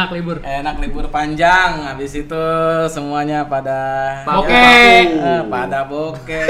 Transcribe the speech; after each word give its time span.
Enak 0.00 0.16
libur. 0.16 0.40
Enak 0.40 0.76
libur 0.80 1.04
panjang, 1.12 1.84
habis 1.84 2.16
itu 2.16 2.44
semuanya 2.88 3.44
pada 3.44 3.80
Bokeh. 4.24 5.12
Eh, 5.12 5.42
pada 5.44 5.84
bokeh, 5.84 6.48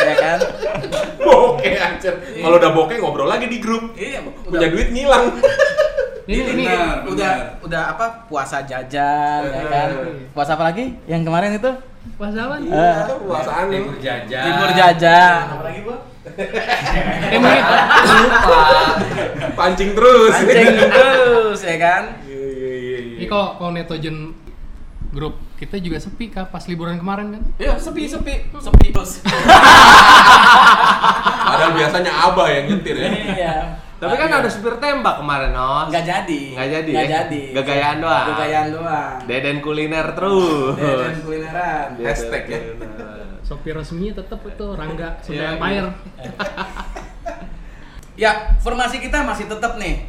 ya 0.08 0.14
kan? 0.16 0.38
Bokeh 1.20 1.76
anjir. 1.76 2.16
Kalau 2.40 2.56
udah 2.56 2.72
bokeh 2.72 2.96
ngobrol 2.96 3.28
lagi 3.28 3.52
di 3.52 3.60
grup. 3.60 3.92
Iya, 3.92 4.24
Punya 4.48 4.72
duit 4.72 4.96
ngilang. 4.96 5.28
Ini 6.24 6.40
ini 6.56 6.64
Benar, 6.64 7.04
udah 7.04 7.32
udah 7.60 7.82
apa 7.92 8.24
puasa 8.32 8.64
jajan 8.64 9.44
ya 9.44 9.64
kan? 9.68 9.88
Puasa 10.32 10.56
apa 10.56 10.72
lagi? 10.72 10.96
Yang 11.04 11.28
kemarin 11.28 11.60
itu? 11.60 11.72
pas 12.16 12.32
apa? 12.32 12.56
Eh, 12.64 12.96
Puasaan 13.28 13.64
nih. 13.68 13.84
jajan. 14.00 14.44
libur 14.48 14.70
jajan. 14.72 15.42
Apa 15.52 15.64
lagi, 15.68 15.80
Bu? 15.84 15.92
Mungkin 17.44 18.28
Pancing 19.52 19.90
terus. 19.92 20.32
Anjing 20.32 20.68
terus 20.80 21.60
ya 21.60 21.76
kan? 21.76 22.02
Iya 23.00 23.08
iya 23.08 23.12
iya. 23.16 23.24
ini 23.24 23.32
kok 23.32 23.48
kalau 23.56 23.70
netogen 23.72 24.16
grup 25.10 25.34
kita 25.56 25.80
juga 25.80 25.98
sepi 25.98 26.30
kah 26.30 26.46
pas 26.46 26.62
liburan 26.68 27.00
kemarin 27.00 27.34
kan? 27.34 27.42
Iya, 27.56 27.74
sepi 27.80 28.06
sepi, 28.06 28.46
sepi 28.52 28.86
terus. 28.94 29.24
Padahal 31.50 31.72
biasanya 31.74 32.12
abah 32.30 32.46
yang 32.46 32.64
nyetir 32.70 32.96
ya. 32.96 33.10
Iya. 33.10 33.54
Tapi 34.00 34.16
kan 34.16 34.32
ada 34.32 34.48
supir 34.48 34.80
tembak 34.80 35.20
kemarin, 35.20 35.52
Nos. 35.52 35.92
nggak 35.92 36.04
jadi. 36.08 36.40
Nggak 36.56 36.68
jadi, 36.72 36.90
ya? 36.92 37.04
jadi. 37.04 37.42
Gagayan 37.52 37.96
doang. 38.00 38.26
Gagayan 38.32 38.66
doang. 38.72 39.16
Deden 39.28 39.58
kuliner 39.60 40.06
terus. 40.16 40.72
Dan 40.80 41.20
kulineran. 41.20 41.88
Hashtag 42.00 42.44
ya. 42.48 42.60
Sopir 43.44 43.76
resminya 43.76 44.24
tetap 44.24 44.40
itu 44.46 44.66
Rangga 44.72 45.20
Sunda 45.20 45.42
Iya, 45.42 45.48
Empire. 45.58 45.88
Ya, 48.20 48.52
formasi 48.60 49.00
kita 49.00 49.24
masih 49.24 49.48
tetap 49.48 49.80
nih. 49.80 50.04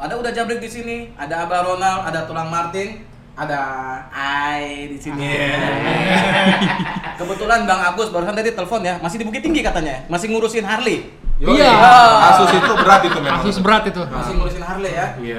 Ada 0.00 0.14
udah 0.16 0.32
jabrik 0.32 0.62
di 0.62 0.70
sini, 0.70 0.96
ada 1.18 1.44
Abah 1.44 1.66
Ronald, 1.66 2.08
ada 2.08 2.24
Tulang 2.24 2.48
Martin, 2.48 3.04
ada 3.36 3.60
Ai 4.08 4.88
di 4.88 4.98
sini. 5.00 5.20
Kebetulan 7.20 7.68
Bang 7.68 7.82
Agus 7.82 8.08
barusan 8.08 8.32
tadi 8.32 8.56
telepon 8.56 8.80
ya, 8.80 8.96
masih 9.02 9.20
di 9.20 9.24
Bukit 9.28 9.44
Tinggi 9.44 9.60
katanya, 9.60 10.06
masih 10.08 10.32
ngurusin 10.32 10.64
Harley. 10.64 11.12
Iya. 11.42 11.70
Kasus 12.30 12.50
itu 12.54 12.72
berat 12.78 13.02
itu 13.02 13.18
memang. 13.18 13.42
Kasus 13.42 13.58
berat 13.58 13.84
itu. 13.90 14.02
Masih 14.06 14.32
ngurusin 14.38 14.62
Harley 14.62 14.92
ya. 14.94 15.06
Iya. 15.18 15.38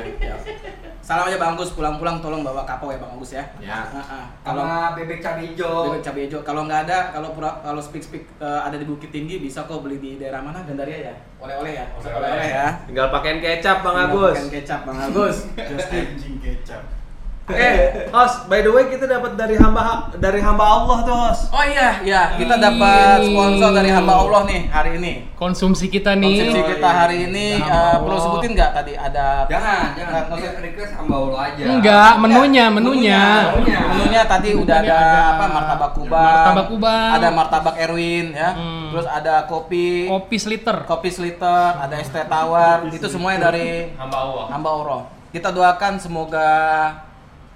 Salam 1.04 1.28
aja 1.28 1.36
Bang 1.36 1.60
Agus, 1.60 1.76
pulang-pulang 1.76 2.24
tolong 2.24 2.48
bawa 2.48 2.64
kapau 2.64 2.88
ya 2.88 2.96
Bang 2.96 3.20
Agus 3.20 3.36
ya. 3.36 3.44
Ya. 3.60 3.84
Heeh. 3.92 4.24
Kalau 4.40 4.64
sama 4.64 4.96
bebek 4.96 5.20
cabai 5.20 5.52
hijau. 5.52 5.92
Bebek 5.92 6.04
cabai 6.08 6.22
hijau. 6.32 6.40
Kalau 6.48 6.64
nggak 6.64 6.88
ada, 6.88 7.12
kalau 7.12 7.36
pura, 7.36 7.60
kalau 7.60 7.84
speak 7.84 8.08
speak 8.08 8.24
ada 8.40 8.80
di 8.80 8.88
Bukit 8.88 9.12
Tinggi 9.12 9.36
bisa 9.44 9.68
kok 9.68 9.84
beli 9.84 10.00
di 10.00 10.16
daerah 10.16 10.40
mana? 10.40 10.64
Gandaria 10.64 11.12
ya. 11.12 11.16
Oleh-oleh 11.44 11.76
ya. 11.76 11.86
Oleh-oleh 12.00 12.48
ya. 12.48 12.68
Tinggal 12.88 13.12
pakein 13.12 13.44
kecap, 13.44 13.84
Bang 13.84 14.00
Tinggal 14.00 14.16
Agus. 14.16 14.36
pakai 14.40 14.54
kecap 14.64 14.80
Bang 14.88 15.00
Agus. 15.04 15.38
Anjing 15.92 16.38
kecap. 16.40 17.03
Eh, 17.44 18.08
Hos, 18.08 18.48
by 18.48 18.64
the 18.64 18.72
way 18.72 18.88
kita 18.88 19.04
dapat 19.04 19.36
dari 19.36 19.60
hamba 19.60 20.08
dari 20.16 20.40
hamba 20.40 20.64
Allah 20.64 21.04
tuh, 21.04 21.12
Hos. 21.12 21.52
Oh 21.52 21.60
iya, 21.60 22.00
iya, 22.00 22.40
kita 22.40 22.56
dapat 22.56 23.20
sponsor 23.20 23.76
dari 23.76 23.92
hamba 23.92 24.16
Allah 24.16 24.48
nih 24.48 24.62
hari 24.72 24.96
ini. 24.96 25.28
Konsumsi 25.36 25.92
kita 25.92 26.16
nih. 26.16 26.40
Konsumsi 26.40 26.62
kita 26.72 26.88
hari 26.88 27.28
ini 27.28 27.60
eh, 27.60 27.68
Allah. 27.68 28.00
perlu 28.00 28.16
sebutin 28.16 28.56
nggak 28.56 28.72
tadi 28.72 28.94
ada 28.96 29.44
Jangan, 29.52 29.84
jangan. 29.92 30.22
Nggak, 30.24 30.40
usah. 30.40 30.62
Request 30.64 30.92
hamba 30.96 31.16
Allah 31.20 31.40
aja. 31.44 31.64
Enggak, 31.68 32.14
menunya, 32.18 32.66
menunya. 32.72 33.22
Menunya. 33.52 33.80
Menunya 33.92 34.22
tadi 34.24 34.50
udah 34.56 34.78
ada 34.80 35.00
apa 35.36 35.46
martabak 35.52 35.92
kubang, 36.00 36.24
martabak 36.24 36.66
kubang. 36.72 37.12
ada 37.12 37.28
martabak 37.28 37.76
Erwin 37.76 38.32
ya, 38.32 38.50
Hmm. 38.56 38.88
terus 38.96 39.04
ada 39.04 39.44
kopi, 39.44 40.08
Kopi 40.08 40.38
sliter. 40.40 40.88
kopi 40.88 41.12
sliter, 41.12 41.76
ada 41.76 42.00
es 42.00 42.08
teh 42.08 42.24
tawar, 42.24 42.88
itu 42.88 43.04
semuanya 43.12 43.52
dari 43.52 43.92
Hamba 44.00 44.16
Allah. 44.16 44.46
hamba 44.48 44.70
Allah. 44.72 45.00
Kita 45.28 45.52
doakan 45.52 46.00
semoga 46.00 46.48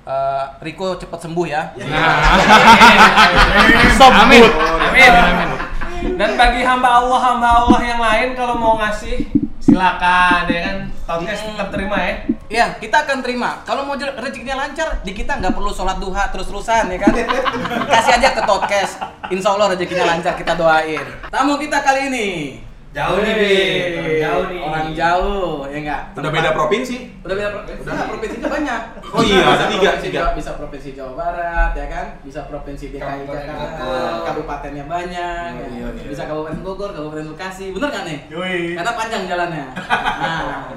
eh, 0.08 0.44
Riko 0.64 0.96
cepat 0.96 1.20
sembuh 1.28 1.46
ya. 1.46 1.76
Amin. 4.08 4.44
Amin. 4.48 5.50
Dan 6.18 6.40
bagi 6.40 6.62
hamba 6.64 7.04
Allah, 7.04 7.20
hamba 7.20 7.50
Allah 7.66 7.80
yang 7.84 8.00
lain 8.00 8.28
kalau 8.38 8.56
mau 8.56 8.80
ngasih 8.80 9.28
silakan 9.60 10.48
ya 10.48 10.60
kan. 10.64 10.78
Podcast 11.08 11.44
tetap 11.44 11.70
terima 11.72 11.98
ya. 12.00 12.16
Iya, 12.48 12.66
kita 12.80 13.04
akan 13.04 13.20
terima. 13.20 13.60
Kalau 13.68 13.84
mau 13.84 14.00
rezekinya 14.00 14.56
lancar, 14.56 15.04
di 15.04 15.12
kita 15.12 15.36
nggak 15.40 15.52
perlu 15.52 15.72
sholat 15.76 16.00
duha 16.00 16.32
terus-terusan 16.32 16.88
ya 16.96 16.98
kan? 17.00 17.12
Kasih 17.92 18.14
aja 18.16 18.30
ke 18.32 18.42
podcast. 18.48 19.04
Insya 19.28 19.52
Allah 19.56 19.76
rezekinya 19.76 20.08
lancar 20.08 20.36
kita 20.40 20.56
doain. 20.56 21.04
Tamu 21.28 21.60
kita 21.60 21.84
kali 21.84 22.08
ini. 22.08 22.28
Jauh 22.96 23.20
nih, 23.20 23.34
Bi. 23.36 23.56
Jauh 24.18 24.44
nih. 24.50 24.60
Orang 24.64 24.88
jauh, 24.92 25.68
ya 25.70 25.78
enggak? 25.78 26.02
Udah 26.18 26.32
beda 26.34 26.50
provinsi. 26.52 26.98
Udah 27.22 27.36
beda 27.36 27.50
provinsi. 27.54 27.82
Udah 27.84 28.06
provinsinya 28.10 28.50
banyak. 28.50 28.82
Oh 29.08 29.22
iya, 29.28 29.44
ada 29.44 29.66
tiga, 29.70 29.90
provinsi 29.94 30.08
tiga. 30.10 30.22
Bisa 30.34 30.52
provinsi 30.58 30.90
Jawa 30.98 31.14
Barat, 31.14 31.72
ya 31.76 31.86
kan? 31.88 32.06
Bisa 32.24 32.40
provinsi 32.48 32.86
DKI 32.90 33.22
Jakarta, 33.28 33.84
Bogor. 33.86 34.26
kabupatennya 34.26 34.86
banyak. 34.88 35.50
ya. 35.54 35.68
Iya, 35.70 35.88
iya. 35.94 36.08
Bisa 36.10 36.24
Kabupaten 36.26 36.60
Bogor, 36.64 36.90
Kabupaten 36.92 37.28
Bekasi. 37.36 37.70
Bener 37.76 37.90
kan 37.94 38.04
nih? 38.04 38.20
Yoi. 38.34 38.74
Karena 38.74 38.92
panjang 38.94 39.24
jalannya. 39.28 39.66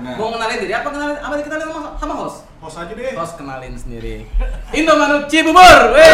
Nah, 0.01 0.17
mau 0.17 0.33
kenalin 0.33 0.65
diri 0.65 0.73
apa 0.73 0.89
kenalin 0.89 1.17
apa 1.21 1.35
dikenalin 1.37 1.69
sama, 1.69 1.93
sama 2.01 2.15
host? 2.17 2.49
Host 2.61 2.77
aja 2.81 2.93
deh. 2.93 3.13
Host 3.13 3.37
kenalin 3.37 3.77
sendiri. 3.77 4.25
Indomaret 4.77 5.29
Cibubur. 5.29 5.93
Wey! 5.93 6.09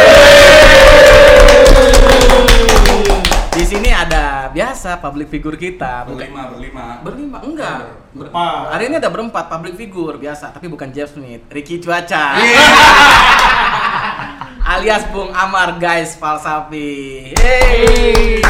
Di 3.57 3.65
sini 3.65 3.89
ada 3.89 4.53
biasa 4.53 5.01
public 5.01 5.33
figure 5.33 5.57
kita. 5.57 6.05
Bukan 6.05 6.29
Berlima, 6.29 6.45
berlima. 6.53 6.87
berlima 7.01 7.39
enggak. 7.41 7.77
Ber- 8.13 8.29
Berempat. 8.29 8.65
Hari 8.69 8.85
ini 8.87 8.97
ada 8.97 9.09
berempat 9.09 9.45
public 9.49 9.75
figure 9.77 10.17
biasa, 10.17 10.53
tapi 10.53 10.69
bukan 10.69 10.89
Jeff 10.93 11.13
Smith, 11.13 11.45
Ricky 11.49 11.81
Cuaca. 11.81 12.37
Alias 14.77 15.09
Bung 15.09 15.33
Amar 15.33 15.77
guys 15.77 16.17
Falsafi. 16.17 17.33
Hey. 17.33 18.41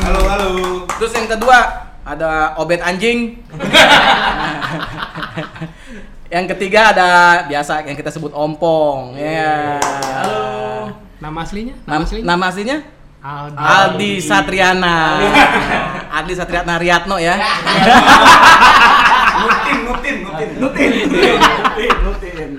Halo, 0.00 0.20
halo. 0.24 0.50
Terus 0.96 1.12
yang 1.12 1.28
kedua 1.28 1.56
ada 2.00 2.56
Obet 2.56 2.80
Anjing. 2.80 3.44
yang 6.34 6.48
ketiga 6.48 6.96
ada 6.96 7.08
biasa 7.44 7.84
yang 7.84 7.92
kita 7.92 8.08
sebut 8.08 8.32
Ompong. 8.32 9.20
Ya. 9.20 9.76
Halo. 10.16 10.44
Nama 11.20 11.38
aslinya? 11.40 11.74
Nama, 11.84 12.04
aslinya? 12.04 12.24
nama 12.24 12.44
aslinya? 12.48 12.78
Aldi. 13.26 13.58
Aldi 13.58 14.12
Satriana. 14.22 15.18
Aldi 16.22 16.34
Satriana 16.38 16.78
Riyatno 16.78 17.18
ya. 17.18 17.34
Nutin, 19.34 19.78
nutin, 19.82 20.16
nutin. 20.62 20.90
Nutin. 20.94 21.90
Nutin. 22.06 22.50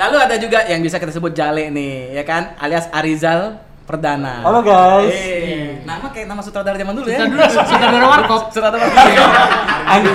Lalu 0.00 0.16
ada 0.16 0.36
juga 0.40 0.64
yang 0.64 0.80
bisa 0.80 0.96
kita 0.96 1.12
sebut 1.12 1.36
Jale 1.36 1.68
nih, 1.68 2.16
ya 2.16 2.24
kan? 2.24 2.56
Alias 2.56 2.88
Arizal 2.88 3.60
Perdana. 3.84 4.40
Halo 4.48 4.64
guys. 4.64 5.12
Eh, 5.12 5.84
nama 5.84 6.08
kayak 6.08 6.26
nama 6.26 6.40
sutradara 6.40 6.80
zaman 6.80 6.96
dulu 6.96 7.08
ya. 7.12 7.28
Sutradara 7.52 8.06
warkop. 8.08 8.42
Sutradara 8.48 8.80
warkop. 8.80 9.30
Ang- 9.92 10.08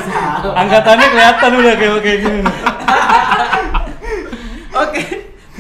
angkatannya 0.58 1.08
kelihatan 1.08 1.50
udah 1.54 1.74
kayak 1.78 2.00
kayak 2.02 2.20
gini. 2.26 2.42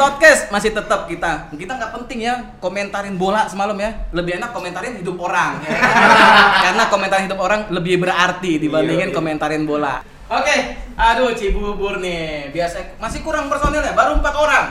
Podcast 0.01 0.49
masih 0.49 0.73
tetap 0.73 1.05
kita. 1.05 1.45
Kita 1.53 1.77
nggak 1.77 1.93
penting 1.93 2.25
ya 2.25 2.57
komentarin 2.57 3.21
bola 3.21 3.45
semalam 3.45 3.77
ya. 3.77 3.93
Lebih 4.09 4.41
enak 4.41 4.49
komentarin 4.49 4.97
hidup 4.97 5.13
orang. 5.21 5.61
Ya. 5.61 5.77
Karena 6.65 6.89
komentarin 6.89 7.29
hidup 7.29 7.37
orang 7.37 7.69
lebih 7.69 8.01
berarti 8.01 8.57
dibandingin 8.57 9.13
komentarin 9.13 9.61
bola. 9.69 10.01
Oke, 10.25 10.73
aduh 10.97 11.37
Cibubur 11.37 12.01
nih. 12.01 12.49
Biasa 12.49 12.97
masih 12.97 13.21
kurang 13.21 13.45
personilnya, 13.45 13.93
baru 13.93 14.17
empat 14.17 14.33
orang. 14.33 14.65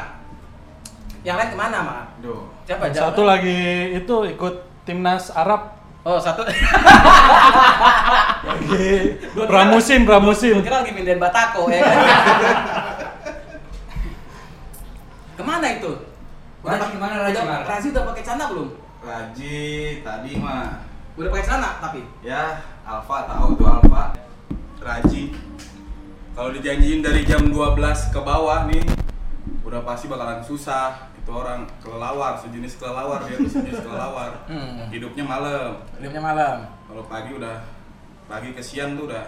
Yang 1.22 1.36
lain 1.38 1.50
ke 1.54 1.58
mana, 1.62 1.78
Mak? 1.78 2.26
Duh. 2.26 2.50
Siapa? 2.66 2.90
Satu 2.90 3.22
lagi 3.22 3.94
itu 3.94 4.16
ikut 4.34 4.82
timnas 4.82 5.30
Arab. 5.30 5.78
Oh, 6.00 6.16
satu. 6.18 6.42
Lagi 8.40 9.20
pramusim, 9.36 10.08
pramusim. 10.08 10.56
Gua 10.56 10.64
kira 10.64 10.80
lagi 10.80 10.96
mindahin 10.96 11.20
Batako 11.20 11.68
ya 11.68 11.84
kan. 11.84 11.96
Ke 15.40 15.46
mana 15.46 15.66
itu? 15.72 15.88
Raji 16.60 16.76
pak- 16.76 16.92
ke 16.92 16.98
mana, 17.00 17.14
Raji? 17.18 17.32
udah- 17.34 17.64
Raji 17.64 17.86
udah 17.88 18.04
pakai 18.04 18.22
celana 18.22 18.44
belum? 18.46 18.68
Raji 19.00 19.60
tadi 20.04 20.32
mah 20.36 20.84
Udah 21.16 21.28
pakai 21.30 21.44
celana 21.46 21.70
tapi. 21.80 22.00
ya 22.20 22.60
Alfa 22.82 23.24
tahu 23.24 23.56
tuh 23.56 23.64
Alfa 23.66 24.12
Raji 24.78 25.32
kalau 26.30 26.52
dijanjiin 26.52 27.00
dari 27.00 27.24
jam 27.24 27.40
12 27.42 27.72
ke 28.06 28.20
bawah 28.20 28.68
nih 28.68 28.84
udah 29.62 29.80
pasti 29.80 30.06
bakalan 30.06 30.40
susah 30.40 31.08
itu 31.14 31.30
orang 31.30 31.64
kelelawar 31.78 32.36
sejenis 32.36 32.76
kelelawar 32.76 33.24
dia 33.24 33.36
tuh 33.38 33.48
sejenis 33.50 33.80
kelelawar 33.86 34.44
Hmm. 34.44 34.88
hidupnya 34.88 35.24
malam 35.24 35.80
Hidupnya 35.96 36.20
malam. 36.22 36.56
kalau 36.84 37.04
pagi 37.06 37.32
udah 37.32 37.56
pagi 38.26 38.52
ke 38.52 38.60
siang 38.60 38.92
tuh 38.94 39.08
udah 39.08 39.24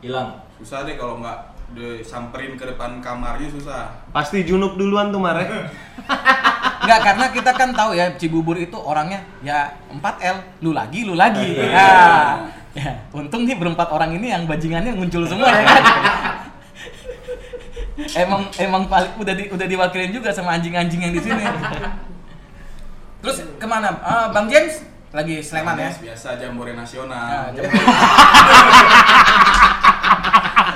Hilang. 0.00 0.42
susah 0.56 0.82
deh 0.82 0.94
kalau 0.94 1.18
nggak 1.18 1.53
disamperin 1.74 2.54
ke 2.54 2.64
depan 2.64 3.02
kamarnya 3.02 3.50
susah 3.50 3.90
Pasti 4.14 4.46
junub 4.46 4.78
duluan 4.78 5.10
tuh 5.10 5.18
Mare. 5.18 5.42
Enggak, 6.80 7.00
karena 7.10 7.26
kita 7.34 7.50
kan 7.50 7.74
tahu 7.74 7.98
ya 7.98 8.14
Cibubur 8.14 8.54
itu 8.54 8.78
orangnya 8.78 9.26
ya 9.42 9.74
4L, 9.90 10.62
lu 10.62 10.70
lagi, 10.70 11.02
lu 11.02 11.18
lagi. 11.18 11.58
Ya. 11.58 12.46
ya. 12.78 12.90
Untung 13.10 13.42
nih 13.44 13.58
berempat 13.58 13.90
orang 13.90 14.14
ini 14.14 14.30
yang 14.30 14.46
bajingannya 14.46 14.94
muncul 14.94 15.26
semua 15.26 15.50
ya 15.50 15.62
kan. 15.66 15.84
emang 18.26 18.42
emang 18.58 18.82
paling 18.90 19.12
udah 19.22 19.34
di, 19.34 19.44
udah 19.50 19.66
diwakilin 19.66 20.10
juga 20.10 20.30
sama 20.34 20.54
anjing-anjing 20.58 21.00
yang 21.02 21.14
di 21.14 21.22
sini. 21.22 21.44
Terus 23.22 23.36
ke 23.58 23.66
mana? 23.66 23.98
Ah, 24.02 24.26
Bang 24.30 24.46
James 24.46 24.82
lagi 25.14 25.38
Sleman 25.38 25.78
ya? 25.78 25.90
Biasa 25.94 26.34
jambore 26.36 26.74
Nah, 26.74 26.82
nasional. 26.82 27.54
jam- 27.54 27.70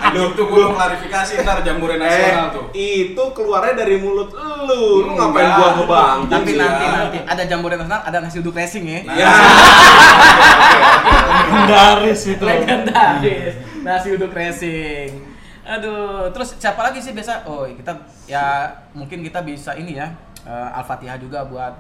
Aduh, 0.08 0.32
tuh 0.32 0.46
gue 0.46 0.64
klarifikasi 0.73 1.43
ntar 1.43 1.61
jambore 1.61 1.99
nasional 1.99 2.49
tuh. 2.49 2.64
Eh, 2.73 3.12
itu 3.12 3.25
keluarnya 3.37 3.76
dari 3.76 3.99
mulut 3.99 4.32
lu. 4.32 5.05
Lu 5.05 5.12
ngapain 5.12 5.44
Enggak. 5.44 5.58
gua 5.58 5.69
ngebang? 5.76 6.19
tapi 6.29 6.50
Iya. 6.50 6.62
nanti 6.64 6.85
nanti 6.88 7.19
ada 7.26 7.43
jambore 7.44 7.76
nasional, 7.76 8.00
ada 8.00 8.19
nasi 8.19 8.38
uduk 8.38 8.55
racing 8.55 8.85
ya. 8.87 9.00
Ya. 9.12 9.31
Legendaris 11.29 12.23
itu. 12.26 12.41
legendaris 12.43 13.55
nasi 13.79 14.08
uduk 14.11 14.32
racing 14.32 15.11
aduh 15.62 16.29
terus 16.31 16.56
siapa 16.56 16.81
lagi 16.81 16.96
sih 16.99 17.12
biasa 17.12 17.44
oh 17.44 17.69
kita 17.69 17.93
ya 18.25 18.64
mungkin 18.91 19.20
kita 19.20 19.41
bisa 19.43 19.73
ini 19.75 19.93
ya 19.94 20.08
eh, 20.43 20.69
al-fatihah 20.75 21.17
juga 21.17 21.44
buat 21.44 21.76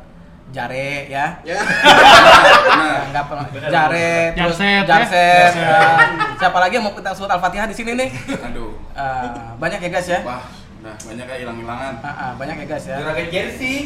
jare 0.48 1.06
ya 1.06 1.26
Ya. 1.44 1.58
Nah, 2.78 3.00
nggak 3.10 3.24
pernah 3.26 3.44
jare 3.68 4.32
terus 4.32 4.58
Jarset, 4.58 5.52
ya. 5.52 5.76
eh, 5.76 6.08
siapa 6.36 6.58
lagi 6.58 6.78
yang 6.78 6.84
mau 6.84 6.94
kita 6.94 7.12
surat 7.12 7.36
al-fatihah 7.36 7.66
di 7.66 7.76
sini 7.76 7.92
nih 7.94 8.08
aduh. 8.38 8.72
Eh, 8.92 9.24
banyak 9.62 9.78
ya 9.78 9.90
guys 9.90 10.08
ya 10.08 10.20
Wah, 10.24 10.44
banyak 10.78 11.24
kayak 11.26 11.40
hilang-hilangan. 11.42 11.94
Ah, 12.00 12.08
ah, 12.08 12.30
banyak 12.38 12.56
ya 12.62 12.66
guys 12.66 12.84
ya 12.86 12.96
Juragan 12.98 13.26
jersey. 13.28 13.76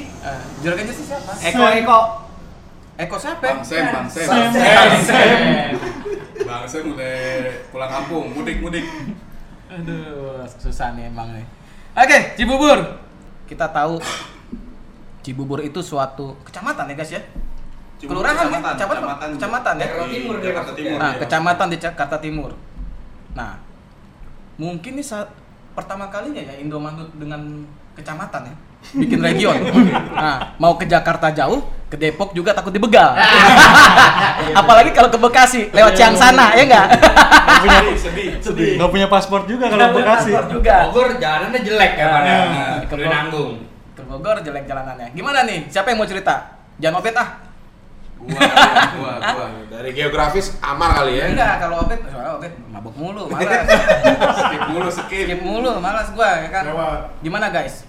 Juragan 0.60 0.84
jersey 0.86 1.04
siapa 1.04 1.32
Eko 1.40 1.64
Eko. 1.72 2.00
Eko 2.94 3.16
siapa 3.16 3.42
Bang 3.42 3.60
Sam, 3.64 3.84
Bang 3.90 4.06
Sam. 4.06 4.28
Sam. 4.28 4.50
Sam. 5.02 5.72
Bang 6.44 6.64
Sam 6.68 6.84
udah 6.92 7.16
pulang 7.72 7.90
kampung, 7.90 8.26
mudik-mudik. 8.30 8.84
Aduh, 9.66 10.44
susah 10.52 10.92
nih 10.92 11.08
emang 11.08 11.32
nih. 11.32 11.46
Oke, 11.96 12.36
Cibubur. 12.36 12.78
Kita 13.48 13.72
tahu 13.72 13.96
Cibubur 15.22 15.62
itu 15.62 15.78
suatu 15.80 16.34
kecamatan 16.42 16.90
ya 16.90 16.94
guys 16.98 17.12
ya. 17.14 17.22
Cibubur 17.98 18.26
Kelurahan 18.26 18.34
ya? 18.34 18.42
kecamatan, 18.42 18.72
Kecamatan, 18.74 18.98
kecamatan, 18.98 19.28
kecamatan 19.38 19.74
ya. 19.74 19.82
Jakarta 19.86 20.06
Timur, 20.10 20.34
Di 20.34 20.44
Jakarta 20.50 20.72
Timur. 20.74 20.98
Nah, 20.98 21.10
iya. 21.10 21.18
kecamatan 21.22 21.66
di 21.70 21.78
Jakarta 21.78 22.16
Timur. 22.18 22.50
Nah, 23.32 23.52
mungkin 24.58 24.92
ini 24.98 25.04
saat 25.06 25.28
pertama 25.72 26.10
kalinya 26.12 26.42
ya 26.42 26.54
Indomaret 26.60 27.08
dengan 27.16 27.64
kecamatan 27.96 28.44
ya 28.50 28.54
bikin 28.98 29.22
region. 29.26 29.54
Nah, 30.10 30.58
mau 30.58 30.74
ke 30.74 30.84
Jakarta 30.90 31.30
jauh, 31.30 31.62
ke 31.86 31.94
Depok 31.94 32.34
juga 32.34 32.50
takut 32.50 32.74
dibegal. 32.74 33.14
Apalagi 34.60 34.90
kalau 34.90 35.08
ke 35.08 35.18
Bekasi 35.22 35.70
lewat 35.70 35.94
Ciangsana 35.94 36.58
ya 36.58 36.62
enggak? 36.66 36.86
Sedih, 37.62 37.94
sedih, 38.04 38.28
sedih. 38.42 38.72
Nggak 38.82 38.90
punya 38.90 39.06
paspor 39.06 39.46
juga 39.46 39.70
kalau 39.70 39.94
Bekasi. 39.94 40.34
Paspor 40.34 40.44
juga. 40.50 40.90
Bogor 40.90 41.08
jalanannya 41.22 41.60
jelek 41.62 41.92
kan? 41.94 42.10
Nah, 42.26 42.76
ke 42.90 42.94
nanggung. 43.06 43.52
Bogor 44.12 44.44
jelek 44.44 44.68
jalanannya. 44.68 45.16
Gimana 45.16 45.48
nih? 45.48 45.72
Siapa 45.72 45.88
yang 45.88 46.04
mau 46.04 46.04
cerita? 46.04 46.60
Jangan 46.76 47.00
Obet 47.00 47.16
ah. 47.16 47.40
Gua, 48.20 48.38
gua, 49.00 49.12
gua. 49.18 49.46
Dari 49.72 49.90
geografis 49.96 50.52
aman 50.60 50.92
kali 50.92 51.16
ya. 51.16 51.32
Enggak, 51.32 51.64
kalau 51.64 51.88
Obet, 51.88 51.96
soalnya 52.12 52.36
Obet 52.36 52.52
mabuk 52.68 52.92
mulu, 52.92 53.32
malas. 53.32 53.64
Skip 54.44 54.62
mulu, 54.68 54.88
skip. 54.92 55.24
Skip 55.32 55.40
mulu, 55.40 55.80
malas 55.80 56.12
gua 56.12 56.44
ya 56.44 56.48
kan. 56.52 56.62
Gimana 57.24 57.48
guys? 57.48 57.88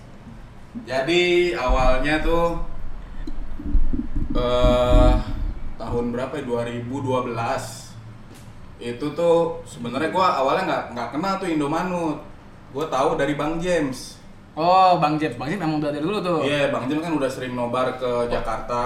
Jadi 0.88 1.54
awalnya 1.60 2.24
tuh 2.24 2.64
eh 4.34 5.14
tahun 5.76 6.06
berapa 6.16 6.34
ya? 6.40 6.44
2012 6.80 7.36
itu 8.82 9.06
tuh 9.14 9.60
sebenarnya 9.68 10.10
gua 10.10 10.40
awalnya 10.40 10.64
nggak 10.66 10.84
nggak 10.98 11.10
kenal 11.14 11.34
tuh 11.38 11.52
Indomanut 11.52 12.18
gua 12.74 12.90
tahu 12.90 13.14
dari 13.14 13.38
Bang 13.38 13.62
James 13.62 14.23
Oh, 14.54 15.02
Bang 15.02 15.18
James. 15.18 15.34
Bang 15.34 15.50
memang 15.50 15.82
udah 15.82 15.90
dari 15.90 15.98
dulu 16.00 16.22
tuh. 16.22 16.46
iya 16.46 16.70
Bang 16.70 16.86
James 16.86 17.02
kan 17.02 17.10
udah 17.12 17.26
sering 17.26 17.54
nobar 17.54 17.98
ke 17.98 18.30
Jakarta 18.30 18.82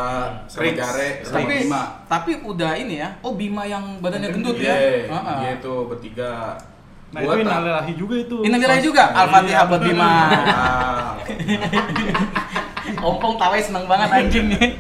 sering 0.48 0.74
Jare 0.74 1.20
sama 1.22 1.36
Tapi 1.38 1.54
Bima 1.60 1.82
tapi 2.08 2.32
udah 2.40 2.72
ini 2.74 3.04
ya. 3.04 3.10
Oh, 3.20 3.36
Bima 3.36 3.64
yang 3.64 4.00
badannya 4.00 4.32
gendut 4.32 4.56
ya. 4.56 4.72
iya 4.72 5.06
Heeh. 5.06 5.38
dia 5.38 5.54
tuh 5.60 5.88
bertiga 5.88 6.56
Nah, 7.08 7.24
Gua 7.24 7.36
itu 7.36 7.48
inalilahi 7.48 7.94
juga 7.96 8.16
itu. 8.20 8.36
Innalillahi 8.44 8.84
juga. 8.84 9.16
Al-Fatihah 9.16 9.64
buat 9.66 9.80
Bima. 9.80 10.12
Ah, 10.44 11.16
Ompong 13.08 13.40
tawai 13.40 13.64
seneng 13.64 13.88
banget 13.88 14.10
anjing 14.10 14.52
nih. 14.52 14.76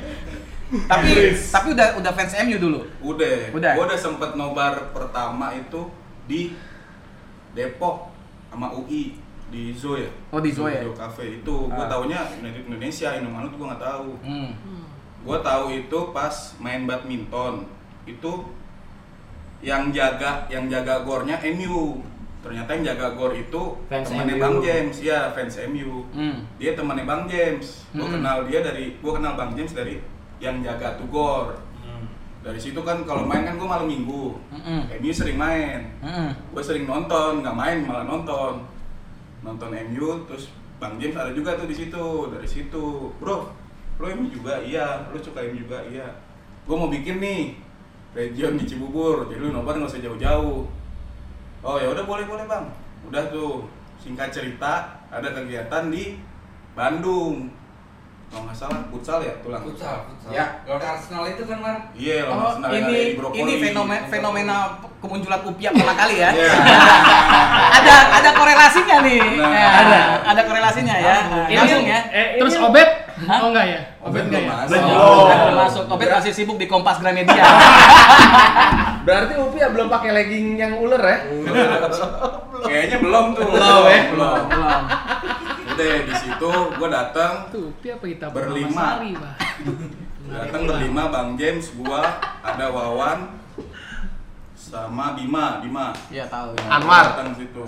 tapi 0.84 1.08
tapi 1.40 1.68
udah 1.72 1.96
udah 1.96 2.12
fans 2.12 2.36
MU 2.44 2.60
dulu. 2.60 2.80
udah 3.02 3.56
Udah. 3.56 3.72
gua 3.76 3.88
udah 3.88 3.96
sempet 3.96 4.36
nobar 4.36 4.92
pertama 4.92 5.56
itu 5.56 5.88
di 6.28 6.52
Depok 7.56 8.12
sama 8.48 8.76
UI 8.76 9.16
di 9.48 9.72
Zoo 9.72 9.96
ya 9.96 10.10
Oh, 10.28 10.40
di 10.40 10.50
Zoo 10.50 10.68
ya? 10.68 10.82
Zoo 10.82 10.92
Cafe 10.94 11.40
itu 11.40 11.56
gua 11.66 11.84
Ah. 11.84 11.90
taunya 11.90 12.20
United 12.36 12.64
Indonesia 12.66 13.10
Indomaret 13.14 13.52
gua 13.52 13.68
nggak 13.70 13.84
tahu 13.84 14.10
Hmm. 14.22 14.52
gua 15.22 15.38
tahu 15.40 15.64
itu 15.74 16.00
pas 16.12 16.32
main 16.58 16.84
badminton 16.84 17.64
itu 18.04 18.32
yang 19.60 19.90
jaga 19.90 20.46
yang 20.48 20.68
jaga 20.68 21.02
gornya 21.02 21.36
MU 21.50 22.00
ternyata 22.38 22.70
yang 22.72 22.86
jaga 22.86 23.08
gor 23.12 23.34
itu 23.34 23.64
Fans 23.88 24.08
temannya 24.08 24.36
MU. 24.36 24.40
Bang 24.40 24.56
James 24.62 24.96
ya 25.02 25.32
fans 25.32 25.56
MU 25.66 26.06
Hmm. 26.12 26.46
dia 26.56 26.72
temannya 26.74 27.04
Bang 27.04 27.26
James 27.26 27.88
gua 27.90 28.06
Hmm. 28.06 28.14
kenal 28.16 28.38
dia 28.46 28.60
dari 28.62 28.96
gua 28.98 29.18
kenal 29.18 29.34
Bang 29.34 29.52
James 29.52 29.74
dari 29.74 29.98
yang 30.38 30.62
jaga 30.62 30.96
tuh 30.96 31.08
gor 31.08 31.58
dari 32.38 32.56
situ 32.58 32.80
kan 32.80 33.04
kalau 33.04 33.26
main 33.26 33.44
kan 33.44 33.58
gua 33.58 33.76
malam 33.76 33.90
minggu 33.90 34.38
Mm-mm. 34.54 34.88
MU 34.94 35.12
sering 35.12 35.36
main 35.36 35.84
Mm-mm. 36.00 36.30
gue 36.48 36.62
sering 36.62 36.86
nonton 36.86 37.42
nggak 37.42 37.52
main 37.54 37.78
malah 37.82 38.06
nonton 38.06 38.64
nonton 39.42 39.74
MU 39.74 40.26
terus 40.30 40.50
Bang 40.78 41.02
James 41.02 41.18
ada 41.18 41.34
juga 41.34 41.58
tuh 41.58 41.66
di 41.66 41.76
situ 41.76 42.06
dari 42.30 42.48
situ. 42.48 43.12
Bro 43.18 43.50
lo 43.98 44.06
MU 44.14 44.30
juga? 44.30 44.62
Iya. 44.62 45.10
Lo 45.10 45.18
suka 45.18 45.42
MU 45.46 45.58
juga? 45.66 45.82
Iya. 45.90 46.06
Gue 46.70 46.76
mau 46.78 46.90
bikin 46.90 47.18
nih 47.18 47.58
region 48.14 48.58
di 48.58 48.66
Cibubur. 48.70 49.26
Jadi 49.30 49.42
lu 49.42 49.50
nobar 49.50 49.78
nggak 49.78 49.90
usah 49.90 50.04
jauh-jauh. 50.04 50.70
Oh 51.66 51.78
ya 51.82 51.90
udah 51.90 52.06
boleh 52.06 52.26
boleh 52.30 52.46
bang. 52.46 52.66
Udah 53.10 53.24
tuh 53.34 53.66
singkat 53.98 54.30
cerita 54.30 55.02
ada 55.10 55.34
kegiatan 55.34 55.90
di 55.90 56.22
Bandung 56.78 57.50
kalau 58.28 58.44
nggak 58.44 58.58
salah 58.58 58.80
futsal 58.88 59.20
ya 59.20 59.34
tulang 59.40 59.64
Futsal, 59.64 60.04
futsal. 60.04 60.30
ya 60.30 60.46
Lawan 60.64 60.84
Arsenal 60.84 61.24
itu 61.26 61.44
kan, 61.44 61.58
Mar. 61.58 61.78
iya 61.94 62.18
Oh, 62.24 62.36
lawan 62.36 62.44
Arsenal 62.46 62.70
yang 62.70 62.84
ada 62.84 62.92
ini 62.92 63.04
ini 63.34 63.54
fenomena 63.58 64.04
fenomena 64.06 64.56
kemunculan 64.98 65.42
upiak 65.44 65.72
pertama 65.72 65.96
kali 65.96 66.16
ya. 66.18 66.30
Iya. 66.30 66.52
ada 67.78 67.96
ada 68.14 68.30
korelasinya 68.34 68.98
nih. 69.00 69.20
Nah. 69.32 69.48
Ya, 69.48 69.68
ada 69.80 70.00
ada 70.28 70.42
korelasinya 70.44 70.96
ya. 70.98 71.16
Ini 71.46 71.56
Langsung 71.56 71.86
ya. 71.86 72.00
eh, 72.10 72.28
Terus 72.36 72.54
Obet? 72.60 72.90
Hah? 73.18 73.38
Oh 73.40 73.50
enggak 73.50 73.66
ya? 73.66 73.80
Obet 74.02 74.24
enggak 74.28 74.42
ya? 74.42 74.50
masuk. 74.52 74.82
Oh, 74.92 75.24
belum 75.26 75.58
masuk. 75.58 75.84
Obet 75.88 76.10
masih 76.12 76.32
sibuk 76.34 76.58
di 76.58 76.68
Kompas 76.68 77.00
Gramedia. 77.00 77.42
Berarti 79.08 79.34
Upi 79.40 79.58
ya 79.58 79.72
belum 79.72 79.88
pakai 79.88 80.12
legging 80.12 80.60
yang 80.60 80.76
ular 80.76 81.00
ya? 81.00 81.18
Kayaknya 82.60 82.98
belum 83.00 83.26
tuh. 83.34 83.48
Belum, 83.48 83.84
ya? 83.88 84.02
Belum. 84.12 84.36
Belum. 84.52 84.82
Udah 85.78 86.10
di 86.10 86.14
situ 86.18 86.52
gua 86.82 86.90
datang, 86.90 87.34
Tuh, 87.54 87.70
Upi 87.70 87.94
apa 87.94 88.06
kita 88.10 88.26
Berlima. 88.34 88.98
Datang 90.28 90.68
berlima 90.68 91.08
Bang 91.08 91.38
James, 91.38 91.72
gua, 91.78 92.02
ada 92.42 92.68
Wawan, 92.68 93.32
sama 94.58 95.14
Bima, 95.14 95.62
Bima. 95.62 95.94
Iya 96.10 96.26
tahu 96.28 96.52
ya. 96.58 96.68
Anwar. 96.82 97.14
Datang 97.14 97.38
situ. 97.38 97.64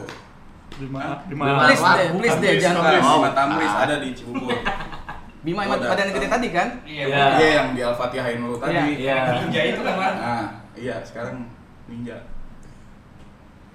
Bima. 0.82 1.22
lima. 1.30 1.70
Please 1.70 1.86
deh, 1.86 2.10
please 2.18 2.38
deh 2.42 2.54
jangan. 2.58 2.82
Tamris, 2.84 3.06
Oh, 3.06 3.16
Bima 3.22 3.32
Tamris 3.32 3.74
ada 3.78 3.96
di 4.02 4.10
Cibubur. 4.18 4.58
Bima 5.46 5.62
yang 5.70 5.80
badan 5.80 6.10
gede 6.12 6.28
tadi 6.28 6.48
kan? 6.52 6.68
Iya. 6.84 7.04
Iya. 7.08 7.24
Iya 7.38 7.50
yang 7.62 7.68
di 7.78 7.82
Al-Fatihain 7.86 8.42
lu 8.42 8.58
tadi. 8.60 9.06
Iya. 9.06 9.18
Ninja 9.40 9.62
itu 9.70 9.82
kan. 9.86 9.96
Nah, 10.18 10.46
iya 10.76 10.96
sekarang 11.06 11.46
ninja. 11.88 12.18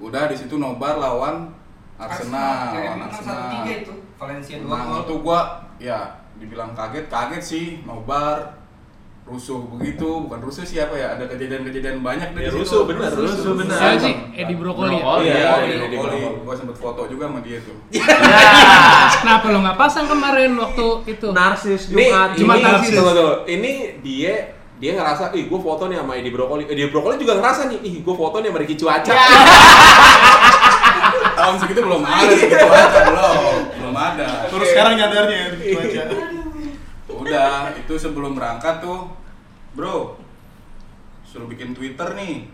Udah 0.02 0.26
di 0.28 0.36
situ 0.36 0.58
nobar 0.60 0.98
lawan 1.00 1.54
Arsenal, 1.96 2.74
satu 2.74 3.06
Arsenal. 3.08 3.50
tiga 3.52 3.72
itu. 3.80 3.92
Valencia 4.14 4.56
dua 4.58 4.70
Nah 4.70 4.82
gol. 4.84 5.00
itu 5.00 5.14
gua 5.20 5.40
ya 5.76 5.98
dibilang 6.34 6.70
kaget, 6.72 7.06
kaget 7.06 7.42
sih 7.42 7.64
nobar 7.82 8.62
rusuh 9.24 9.56
begitu, 9.70 10.04
bukan 10.20 10.36
rusuh 10.38 10.60
sih 10.62 10.76
apa 10.78 10.92
ya? 10.92 11.16
Ada 11.16 11.24
kejadian-kejadian 11.26 11.98
banyak 11.98 12.28
deh 12.30 12.40
Ya, 12.40 12.44
di 12.44 12.52
situ. 12.52 12.60
rusuh, 12.60 12.80
bener, 12.84 13.08
rusuh, 13.08 13.56
bener. 13.56 13.72
Siapa 13.72 13.96
sih? 13.98 14.14
Edi 14.34 14.54
Brokoli 14.54 14.94
ya? 14.94 15.00
Iya, 15.00 15.16
Iya, 15.24 15.50
di 15.56 15.64
iya, 15.72 15.76
di 15.82 15.96
Brokoli. 15.96 16.18
Gua 16.40 16.54
sempet 16.54 16.76
foto 16.76 17.02
juga 17.06 17.24
sama 17.26 17.40
dia 17.40 17.58
tuh. 17.58 17.76
Kenapa 19.16 19.46
lo 19.48 19.58
nggak 19.60 19.78
pasang 19.78 20.06
kemarin 20.06 20.52
waktu 20.54 20.86
itu? 21.08 21.28
Narsis 21.30 21.82
Ini, 21.86 21.96
Jumat. 22.04 22.28
Jumat 22.36 22.56
ini, 22.56 22.64
narsis. 22.66 22.92
tunggu, 22.92 23.12
tunggu. 23.12 23.34
Ini 23.46 23.72
dia 24.00 24.34
dia 24.82 24.90
ngerasa, 24.98 25.30
ih 25.38 25.46
gue 25.46 25.60
foto 25.62 25.86
nih 25.86 26.02
sama 26.02 26.18
Edi 26.18 26.30
Brokoli. 26.34 26.66
Edi 26.66 26.90
Brokoli 26.90 27.14
juga 27.16 27.38
ngerasa 27.38 27.70
nih, 27.70 27.78
ih 27.82 27.94
gue 28.02 28.14
foto 28.14 28.42
nih 28.42 28.50
sama 28.50 28.58
Ricky 28.58 28.76
Cuaca. 28.76 29.12
Tahun 31.38 31.56
segitu 31.60 31.80
belum 31.82 32.02
ada 32.02 32.34
segitu 32.34 32.66
aja 32.66 33.00
belum, 33.10 33.54
belum 33.80 33.96
ada. 33.96 34.28
Terus 34.48 34.66
sekarang 34.70 34.94
nyadarnya 34.96 35.42
cuaca. 35.52 36.02
Udah 36.04 36.34
udah 37.24 37.72
itu 37.74 37.94
sebelum 37.96 38.36
berangkat 38.36 38.84
tuh 38.84 39.08
bro 39.72 40.20
suruh 41.24 41.48
bikin 41.48 41.72
twitter 41.72 42.14
nih 42.14 42.46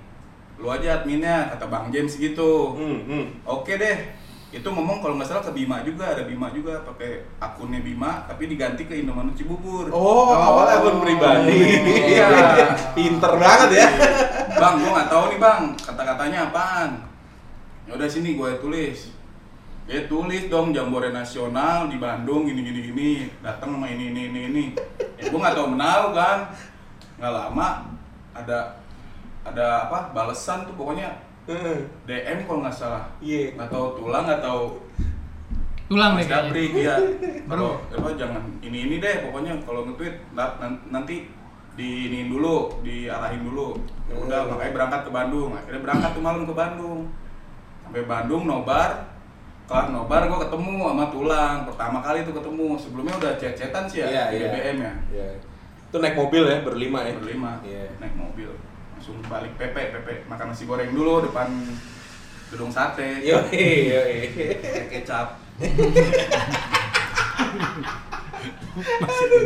lu 0.63 0.71
aja 0.71 1.03
adminnya 1.03 1.51
kata 1.53 1.67
bang 1.67 1.91
James 1.91 2.15
gitu 2.17 2.77
Hmm, 2.79 2.99
hmm. 3.05 3.25
oke 3.45 3.73
deh 3.75 3.99
itu 4.51 4.67
ngomong 4.67 4.99
kalau 4.99 5.15
nggak 5.15 5.31
salah 5.31 5.47
ke 5.47 5.55
Bima 5.55 5.79
juga 5.87 6.11
ada 6.11 6.27
Bima 6.27 6.51
juga 6.51 6.83
pakai 6.83 7.23
akunnya 7.39 7.79
Bima 7.81 8.27
tapi 8.27 8.51
diganti 8.51 8.83
ke 8.83 8.99
Indomaret 8.99 9.39
Cibubur 9.39 9.87
Oh, 9.95 10.35
awalnya 10.35 10.83
akun 10.83 10.99
pribadi. 10.99 11.79
Iya. 12.19 12.27
Pinter 12.99 13.33
banget 13.39 13.71
ya. 13.79 13.89
bang 14.61 14.75
gua 14.83 14.91
nggak 14.99 15.09
tahu 15.09 15.25
nih 15.31 15.39
bang 15.39 15.63
kata-katanya 15.79 16.39
apaan 16.51 16.91
ya 17.87 17.95
udah 17.95 18.09
sini 18.11 18.35
gue 18.35 18.51
tulis 18.61 19.15
ya 19.87 20.05
tulis 20.05 20.47
dong 20.47 20.75
jambore 20.75 21.11
nasional 21.11 21.89
di 21.89 21.97
Bandung 21.97 22.45
gini 22.45 22.61
gini 22.61 22.81
gini 22.91 23.11
datang 23.41 23.79
sama 23.79 23.87
ini 23.89 24.11
ini 24.13 24.23
ini 24.29 24.41
ini 24.53 24.65
ya 25.17 25.31
gue 25.31 25.39
nggak 25.39 25.57
tahu 25.57 25.79
menahu 25.79 26.13
kan 26.13 26.51
nggak 27.17 27.33
lama 27.33 27.69
ada 28.35 28.83
ada 29.41 29.89
apa 29.89 30.13
balesan 30.13 30.69
tuh 30.69 30.75
pokoknya. 30.77 31.30
DM 32.07 32.39
kalau 32.45 32.61
nggak 32.63 32.75
salah. 32.75 33.05
Iya. 33.19 33.55
nggak 33.55 33.69
tahu 33.69 33.87
tulang 33.97 34.25
tahu 34.39 34.65
Tulang 35.91 36.15
deh 36.15 36.23
Mas 36.23 36.31
kayaknya. 36.31 36.47
Gabri 36.47 36.65
iya 36.79 36.95
kalau 37.51 37.83
apa 37.91 38.09
jangan 38.15 38.43
ini 38.63 38.79
ini 38.87 38.97
deh 39.03 39.27
pokoknya 39.27 39.59
kalau 39.67 39.83
nge-tweet 39.91 40.15
na- 40.39 40.55
nan- 40.63 40.87
nanti 40.87 41.27
diinin 41.75 42.31
dulu 42.31 42.79
diarahin 42.87 43.43
dulu. 43.43 43.75
Ya 44.07 44.15
udah 44.15 44.41
makanya 44.47 44.73
berangkat 44.75 45.01
ke 45.03 45.11
Bandung. 45.11 45.51
Akhirnya 45.51 45.83
berangkat 45.83 46.11
tuh 46.15 46.23
malam 46.23 46.47
ke 46.47 46.55
Bandung. 46.55 47.01
Sampai 47.83 48.07
Bandung 48.07 48.47
nobar 48.47 48.91
kelar 49.67 49.87
nobar 49.91 50.27
gue 50.27 50.39
ketemu 50.47 50.75
sama 50.85 51.05
tulang. 51.11 51.57
Pertama 51.67 51.99
kali 51.99 52.23
tuh 52.23 52.35
ketemu. 52.39 52.69
Sebelumnya 52.79 53.15
udah 53.19 53.33
chat-chatan 53.35 53.85
sih 53.87 53.99
ya 54.01 54.07
Iya, 54.07 54.23
di 54.31 54.37
iya. 54.37 54.47
BBM 54.47 54.77
ya. 54.79 54.93
Iya. 55.11 55.27
Itu 55.91 55.97
naik 55.99 56.15
mobil 56.15 56.43
ya 56.47 56.59
berlima 56.63 56.99
ya. 57.03 57.13
berlima. 57.19 57.51
Iya. 57.67 57.85
naik 57.99 58.15
mobil 58.15 58.51
langsung 59.01 59.17
balik 59.33 59.57
Pepe 59.57 59.97
Pepe 59.97 60.29
makan 60.29 60.53
nasi 60.53 60.69
goreng 60.69 60.93
dulu 60.93 61.25
depan 61.25 61.49
gedung 62.53 62.69
sate. 62.69 63.25
Yo, 63.25 63.41
yo, 63.49 63.97
kecap. 64.93 65.41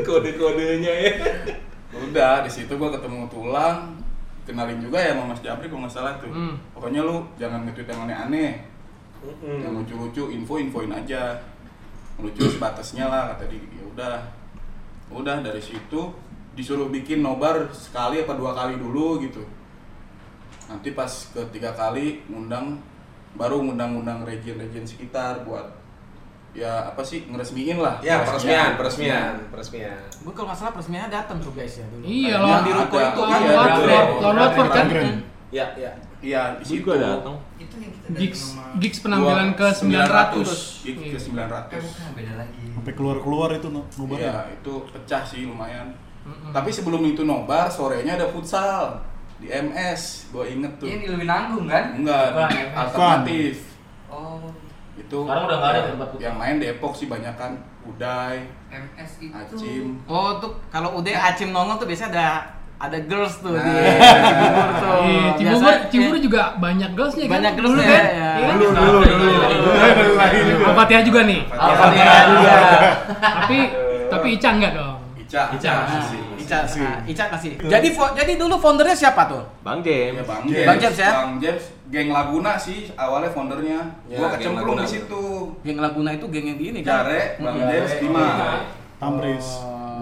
Kode-kodenya 0.02 0.90
ya. 0.90 1.12
udah 1.94 2.42
di 2.42 2.50
situ 2.50 2.74
gua 2.74 2.90
ketemu 2.90 3.30
tulang. 3.30 3.94
Kenalin 4.42 4.82
juga 4.82 4.98
ya 4.98 5.14
sama 5.14 5.30
Mas 5.30 5.38
Japri 5.38 5.70
kalau 5.70 5.86
nggak 5.86 5.94
salah 5.94 6.18
tuh. 6.18 6.34
Hmm. 6.34 6.58
pokoknya 6.74 7.06
lu 7.06 7.22
jangan 7.38 7.62
nge-tweet 7.62 7.94
yang 7.94 8.10
aneh-aneh. 8.10 8.66
Hmm. 9.22 9.62
yang 9.62 9.78
lucu-lucu 9.78 10.34
info 10.34 10.58
infoin 10.58 10.90
aja. 10.90 11.38
Lucu 12.18 12.42
sebatasnya 12.50 13.06
lah 13.06 13.38
kata 13.38 13.46
dia. 13.46 13.62
Ya 13.70 13.86
udah. 13.86 14.18
Udah 15.14 15.46
dari 15.46 15.62
situ 15.62 16.10
disuruh 16.54 16.86
bikin 16.86 17.18
nobar 17.18 17.66
sekali 17.70 18.22
apa 18.22 18.34
dua 18.34 18.54
kali 18.54 18.78
dulu 18.78 19.18
gitu 19.20 19.42
nanti 20.64 20.94
pas 20.94 21.10
ketiga 21.30 21.74
kali 21.74 22.24
ngundang 22.26 22.78
baru 23.34 23.60
ngundang-ngundang 23.60 24.22
region-region 24.22 24.86
sekitar 24.86 25.42
buat 25.42 25.66
ya 26.54 26.86
apa 26.86 27.02
sih 27.02 27.26
ngeresmiin 27.26 27.82
lah 27.82 27.98
Ya, 27.98 28.22
peresmian, 28.22 28.78
peresmian, 28.78 29.34
peresmian. 29.50 29.98
Gue 30.22 30.30
kalau 30.30 30.54
nggak 30.54 30.58
salah 30.62 30.72
peresmiannya 30.72 31.10
datang 31.10 31.42
tuh 31.42 31.50
guys 31.50 31.82
ya 31.82 31.86
dulu. 31.90 32.06
Iya, 32.06 32.30
Yang 32.30 32.42
lawan 32.46 32.62
di 32.62 32.72
ruko 32.72 32.96
itu 32.96 33.20
Iya, 33.20 33.34
kan. 33.34 33.40
Lawan. 34.22 34.34
Watford, 34.38 34.70
kan? 34.70 34.86
Ya, 35.50 35.66
ya. 35.74 35.90
iya 36.22 36.42
di 36.54 36.64
situ 36.64 36.86
Gue 36.86 36.94
datang. 37.02 37.36
Itu 37.58 37.74
yang 37.82 37.90
kita 37.90 38.06
Gigs, 38.14 38.40
gigs 38.78 38.98
penampilan 39.02 39.50
ke 39.58 39.66
900. 39.66 40.86
Gigs 40.86 41.02
ke 41.10 41.18
900 41.18 41.74
Eh, 41.74 41.82
bukan, 41.82 42.10
beda 42.14 42.32
lagi. 42.38 42.62
Sampai 42.70 42.92
keluar-keluar 42.94 43.50
itu 43.50 43.68
no, 43.74 43.82
nobar 43.98 44.18
Iya, 44.22 44.30
ya. 44.30 44.42
itu 44.54 44.72
pecah 44.94 45.22
sih 45.26 45.50
lumayan. 45.50 45.90
Mm-mm. 46.24 46.50
Tapi 46.52 46.70
sebelum 46.72 47.04
itu 47.04 47.22
nobar, 47.22 47.68
sorenya 47.68 48.16
ada 48.16 48.26
futsal 48.32 48.96
di 49.36 49.52
MS. 49.52 50.32
Gua 50.32 50.48
inget 50.48 50.72
tuh. 50.80 50.88
Ini 50.88 51.04
lebih 51.04 51.28
nanggung 51.28 51.68
kan? 51.68 52.00
Enggak, 52.00 52.32
alternatif. 52.72 53.76
Oh, 54.08 54.48
Itu 54.94 55.26
Sekarang 55.26 55.44
udah 55.50 55.56
nggak 55.58 55.70
ada 55.74 55.80
tempat 55.90 56.06
futsal. 56.14 56.24
Yang 56.24 56.34
main 56.40 56.56
Depok 56.62 56.92
sih 56.96 57.06
banyak 57.10 57.34
kan. 57.36 57.52
Uday, 57.84 58.48
MS 58.72 59.12
itu. 59.20 59.36
Acim. 59.36 59.86
Oh 60.08 60.40
tuh 60.40 60.56
kalau 60.72 60.96
udah 60.96 61.12
Acim 61.28 61.52
nongol 61.52 61.76
tuh 61.76 61.84
biasanya 61.84 62.10
ada 62.16 62.26
ada 62.74 62.98
girls 63.04 63.44
tuh 63.44 63.52
di 63.52 63.60
Nah. 63.60 63.76
Cibubur 63.76 64.68
tuh. 64.80 64.96
Iya, 65.04 65.28
Cibubur, 65.36 65.72
Cibubur 65.92 66.18
juga 66.18 66.42
banyak 66.56 66.90
girlsnya 66.96 67.24
kan? 67.28 67.32
banyak 67.38 67.52
Dulu 67.54 67.68
girlsnya 67.68 67.84
kan? 67.84 68.04
ya. 68.08 68.30
Iya 68.34 68.44
kan? 68.48 68.56
Dulu, 68.56 68.72
dulu, 68.72 68.98
dulu. 69.04 69.70
Al-Fatihah 70.64 71.02
juga 71.04 71.20
nih. 71.28 71.40
Al-Fatihah 71.52 72.22
juga. 72.32 72.54
tapi 73.20 73.58
tapi 74.08 74.26
Ica 74.32 74.50
enggak 74.56 74.72
dong. 74.72 74.96
Ica. 75.24 75.42
Ica. 75.56 75.72
Nah, 75.72 76.04
sih. 76.04 76.20
Ica, 76.36 76.58
nah, 76.76 76.96
Ica 77.02 77.24
masih. 77.32 77.50
Jadi 77.58 77.88
jadi 77.96 78.32
dulu 78.36 78.54
foundernya 78.60 78.92
siapa 78.92 79.24
tuh? 79.26 79.42
Bang 79.64 79.80
Ya, 79.80 80.12
James. 80.12 80.24
Bang 80.24 80.44
James. 80.44 80.66
Bang 80.68 80.78
James 80.78 80.98
ya? 81.00 81.10
Bang 81.10 81.32
James, 81.40 81.64
geng 81.88 82.08
Laguna 82.12 82.52
sih 82.54 82.92
awalnya 82.94 83.30
foundernya. 83.32 83.80
Ya, 84.04 84.18
gua 84.20 84.28
kecemplung 84.36 84.78
di 84.78 84.88
situ. 84.88 85.24
Geng 85.64 85.78
Laguna 85.80 86.10
itu 86.12 86.26
geng 86.28 86.46
yang 86.46 86.60
ini 86.60 86.80
kan? 86.80 87.08
Jare, 87.08 87.40
Bang. 87.40 87.54
James, 87.56 87.92
Bima. 87.98 88.26
Tamris. 89.00 89.48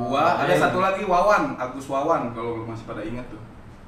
Gua 0.03 0.25
ada 0.37 0.55
satu 0.57 0.79
lagi 0.81 1.03
Wawan, 1.05 1.55
Agus 1.57 1.87
Wawan 1.87 2.33
kalau 2.33 2.59
lu 2.59 2.65
masih 2.67 2.85
pada 2.85 3.03
ingat 3.05 3.27
tuh. 3.29 3.41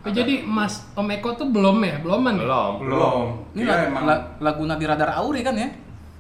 Oh, 0.05 0.12
jadi 0.12 0.45
Mas 0.45 0.85
Om 0.93 1.09
Eko 1.11 1.33
tuh 1.33 1.49
belum 1.49 1.81
ya? 1.81 1.97
Beloman 2.05 2.37
ya? 2.37 2.45
Belum. 2.45 2.73
Belum. 2.76 3.23
Ini 3.57 3.62
Dia 3.64 3.73
La- 3.73 3.85
emang 3.88 4.03
La- 4.05 4.25
Laguna 4.38 4.76
di 4.76 4.85
radar 4.85 5.11
Auri 5.17 5.41
kan 5.41 5.57
ya? 5.57 5.69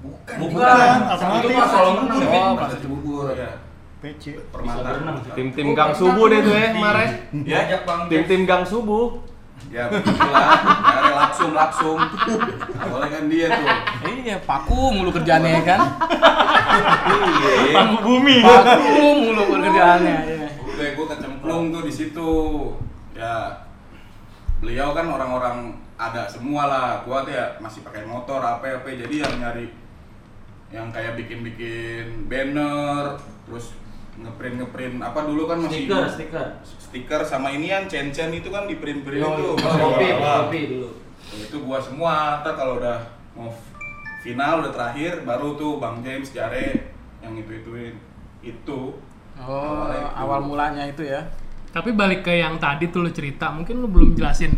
bukan. 0.00 0.36
Bukan, 0.36 0.98
alternatif. 1.04 1.48
Itu 1.48 1.56
pas 1.56 1.68
kolam 1.68 1.94
renang. 2.04 2.20
Oh, 2.24 2.52
pas 2.56 2.72
Cibubur 2.76 3.28
ya. 3.32 3.50
PC. 4.04 4.36
Permata. 4.52 5.16
Tim-tim 5.32 5.72
Gang 5.72 5.96
Subuh 5.96 6.28
deh 6.28 6.44
tuh 6.44 6.52
ya 6.52 6.76
kemarin. 6.76 7.08
Ya, 7.48 7.58
Ajak 7.64 7.82
Bang. 7.88 8.00
Tim-tim 8.12 8.44
Gang 8.44 8.64
Subuh. 8.68 9.32
ya 9.72 9.88
begitulah. 9.88 10.48
Ada 10.84 11.12
langsung 11.24 11.50
langsung. 11.56 11.96
Awalnya 12.76 13.08
kan 13.08 13.24
dia 13.32 13.46
tuh. 13.48 13.66
Iya, 14.12 14.36
paku 14.44 14.92
mulu 14.92 15.08
kerjaannya 15.08 15.60
kan? 15.64 15.80
Pangku 17.72 17.96
bumi. 18.04 18.44
Paku 18.44 19.00
mulu 19.24 19.42
kerjaannya. 19.56 20.16
iya. 20.28 20.48
Udah 20.68 20.88
gue 20.92 21.06
kecemplung 21.16 21.72
tuh 21.72 21.82
di 21.88 21.92
situ. 21.94 22.30
Ya 23.16 23.64
beliau 24.60 24.92
kan 24.92 25.08
orang-orang 25.08 25.80
ada 25.96 26.28
semua 26.28 26.68
lah. 26.68 26.88
Gua 27.08 27.24
tuh 27.24 27.32
ya 27.32 27.56
masih 27.56 27.80
pakai 27.80 28.04
motor 28.04 28.44
apa 28.44 28.68
apa 28.68 28.84
jadi 28.92 29.24
yang 29.24 29.34
nyari 29.40 29.72
yang 30.74 30.90
kayak 30.90 31.14
bikin-bikin 31.14 32.26
banner 32.26 33.14
terus 33.46 33.70
ngeprint 34.14 34.54
ngeprint 34.56 34.94
apa 35.00 35.20
dulu 35.22 35.42
kan 35.44 35.58
masih 35.58 35.84
Stiker, 35.84 36.04
stiker. 36.06 36.46
stiker 36.62 37.20
sama 37.22 37.50
ini 37.50 37.66
yang 37.68 37.84
cen-cen 37.84 38.30
itu 38.30 38.46
kan 38.46 38.64
di 38.64 38.78
print 38.78 39.02
print 39.02 39.18
Yo, 39.18 39.30
itu 39.32 39.50
Masih 39.58 39.80
kopi, 39.80 40.06
kopi 40.14 40.60
dulu. 40.68 40.88
itu 41.34 41.56
gua 41.60 41.78
semua 41.78 42.14
ntar 42.38 42.54
kalau 42.54 42.78
udah 42.78 42.98
mau 43.32 43.50
final 44.20 44.62
udah 44.62 44.70
terakhir 44.70 45.22
baru 45.22 45.54
tuh 45.54 45.76
bang 45.76 45.96
James 46.00 46.30
Jare 46.30 46.94
yang 47.18 47.34
itu 47.34 47.50
ituin 47.54 47.94
itu 48.40 48.80
Oh, 49.34 49.90
itu. 49.90 50.06
awal 50.14 50.38
mulanya 50.40 50.86
itu 50.86 51.02
ya. 51.02 51.18
Tapi 51.68 51.90
balik 51.90 52.22
ke 52.22 52.38
yang 52.38 52.54
tadi 52.54 52.86
tuh 52.86 53.02
lu 53.02 53.10
cerita, 53.10 53.50
mungkin 53.50 53.82
lu 53.82 53.90
belum 53.90 54.14
jelasin 54.14 54.54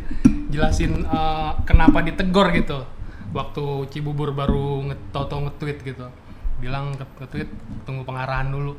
jelasin 0.47 1.01
eh, 1.01 1.51
kenapa 1.65 2.05
ditegor 2.05 2.53
gitu. 2.53 2.85
Waktu 3.33 3.65
Cibubur 3.89 4.31
baru 4.31 4.85
nge-toto 4.85 5.49
nge-tweet 5.49 5.81
gitu. 5.83 6.13
Bilang 6.57 6.93
nge-tweet 6.93 7.49
tunggu 7.83 8.05
pengarahan 8.05 8.53
dulu. 8.53 8.77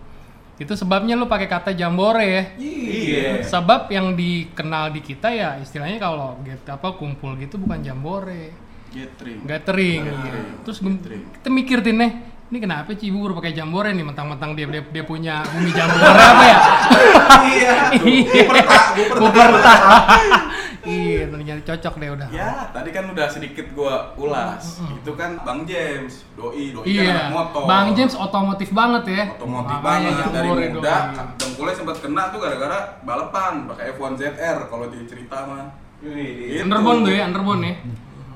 Itu 0.58 0.74
sebabnya 0.74 1.14
lu 1.14 1.30
pakai 1.30 1.46
kata 1.46 1.72
jambore 1.72 2.26
ya. 2.26 2.44
iya 2.58 3.46
Sebab 3.46 3.90
yang 3.90 4.18
dikenal 4.18 4.90
di 4.90 5.02
kita 5.02 5.30
ya 5.30 5.62
istilahnya 5.62 5.98
kalau 5.98 6.42
get 6.42 6.66
apa 6.66 6.98
kumpul 6.98 7.38
gitu 7.38 7.58
bukan 7.58 7.80
jambore, 7.80 8.50
gathering 8.90 9.46
gathering. 9.46 10.02
Gathering. 10.02 10.46
gitu. 10.50 10.62
Terus 10.66 10.78
gem- 10.82 11.02
kita 11.32 11.48
mikir 11.48 11.78
nih, 11.86 12.12
ini 12.48 12.58
kenapa 12.58 12.90
Cibubur 12.92 13.32
pakai 13.34 13.52
jambore 13.52 13.92
nih 13.92 14.04
mentang-mentang 14.04 14.56
dia, 14.56 14.64
dia 14.66 14.80
dia 14.82 15.04
punya 15.04 15.44
bumi 15.46 15.68
jambore 15.70 16.00
apa 16.08 16.44
ya? 16.44 16.60
iya 17.46 17.74
Iya. 18.00 18.44
Iya, 20.88 21.28
ternyata 21.28 21.62
cocok 21.66 21.94
deh 22.00 22.10
udah. 22.10 22.28
ya 22.32 22.72
tadi 22.72 22.90
kan 22.90 23.12
udah 23.12 23.28
sedikit 23.28 23.68
gua 23.76 24.16
ulas 24.16 24.80
itu 24.88 25.12
kan 25.14 25.36
bang 25.38 25.68
James 25.68 26.24
doi 26.34 26.72
doi 26.72 26.86
kan 26.86 27.04
Iya. 27.04 27.12
anak 27.12 27.28
motor 27.30 27.62
Bang 27.68 27.88
James 27.92 28.16
otomotif 28.16 28.70
banget 28.72 29.04
ya. 29.06 29.24
otomotif 29.36 29.76
Makanya 29.76 30.10
banget 30.16 30.32
dari 30.32 30.50
muda 30.72 30.96
dengkulnya 31.36 31.76
sempat 31.76 31.98
kena 32.00 32.32
tuh 32.32 32.40
gara-gara 32.40 32.78
balapan 33.04 33.68
pakai 33.68 33.92
F1 33.92 34.12
ZR 34.16 34.58
kalau 34.66 34.88
dia 34.88 35.04
cerita 35.04 35.38
mah 35.44 35.68
Gitu. 35.98 36.62
Underbone 36.62 37.00
tuh 37.02 37.12
ya, 37.12 37.24
underbone 37.26 37.62
ya. 37.66 37.76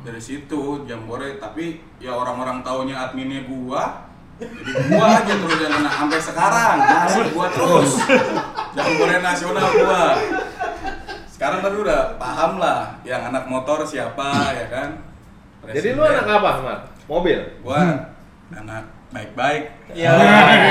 Dari 0.02 0.18
situ 0.18 0.82
jambore 0.84 1.38
tapi 1.38 1.78
ya 1.98 2.12
orang-orang 2.12 2.62
taunya 2.62 2.98
adminnya 2.98 3.46
gua 3.46 4.10
jadi 4.42 4.82
gua 4.90 5.06
aja 5.22 5.34
terus 5.38 5.60
yang 5.62 5.74
kena 5.78 5.92
sampai 5.92 6.20
sekarang 6.20 6.76
masih 6.82 7.24
gua 7.30 7.48
terus 7.50 7.92
jambore 8.74 9.16
nasional 9.22 9.68
gua 9.72 10.04
sekarang 11.30 11.60
tapi 11.62 11.78
udah 11.80 12.18
paham 12.18 12.58
lah 12.58 12.98
yang 13.02 13.30
anak 13.30 13.46
motor 13.46 13.82
siapa 13.82 14.30
ya 14.54 14.68
kan 14.70 14.90
Jadi 15.62 15.94
lu 15.94 16.02
Presiden. 16.02 16.26
anak 16.26 16.42
apa, 16.42 16.50
Mat? 16.66 16.80
Mobil. 17.06 17.38
gua 17.62 18.10
anak 18.50 18.84
baik-baik 19.14 19.64
Ya, 19.94 20.16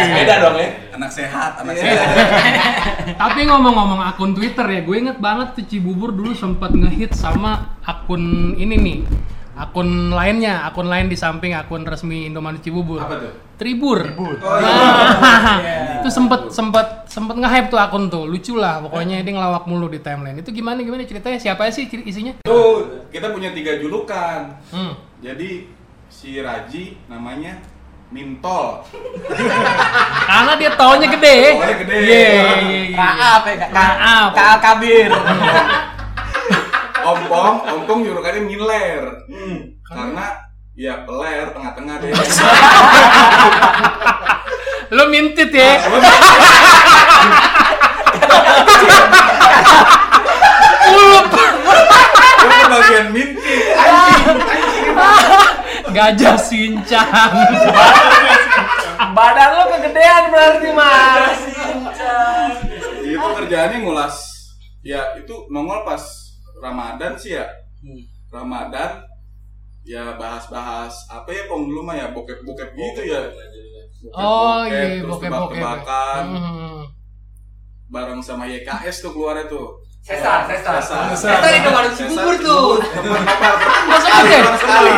sepeda 0.02 0.34
dong 0.42 0.56
ya. 0.58 0.68
Anak 1.00 1.16
sehat, 1.16 1.52
anak 1.56 1.74
Iya. 1.74 1.96
sehat. 1.96 2.08
Tapi 3.24 3.48
ngomong-ngomong 3.48 4.04
akun 4.04 4.36
Twitter 4.36 4.68
ya, 4.68 4.84
gue 4.84 4.96
inget 5.00 5.16
banget 5.16 5.56
tuh 5.56 5.64
Cibubur 5.64 6.12
dulu 6.12 6.36
sempat 6.36 6.76
ngehit 6.76 7.16
sama 7.16 7.72
akun 7.80 8.52
ini 8.52 8.76
nih. 8.76 8.98
Akun 9.56 10.12
lainnya, 10.12 10.60
akun 10.62 10.84
lain 10.86 11.08
di 11.08 11.16
samping 11.16 11.56
akun 11.56 11.84
resmi 11.84 12.28
Indomaret 12.28 12.60
Cibubur. 12.60 13.00
Apa 13.00 13.16
tuh? 13.16 13.32
Tribur. 13.56 14.12
Nah, 14.12 15.56
itu 16.04 16.08
sempet 16.08 16.48
sempet 16.48 17.08
sempet 17.08 17.36
nge-hype 17.36 17.68
tuh 17.68 17.76
akun 17.76 18.08
tuh, 18.08 18.24
lucu 18.24 18.56
lah 18.56 18.80
pokoknya 18.80 19.20
dia 19.20 19.32
ngelawak 19.32 19.64
mulu 19.64 19.88
di 19.88 20.00
timeline. 20.00 20.36
Itu 20.36 20.52
gimana 20.52 20.80
gimana 20.80 21.00
ceritanya? 21.04 21.36
Siapa 21.36 21.64
sih 21.68 21.88
ciri- 21.88 22.04
isinya? 22.04 22.36
Tuh, 22.44 23.08
kita 23.08 23.32
punya 23.32 23.52
tiga 23.52 23.76
julukan. 23.76 24.52
Hmm. 24.68 24.96
Jadi 25.20 25.64
si 26.08 26.36
Raji 26.36 26.96
namanya 27.06 27.56
Mintol. 28.10 28.82
Karena 30.30 30.58
dia 30.58 30.74
taunya 30.74 31.06
gede. 31.06 31.54
Taunya 31.54 31.78
gede. 31.78 31.94
Iya, 31.94 32.58
iya, 32.58 32.90
iya. 32.90 32.98
Kaap 32.98 33.46
ya, 33.46 33.54
Kak. 33.54 33.70
Kaap. 33.70 34.30
Kaal 34.34 34.58
kabir. 34.58 35.14
Ompong, 37.00 37.56
ompong 37.70 38.02
julukannya 38.02 38.50
Miler. 38.50 39.30
Karena 39.86 40.26
ya 40.74 41.06
peler 41.06 41.54
tengah-tengah 41.54 42.02
deh. 42.02 42.10
Lo 44.98 45.06
mintit 45.06 45.54
ya. 45.54 45.78
Ulup. 50.90 51.30
Gue 51.30 52.50
ke 52.50 52.66
bagian 52.66 53.06
minti. 53.14 53.54
Anjing, 53.80 54.26
anjing. 54.98 55.49
Gajah 55.90 56.36
sincang. 56.38 57.32
Badan 59.10 59.50
lo 59.58 59.64
kegedean 59.74 60.24
berarti 60.30 60.68
mas. 60.70 61.38
Itu 63.02 63.26
kerjaannya 63.36 63.78
ngulas. 63.82 64.16
Ya 64.80 65.02
itu 65.18 65.34
nongol 65.50 65.84
pas 65.84 66.00
Ramadan 66.62 67.18
sih 67.18 67.36
ya. 67.36 67.46
Ramadan 68.30 69.02
ya 69.82 70.14
bahas-bahas 70.14 70.94
apa 71.10 71.26
ya 71.32 71.48
pong 71.50 71.66
dulu 71.66 71.82
mah 71.82 71.96
ya 71.98 72.14
bokep-bokep 72.14 72.70
gitu 72.72 73.02
ya. 73.10 73.20
Oh 74.14 74.62
iya, 74.64 75.02
terus 75.02 75.10
bokep-bokep. 75.10 75.58
tebak-tebakan 75.58 76.24
Hmm. 76.30 76.82
bareng 77.90 78.22
sama 78.22 78.46
YKS 78.46 79.02
tuh 79.02 79.12
keluarnya 79.12 79.50
tuh. 79.50 79.82
Sesar, 80.00 80.48
Sesar. 80.48 80.74
Sesar. 80.80 81.12
Sesar 81.14 81.52
itu 81.54 81.68
baru 81.68 81.88
Cibubur 81.92 82.34
tuh. 82.40 82.66
Masa 83.86 84.08
ada? 84.10 84.32
teman 84.32 84.56
sekali. 84.56 84.92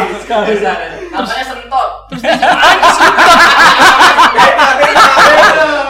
Sesar. 0.48 0.76
Namanya 1.10 1.44
sentot. 1.44 1.90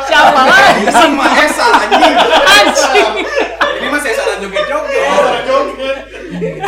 Siapa 0.02 0.40
lagi? 0.42 0.84
Sama 0.88 1.24
Esa 1.36 1.66
anjing. 1.78 2.14
Anjing. 2.42 3.12
Ini 3.78 3.86
mah 3.88 4.00
Esa 4.00 4.22
dan 4.24 4.38
joget-joget. 4.40 5.96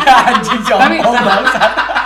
Anjing 0.04 0.60
Tapi 0.62 0.96
jompong. 1.00 1.44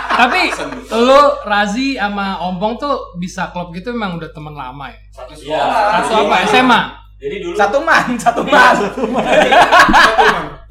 tapi 0.09 0.51
lo 0.91 1.39
Razi 1.41 1.95
sama 1.95 2.35
Ompong 2.41 2.75
tuh 2.75 3.15
bisa 3.15 3.51
klub 3.51 3.71
gitu 3.71 3.91
memang 3.91 4.15
udah 4.15 4.29
teman 4.29 4.51
lama 4.51 4.87
ya. 4.87 4.99
Satu 5.09 5.31
Iya. 5.33 5.59
sekolah. 5.59 6.01
Satu 6.01 6.13
apa? 6.25 6.35
SMA. 6.45 6.81
Jadi 7.19 7.35
dulu 7.43 7.55
Satu 7.55 7.79
man, 7.83 8.15
satu 8.23 8.41
man. 8.47 8.75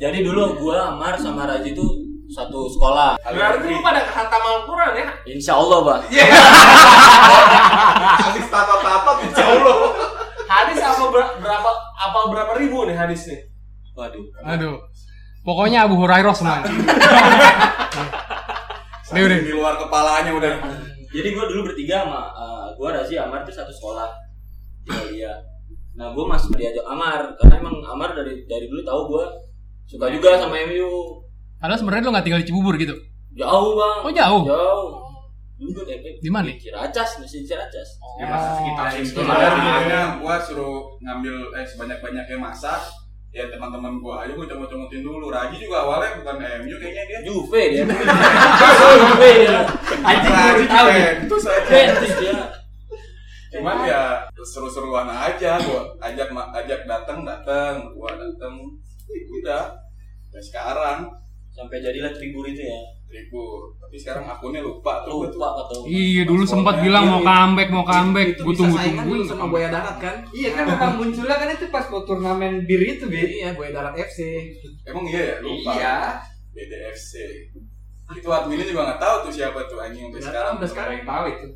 jadi 0.00 0.18
dulu 0.24 0.56
gua 0.56 0.96
Amar 0.96 1.12
sama 1.14 1.44
Raji 1.44 1.76
tuh 1.76 1.92
satu 2.28 2.64
sekolah. 2.68 3.20
Berarti 3.20 3.68
lu 3.68 3.80
pada 3.80 4.00
khatam 4.00 4.40
Al-Quran 4.40 4.92
ya? 4.96 5.06
Insya 5.28 5.56
Allah, 5.56 5.78
Pak. 5.82 5.98
Alis 8.18 8.46
tato-tato 8.48 9.12
insya 9.24 9.44
Allah. 9.44 9.76
Hadis 10.48 10.80
apa 10.80 11.04
ber- 11.08 11.37
berapa 11.38 11.70
apa 11.98 12.18
berapa 12.32 12.52
ribu 12.56 12.84
nih 12.84 12.96
hadis 12.96 13.28
nih? 13.28 13.40
Waduh. 13.92 14.24
Aduh. 14.46 14.76
Pokoknya 15.44 15.84
Abu 15.84 15.96
Hurairah 15.96 16.32
semua. 16.32 16.64
Nih 19.08 19.20
udah. 19.24 19.38
Di 19.40 19.52
luar 19.52 19.74
kepalanya 19.76 20.32
udah. 20.32 20.52
Jadi 21.08 21.28
gua 21.32 21.44
dulu 21.44 21.61
bertiga 21.68 22.04
sama 22.04 22.20
eh, 22.28 22.66
gua 22.76 22.88
Razi 22.94 23.16
Amar 23.16 23.44
tuh 23.44 23.52
satu 23.52 23.72
sekolah 23.72 24.08
di 24.84 24.90
Aulia. 24.92 25.32
Nah, 25.98 26.14
gua 26.14 26.24
masuk 26.30 26.54
diajak 26.54 26.87
Amar 26.87 27.34
karena 27.42 27.58
emang 27.58 27.82
Amar 27.82 28.14
dari 28.14 28.46
dari 28.46 28.70
dulu 28.70 28.87
tahu 28.87 29.00
gua 29.11 29.26
suka 29.90 30.06
juga 30.14 30.38
sama 30.38 30.54
MU. 30.70 31.18
Padahal 31.58 31.74
sebenarnya 31.74 32.06
lo 32.06 32.11
nggak 32.14 32.24
tinggal 32.30 32.40
di 32.40 32.46
Cibubur 32.46 32.74
gitu. 32.78 32.94
Jauh, 33.34 33.74
Bang. 33.74 34.06
Oh 34.06 34.12
jauh. 34.14 34.42
Jauh. 34.46 34.88
Dulu 35.58 35.82
kayak 35.82 36.22
Di 36.22 36.30
mana? 36.30 36.54
Ciracas, 36.54 37.18
masih 37.18 37.42
Ciracas. 37.42 37.98
Ya 38.22 38.30
masih 38.30 38.50
sekitar 38.62 38.87
situ. 38.94 39.11
Sebenarnya 39.11 39.50
makanya 39.58 40.00
gua 40.22 40.38
suruh 40.38 40.94
ngambil 41.02 41.34
eh 41.58 41.66
sebanyak-banyaknya 41.66 42.38
masak 42.38 42.78
ya 43.34 43.44
teman-teman 43.50 43.98
gua 43.98 44.22
aja 44.22 44.38
gua 44.38 44.46
comot-comotin 44.46 45.02
dulu. 45.02 45.34
Raji 45.34 45.58
juga 45.58 45.82
awalnya 45.82 46.14
bukan 46.22 46.37
MU 46.62 46.76
kayaknya 46.78 47.04
dia. 47.11 47.18
Juve 47.26 47.62
dia. 47.74 47.84
Juve 49.02 49.30
dia. 49.34 49.58
Anjing 50.06 50.30
Raji 50.30 50.62
Juventus 50.62 51.42
aja. 51.42 51.66
Juventus 51.66 52.12
dia. 52.22 52.58
Cuman 53.48 53.88
ya 53.88 54.28
seru-seruan 54.44 55.08
aja 55.08 55.56
gua 55.62 55.88
ajak 56.04 56.28
ajak 56.32 56.80
datang 56.84 57.24
datang, 57.24 57.74
gua 57.96 58.12
datang. 58.16 58.54
Udah. 59.08 59.72
Ya 60.28 60.40
sekarang 60.44 61.08
Sampai 61.58 61.82
jadilah 61.82 62.14
tribur 62.14 62.46
itu 62.46 62.62
ya. 62.62 62.80
ribu. 63.08 63.72
Tapi 63.80 63.96
sekarang 63.96 64.28
akunnya 64.28 64.61
lupa 64.62 65.02
tuh. 65.02 65.26
Lupa 65.26 65.48
kata 65.58 65.74
gua. 65.80 65.87
Iya 65.90 66.22
dulu 66.28 66.44
sempat 66.46 66.84
bilang 66.84 67.08
mau 67.08 67.24
comeback, 67.24 67.68
mau 67.74 67.82
comeback. 67.82 68.37
Gue 68.38 68.54
tunggu 68.54 68.76
dulu 68.78 69.24
sama 69.26 69.48
Buaya 69.50 69.72
Darat 69.72 69.96
kan? 69.96 70.22
Iya 70.30 70.54
kan 70.54 70.64
memang 70.68 70.92
munculnya 71.00 71.34
kan 71.40 71.48
itu 71.50 71.66
pas 71.72 71.88
mau 71.88 72.04
turnamen 72.04 72.62
bir 72.68 72.78
itu, 72.84 73.08
Bi. 73.08 73.42
Iya, 73.42 73.56
Buaya 73.58 73.72
Darat 73.74 73.96
FC. 73.96 74.52
Emang 74.87 75.08
iya 75.08 75.22
ya 75.24 75.37
lupa. 75.40 75.70
Iya. 75.72 75.96
BDFC. 76.52 77.12
Itu 78.12 78.28
adminnya 78.28 78.68
juga 78.68 78.92
nggak 78.92 79.00
tahu 79.00 79.16
tuh 79.26 79.32
siapa 79.34 79.58
tuh 79.66 79.80
anjing 79.80 80.12
sampai 80.12 80.22
sekarang. 80.22 80.52
udah 80.61 80.68
sekarang. 80.68 80.94
Tahu 81.02 81.24
itu. 81.32 81.48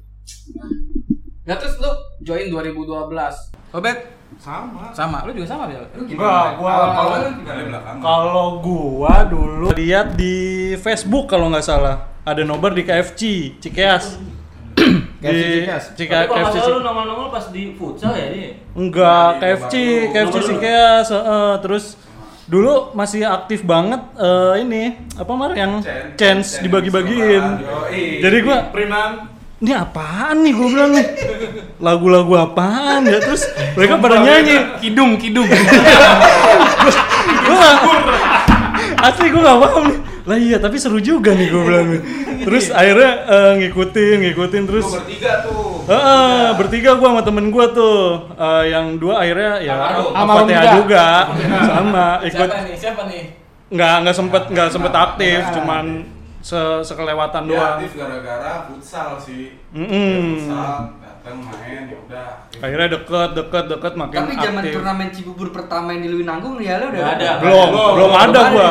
Nah 1.42 1.58
terus 1.58 1.74
lu 1.82 1.90
join 2.22 2.46
2012. 2.46 3.74
Obet? 3.74 3.98
Sama. 4.38 4.94
Sama. 4.94 5.26
Lu 5.26 5.34
juga 5.34 5.48
sama, 5.50 5.66
Bel? 5.66 5.82
Lu 5.98 6.06
Enggak, 6.06 6.48
gua 6.54 6.70
Kalau 6.70 6.88
kalau 6.94 7.18
kalau 7.98 8.48
gua 8.62 9.14
dulu 9.26 9.68
lihat 9.74 10.14
di 10.14 10.70
Facebook 10.78 11.26
kalau 11.26 11.50
nggak 11.50 11.66
salah 11.66 12.14
ada 12.22 12.46
nobar 12.46 12.70
di 12.70 12.86
KFC 12.86 13.54
Cikeas. 13.58 14.22
KFC 15.18 15.42
di 15.42 15.52
Cikeas? 15.66 15.84
Cika, 15.98 16.16
Tapi 16.22 16.30
kalau 16.30 16.46
KFC 16.46 16.56
salah 16.62 16.70
lu 16.70 16.80
nongol-nongol 16.86 17.28
pas 17.34 17.44
di 17.50 17.62
futsal 17.74 18.14
ya 18.14 18.26
dia. 18.30 18.50
Enggak, 18.78 19.30
KFC, 19.42 19.74
KFC 20.14 20.36
Cikeas, 20.46 21.06
heeh. 21.10 21.50
terus 21.58 21.84
dulu 22.46 22.94
masih 22.94 23.26
aktif 23.26 23.66
banget 23.66 23.98
eh, 24.14 24.62
ini 24.62 24.82
apa 25.18 25.32
mar 25.34 25.50
yang 25.58 25.82
Chance. 25.82 26.14
chance 26.14 26.48
dibagi-bagiin. 26.62 27.44
Jadi 28.22 28.36
gua 28.46 28.70
ini 29.62 29.72
apaan 29.78 30.42
nih 30.42 30.52
gue 30.52 30.68
bilang 30.74 30.90
nih? 30.90 31.06
Lagu-lagu 31.78 32.34
apaan 32.34 33.06
ya? 33.06 33.22
Terus 33.22 33.46
mereka 33.78 34.02
pada 34.02 34.18
nyanyi. 34.18 34.82
Kidung, 34.82 35.14
kidung. 35.22 35.46
gue 37.46 37.54
gak 37.54 37.76
asli 39.06 39.30
gue 39.30 39.38
gak 39.38 39.60
paham 39.62 39.82
nih. 39.86 39.98
Lah 40.22 40.38
iya 40.38 40.58
tapi 40.58 40.82
seru 40.82 40.98
juga 40.98 41.30
nih 41.30 41.46
gue 41.46 41.62
bilang 41.62 41.86
nih. 41.94 42.02
Terus 42.42 42.74
akhirnya 42.74 43.10
eh, 43.30 43.52
ngikutin 43.62 44.16
ngikutin 44.26 44.62
terus. 44.66 44.86
Tuh 44.90 44.98
bertiga 44.98 45.32
tuh. 45.46 45.86
Heeh, 45.86 46.46
bertiga 46.58 46.90
gue 46.98 47.08
sama 47.14 47.22
temen 47.22 47.46
gue 47.54 47.66
tuh. 47.70 48.02
Eh, 48.34 48.64
yang 48.74 48.98
dua 48.98 49.22
akhirnya 49.22 49.62
ya 49.62 49.74
Fatihah 50.10 50.64
juga. 50.74 50.74
juga. 50.82 51.06
Sama 51.70 52.06
ikut 52.26 52.48
Siapa 52.50 52.66
nih? 52.66 52.74
Siapa 52.74 53.02
nih? 53.06 53.24
nggak 53.72 53.94
nggak 54.04 54.16
sempet 54.16 54.42
nggak 54.52 54.68
sempet 54.68 54.92
aktif 54.92 55.40
cuman 55.56 56.04
se 56.42 56.58
sekelewatan 56.82 57.42
Dia 57.46 57.54
doang 57.54 57.74
aktif 57.78 57.92
gara-gara 57.94 58.52
futsal 58.66 59.14
sih. 59.16 59.54
Mm-mm. 59.70 60.42
Futsal 60.42 60.98
datang 60.98 61.38
main 61.38 61.86
ya 61.86 61.96
udah. 62.02 62.30
akhirnya 62.58 62.88
deket 62.92 63.30
deket 63.32 63.64
deket 63.70 63.92
makin 63.94 64.18
Tapi 64.18 64.32
zaman 64.36 64.60
aktif 64.60 64.74
turnamen 64.74 65.08
Cibubur 65.14 65.48
pertama 65.54 65.94
yang 65.94 66.02
di 66.02 66.08
Lewi 66.10 66.24
Nanggung 66.26 66.58
ya 66.58 66.82
lo 66.82 66.90
udah 66.90 67.06
ada. 67.14 67.30
belum 67.38 67.68
belum 67.94 68.12
ada 68.12 68.40
gua 68.50 68.70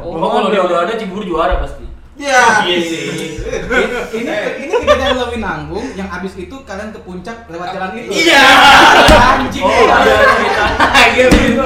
Oh, 0.00 0.16
kalau 0.26 0.48
dia 0.48 0.62
udah 0.64 0.78
ada 0.88 0.92
Cibubur 0.96 1.22
juara 1.22 1.60
pasti. 1.60 1.84
Ya. 2.16 2.64
Iya 2.68 2.78
sih. 2.84 3.04
ini 4.20 4.32
ini 4.60 4.72
kejadian 4.76 5.16
lebih 5.16 5.40
nanggung 5.40 5.86
yang 5.96 6.08
abis 6.08 6.36
itu 6.36 6.52
kalian 6.64 6.92
ke 6.92 7.00
puncak 7.00 7.48
lewat 7.48 7.72
jalan 7.72 7.96
itu. 7.96 8.12
Iya. 8.12 8.44
Anjing. 9.40 9.64
Oh, 9.64 9.88
ada 9.88 10.12
cerita. 10.24 10.64
gitu. 11.16 11.64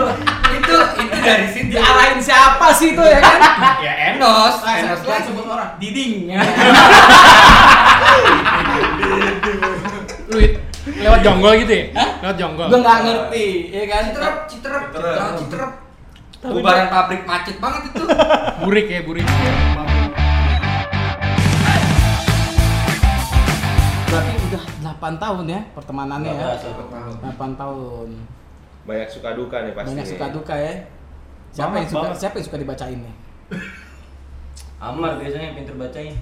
itu 0.54 0.74
itu 1.02 1.13
dari 1.24 1.46
situ. 1.48 1.72
Diarahin 1.72 2.20
siapa 2.20 2.68
sih 2.70 2.92
itu 2.92 3.00
ya 3.00 3.18
kan? 3.18 3.38
Ya 3.80 3.92
Enos, 4.12 4.60
Ah, 4.60 4.74
Enos 4.76 5.00
lagi. 5.02 5.24
sebut 5.26 5.44
orang. 5.44 5.70
Diding. 5.76 6.28
Lu 10.26 10.38
lewat 11.00 11.20
jonggol 11.20 11.52
gitu 11.58 11.72
ya? 11.72 11.84
Lewat 12.20 12.36
jonggol. 12.36 12.68
Gue 12.68 12.78
nggak 12.78 12.98
ngerti, 13.02 13.46
ya 13.70 13.84
kan? 13.86 14.02
Citerep, 14.06 14.36
citerep, 14.46 14.82
Citerep. 14.90 15.38
Citerep. 15.40 15.70
Bubaran 16.44 16.86
pabrik 16.86 17.24
macet 17.24 17.56
banget 17.56 17.88
itu. 17.88 18.04
Burik 18.64 18.86
ya, 18.86 19.00
burik. 19.00 19.24
Berarti 24.04 24.32
udah 24.44 24.62
8 24.84 25.16
8 25.16 25.18
tahun 25.18 25.44
ya 25.48 25.60
pertemanannya 25.72 26.32
ya. 26.32 26.46
8 27.32 27.56
tahun. 27.56 28.08
Banyak 28.84 29.08
suka 29.08 29.32
duka 29.32 29.56
nih 29.64 29.72
pasti. 29.72 29.88
Banyak 29.90 30.06
suka 30.06 30.26
duka 30.30 30.54
ya. 30.54 30.74
Siapa 31.54 31.70
Banget, 31.70 31.86
yang 31.86 31.90
suka 31.94 32.02
banget. 32.02 32.18
siapa 32.18 32.34
yang 32.34 32.46
suka 32.50 32.58
dibacain 32.58 32.98
nih? 32.98 33.14
Amar 34.82 35.12
biasanya 35.22 35.46
yang 35.48 35.56
pinter 35.62 35.78
bacain. 35.78 36.18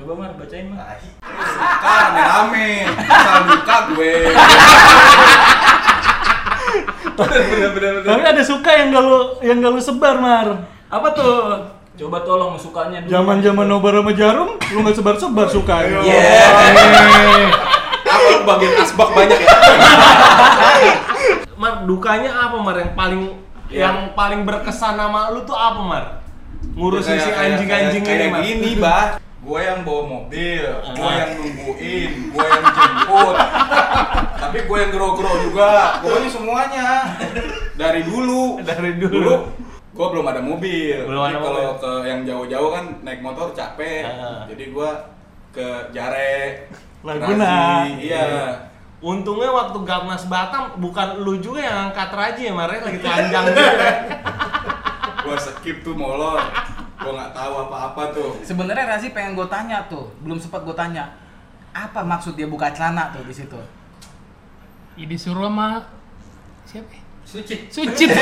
Coba 0.00 0.12
Mar 0.16 0.32
bacain 0.40 0.64
Mar. 0.72 0.96
Suka 1.44 1.92
rame-rame. 1.92 2.88
Asal 2.88 3.82
gue. 3.92 4.12
Tapi 8.00 8.22
ada 8.24 8.40
suka 8.42 8.70
yang 8.72 8.88
gak 8.90 9.04
lu 9.04 9.18
yang 9.44 9.60
gak 9.60 9.72
lu 9.76 9.80
sebar, 9.84 10.16
Mar. 10.16 10.48
Apa 10.88 11.08
tuh? 11.12 11.68
Coba 11.92 12.24
tolong 12.24 12.56
sukanya 12.56 13.04
dulu. 13.04 13.12
Zaman-zaman 13.12 13.68
nobar 13.68 14.00
sama 14.00 14.12
jarum, 14.16 14.56
lu 14.56 14.78
gak 14.80 14.96
sebar-sebar 14.96 15.52
sukanya. 15.52 16.00
Apa 18.08 18.28
lu 18.32 18.40
bagian 18.48 18.72
asbak 18.80 19.12
banyak 19.12 19.36
ya? 19.36 19.52
Mar, 21.60 21.84
dukanya 21.84 22.48
apa 22.48 22.56
Mar 22.56 22.80
yang 22.80 22.96
paling 22.96 23.22
yang 23.74 23.96
paling 24.12 24.42
berkesan 24.42 24.94
sama 24.94 25.30
lu 25.30 25.42
tuh 25.42 25.52
apa 25.52 25.80
Mar? 25.80 26.04
Ngurusin 26.72 27.12
si 27.12 27.18
Kayak- 27.18 27.32
kayak- 27.32 27.50
anjing-anjing 27.52 28.02
ini 28.02 28.08
kayak 28.08 28.30
Mar. 28.30 28.40
gini, 28.40 28.70
Bah. 28.76 29.06
Gue 29.42 29.58
yang 29.58 29.82
bawa 29.82 30.02
mobil, 30.06 30.62
gue 30.70 31.10
yang 31.10 31.30
nungguin, 31.34 32.10
gue 32.30 32.44
yang 32.46 32.62
jemput. 32.64 33.34
Tapi 34.42 34.58
gue 34.62 34.78
yang 34.78 34.90
gero-gero 34.90 35.32
juga. 35.42 35.98
Pokoknya 35.98 36.30
semuanya. 36.30 36.86
Dari 37.74 38.00
dulu. 38.02 38.62
Dari 38.62 38.92
dulu. 38.96 39.34
gue 39.92 40.06
belum 40.08 40.24
ada 40.24 40.38
mobil. 40.38 41.04
Belum 41.04 41.20
Jadi 41.20 41.36
kalau 41.36 41.66
ke 41.76 41.92
yang 42.06 42.20
jauh-jauh 42.22 42.70
kan 42.70 42.84
naik 43.02 43.20
motor 43.20 43.50
capek. 43.50 44.06
Ah. 44.06 44.46
Jadi 44.46 44.70
gue 44.70 44.90
ke 45.50 45.66
Jare, 45.90 46.70
Laguna. 47.02 47.82
Razi, 47.82 48.08
Iya. 48.08 48.24
Untungnya 49.02 49.50
waktu 49.50 49.82
Gatnas 49.82 50.30
Batam 50.30 50.78
bukan 50.78 51.26
lu 51.26 51.34
juga 51.42 51.58
yang 51.58 51.90
angkat 51.90 52.14
Raji 52.14 52.46
ya 52.46 52.54
Mar, 52.54 52.70
ya? 52.70 52.86
lagi 52.86 53.02
telanjang 53.02 53.44
gitu 53.50 53.58
ya. 53.58 53.74
Gue 55.26 55.36
skip 55.42 55.76
tuh 55.82 55.98
molor. 55.98 56.38
Gue 57.02 57.10
nggak 57.10 57.34
tahu 57.34 57.52
apa-apa 57.66 58.14
tuh. 58.14 58.30
Sebenarnya 58.46 58.94
Razi 58.94 59.10
pengen 59.10 59.34
gue 59.34 59.42
tanya 59.50 59.90
tuh, 59.90 60.06
belum 60.22 60.38
sempat 60.38 60.62
gue 60.62 60.76
tanya. 60.78 61.18
Apa 61.74 62.06
maksud 62.06 62.38
dia 62.38 62.46
buka 62.46 62.70
celana 62.70 63.10
tuh 63.10 63.26
di 63.26 63.34
situ? 63.34 63.58
Ih, 64.94 65.10
disuruh 65.10 65.50
sama 65.50 65.82
siapa? 66.62 66.94
ya? 66.94 67.02
Suci. 67.26 67.74
Suci. 67.74 68.06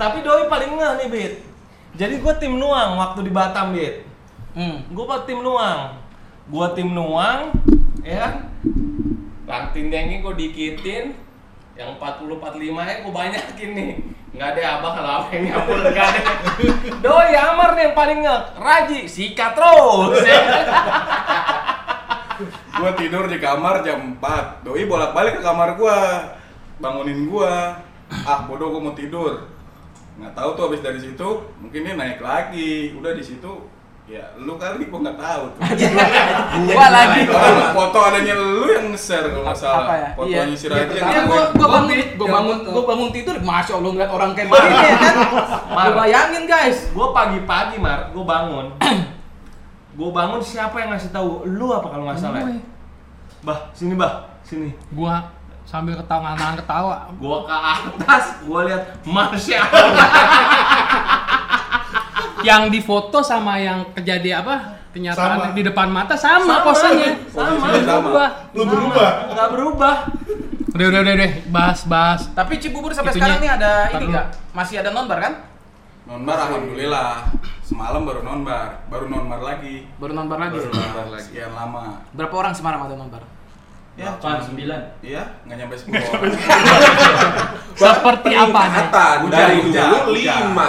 Tapi 0.00 0.18
Doi 0.22 0.46
paling 0.46 0.78
ngeh 0.78 0.92
nih, 1.02 1.08
Bit. 1.10 1.34
Jadi 1.98 2.22
gue 2.22 2.34
tim 2.38 2.54
Nuang 2.54 3.02
waktu 3.02 3.26
di 3.26 3.34
Batam, 3.34 3.74
Bit. 3.74 4.06
Hmm. 4.54 4.86
Gue 4.94 5.06
tim 5.26 5.42
Nuang. 5.42 5.98
Gue 6.46 6.66
tim 6.76 6.92
Nuang, 6.92 7.56
ya 8.04 8.16
kan? 8.20 8.34
Ranting 9.44 9.88
dengnya 9.88 10.22
gue 10.22 10.34
dikitin, 10.36 11.16
yang 11.74 11.96
40 11.98 12.38
45 12.38 12.60
nya 12.60 12.94
gue 13.02 13.12
banyakin 13.12 13.70
nih. 13.74 13.92
Nggak 14.34 14.48
ada 14.54 14.62
abah 14.78 14.92
kalau 14.98 15.10
apa 15.22 15.28
yang 15.34 15.42
nyampur 15.50 15.78
nggak. 15.80 16.10
Doi 17.04 17.32
Amar 17.38 17.70
nih 17.74 17.82
yang 17.90 17.94
paling 17.96 18.18
ngek. 18.22 18.42
Raji 18.60 19.00
sikat 19.08 19.52
terus. 19.54 20.22
Gue 22.74 22.90
tidur 22.98 23.30
di 23.30 23.38
kamar 23.38 23.86
jam 23.86 24.18
4 24.18 24.66
Doi 24.66 24.90
bolak-balik 24.90 25.38
ke 25.38 25.42
kamar 25.46 25.78
gue 25.78 25.98
Bangunin 26.82 27.30
gue 27.30 27.54
Ah 28.26 28.42
bodoh 28.50 28.74
gue 28.74 28.82
mau 28.82 28.90
tidur 28.90 29.54
nggak 30.14 30.34
tahu 30.38 30.50
tuh 30.54 30.64
habis 30.70 30.82
dari 30.82 31.00
situ 31.02 31.28
mungkin 31.58 31.82
dia 31.82 31.94
naik 31.98 32.22
lagi 32.22 32.94
udah 32.94 33.18
di 33.18 33.24
situ 33.26 33.66
ya 34.04 34.20
lu 34.36 34.60
kali 34.60 34.84
gue 34.84 35.00
nggak 35.00 35.16
tahu 35.16 35.42
tuh 35.56 35.60
Gua 36.68 36.86
lagi. 36.92 37.24
Foto 37.72 37.98
adanya 38.04 38.36
lu 38.36 38.68
yang 38.68 38.92
nge-share 38.92 39.32
kalau 39.32 39.48
nggak 39.48 39.56
salah 39.56 39.84
Apa 39.88 39.94
ya? 39.96 40.08
fotonya 40.12 40.56
si 40.56 40.66
Raji 40.68 40.92
yang 40.92 41.08
Iya, 41.08 41.20
gue 41.24 41.32
gua, 41.32 41.42
gua 41.56 41.68
bangun, 41.72 41.98
gua 42.20 42.28
bangun, 42.28 42.56
gua 42.68 42.84
bangun 42.84 43.08
tidur, 43.16 43.36
masya 43.40 43.72
Allah 43.80 43.90
ngeliat 43.96 44.12
orang 44.12 44.30
kayak 44.36 44.48
begini 44.52 44.76
ya 44.76 44.96
kan. 45.00 45.14
Mar. 45.72 45.84
Gua 45.88 45.92
bayangin 46.04 46.44
guys. 46.44 46.78
gue 46.92 47.06
pagi-pagi 47.10 47.76
Mar, 47.80 48.00
gue 48.12 48.24
bangun. 48.24 48.66
gue 49.98 50.10
bangun 50.12 50.40
siapa 50.44 50.76
yang 50.78 50.90
ngasih 50.92 51.08
tahu? 51.08 51.48
Lu 51.48 51.72
apa 51.72 51.88
kalau 51.88 52.04
nggak 52.04 52.20
salah? 52.20 52.44
ya? 52.44 52.60
Bah, 53.40 53.58
sini 53.72 53.96
bah, 53.96 54.36
sini. 54.44 54.68
Gua 54.92 55.32
sambil 55.64 55.96
ketawa 55.96 56.36
nahan 56.36 56.60
ketawa. 56.60 57.08
Gue 57.16 57.38
ke 57.40 57.56
atas, 57.56 58.24
gue 58.44 58.60
lihat 58.68 58.82
Marsha. 59.08 59.64
Yang 62.44 62.62
difoto 62.70 63.18
sama 63.20 63.56
yang 63.56 63.90
kejadian 63.92 64.44
apa? 64.44 64.56
Kenyataan 64.92 65.50
Sama. 65.50 65.56
di 65.56 65.62
depan 65.64 65.88
mata 65.90 66.14
sama, 66.14 66.46
Sama. 66.54 66.64
posenya. 66.64 67.10
Sama. 67.26 67.66
Nggak 67.74 67.98
berubah. 67.98 68.28
Lu 68.52 68.62
berubah. 68.62 69.10
Nggak 69.26 69.48
berubah. 69.50 69.94
Udah 70.70 70.86
udah 70.86 71.00
udah 71.02 71.14
deh, 71.16 71.32
bahas-bahas. 71.48 72.30
Tapi 72.30 72.58
Cibubur 72.58 72.90
sampai 72.90 73.10
Itunya- 73.10 73.26
sekarang 73.26 73.38
nih 73.40 73.50
ada 73.52 73.72
ini 73.92 74.04
nggak? 74.08 74.26
Masih 74.52 74.76
ada 74.78 74.90
nonbar 74.90 75.18
kan? 75.20 75.34
nonbar 76.04 76.36
alhamdulillah 76.36 77.32
semalam 77.64 78.04
baru 78.04 78.20
nonbar 78.20 78.84
baru 78.86 79.08
nonbar 79.08 79.40
lagi 79.40 79.88
Baru 79.96 80.12
nonbar 80.12 80.36
lagi. 80.36 80.60
baru 80.60 80.68
nonbar 80.68 81.06
lagi 81.08 81.24
sekian 81.24 81.48
lama 81.48 82.04
Berapa 82.12 82.34
orang 82.36 82.52
Semarang 82.52 82.80
ada 82.82 82.92
nonbar? 82.92 83.24
ya 83.96 84.12
cuma- 84.20 84.36
sembilan. 84.36 84.80
iya 85.00 85.40
nggak 85.40 85.56
nyampe 85.56 85.74
sepuluh 85.80 86.04
Seperti 87.72 88.30
apa 88.30 88.60
nih? 88.60 88.68
Peningkatan 88.84 89.18
dari 89.32 89.58
dulu 89.64 89.98
lima. 90.12 90.68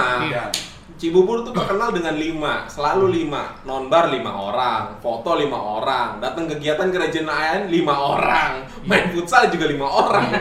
Cibubur 0.96 1.44
tuh 1.44 1.52
terkenal 1.52 1.92
dengan 1.92 2.16
lima, 2.16 2.54
selalu 2.72 3.12
lima. 3.12 3.60
Nonbar 3.68 4.08
lima 4.08 4.32
orang, 4.32 4.96
foto 5.04 5.36
lima 5.36 5.60
orang, 5.60 6.24
datang 6.24 6.48
kegiatan 6.48 6.88
kerajaan 6.88 7.68
lima 7.68 7.96
orang, 8.00 8.64
main 8.88 9.12
futsal 9.12 9.52
juga 9.52 9.68
lima 9.68 9.88
orang. 9.88 10.26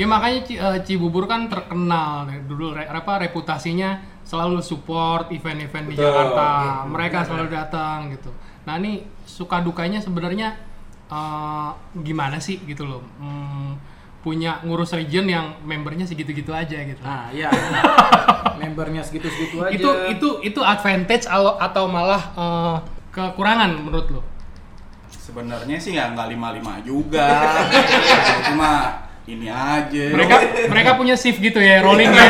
Ya 0.00 0.08
makanya 0.08 0.40
eh, 0.48 0.78
Cibubur 0.80 1.28
kan 1.28 1.44
terkenal 1.52 2.24
dulu 2.48 2.72
re- 2.72 2.88
apa 2.88 3.20
reputasinya 3.20 4.00
selalu 4.24 4.64
support 4.64 5.28
event-event 5.28 5.92
di 5.92 6.00
Betul. 6.00 6.08
Jakarta. 6.08 6.48
Mereka 6.88 7.18
selalu 7.28 7.48
datang 7.52 8.08
gitu. 8.08 8.32
Nah, 8.64 8.80
ini 8.80 9.04
suka 9.28 9.60
dukanya 9.60 10.00
sebenarnya 10.00 10.56
eh, 11.04 11.70
gimana 12.00 12.40
sih 12.40 12.64
gitu 12.64 12.88
loh. 12.88 13.04
Hmm, 13.20 13.76
punya 14.24 14.64
ngurus 14.64 14.96
region 14.96 15.28
yang 15.28 15.60
membernya 15.68 16.08
segitu-gitu 16.08 16.48
aja 16.48 16.80
gitu. 16.80 17.04
Nah, 17.04 17.28
iya. 17.36 17.52
Membernya 18.62 19.00
segitu-segitu 19.00 19.56
aja. 19.58 19.70
itu 19.70 19.88
itu 20.08 20.28
itu 20.44 20.60
advantage 20.60 21.24
atau 21.24 21.56
atau 21.56 21.84
malah 21.86 22.22
eh, 22.32 22.76
kekurangan 23.10 23.70
menurut 23.76 24.08
lo? 24.10 24.22
sebenarnya 25.10 25.76
sih 25.76 25.90
nggak 25.92 26.08
nggak 26.12 26.28
lima 26.28 26.48
lima 26.50 26.72
juga 26.80 27.28
cuma 28.46 28.70
ini 29.24 29.46
aja 29.46 30.04
Mereka 30.10 30.36
mereka 30.66 30.90
punya 30.96 31.14
shift 31.14 31.38
gitu 31.38 31.58
ya, 31.58 31.80
rolling 31.80 32.10
ya. 32.10 32.26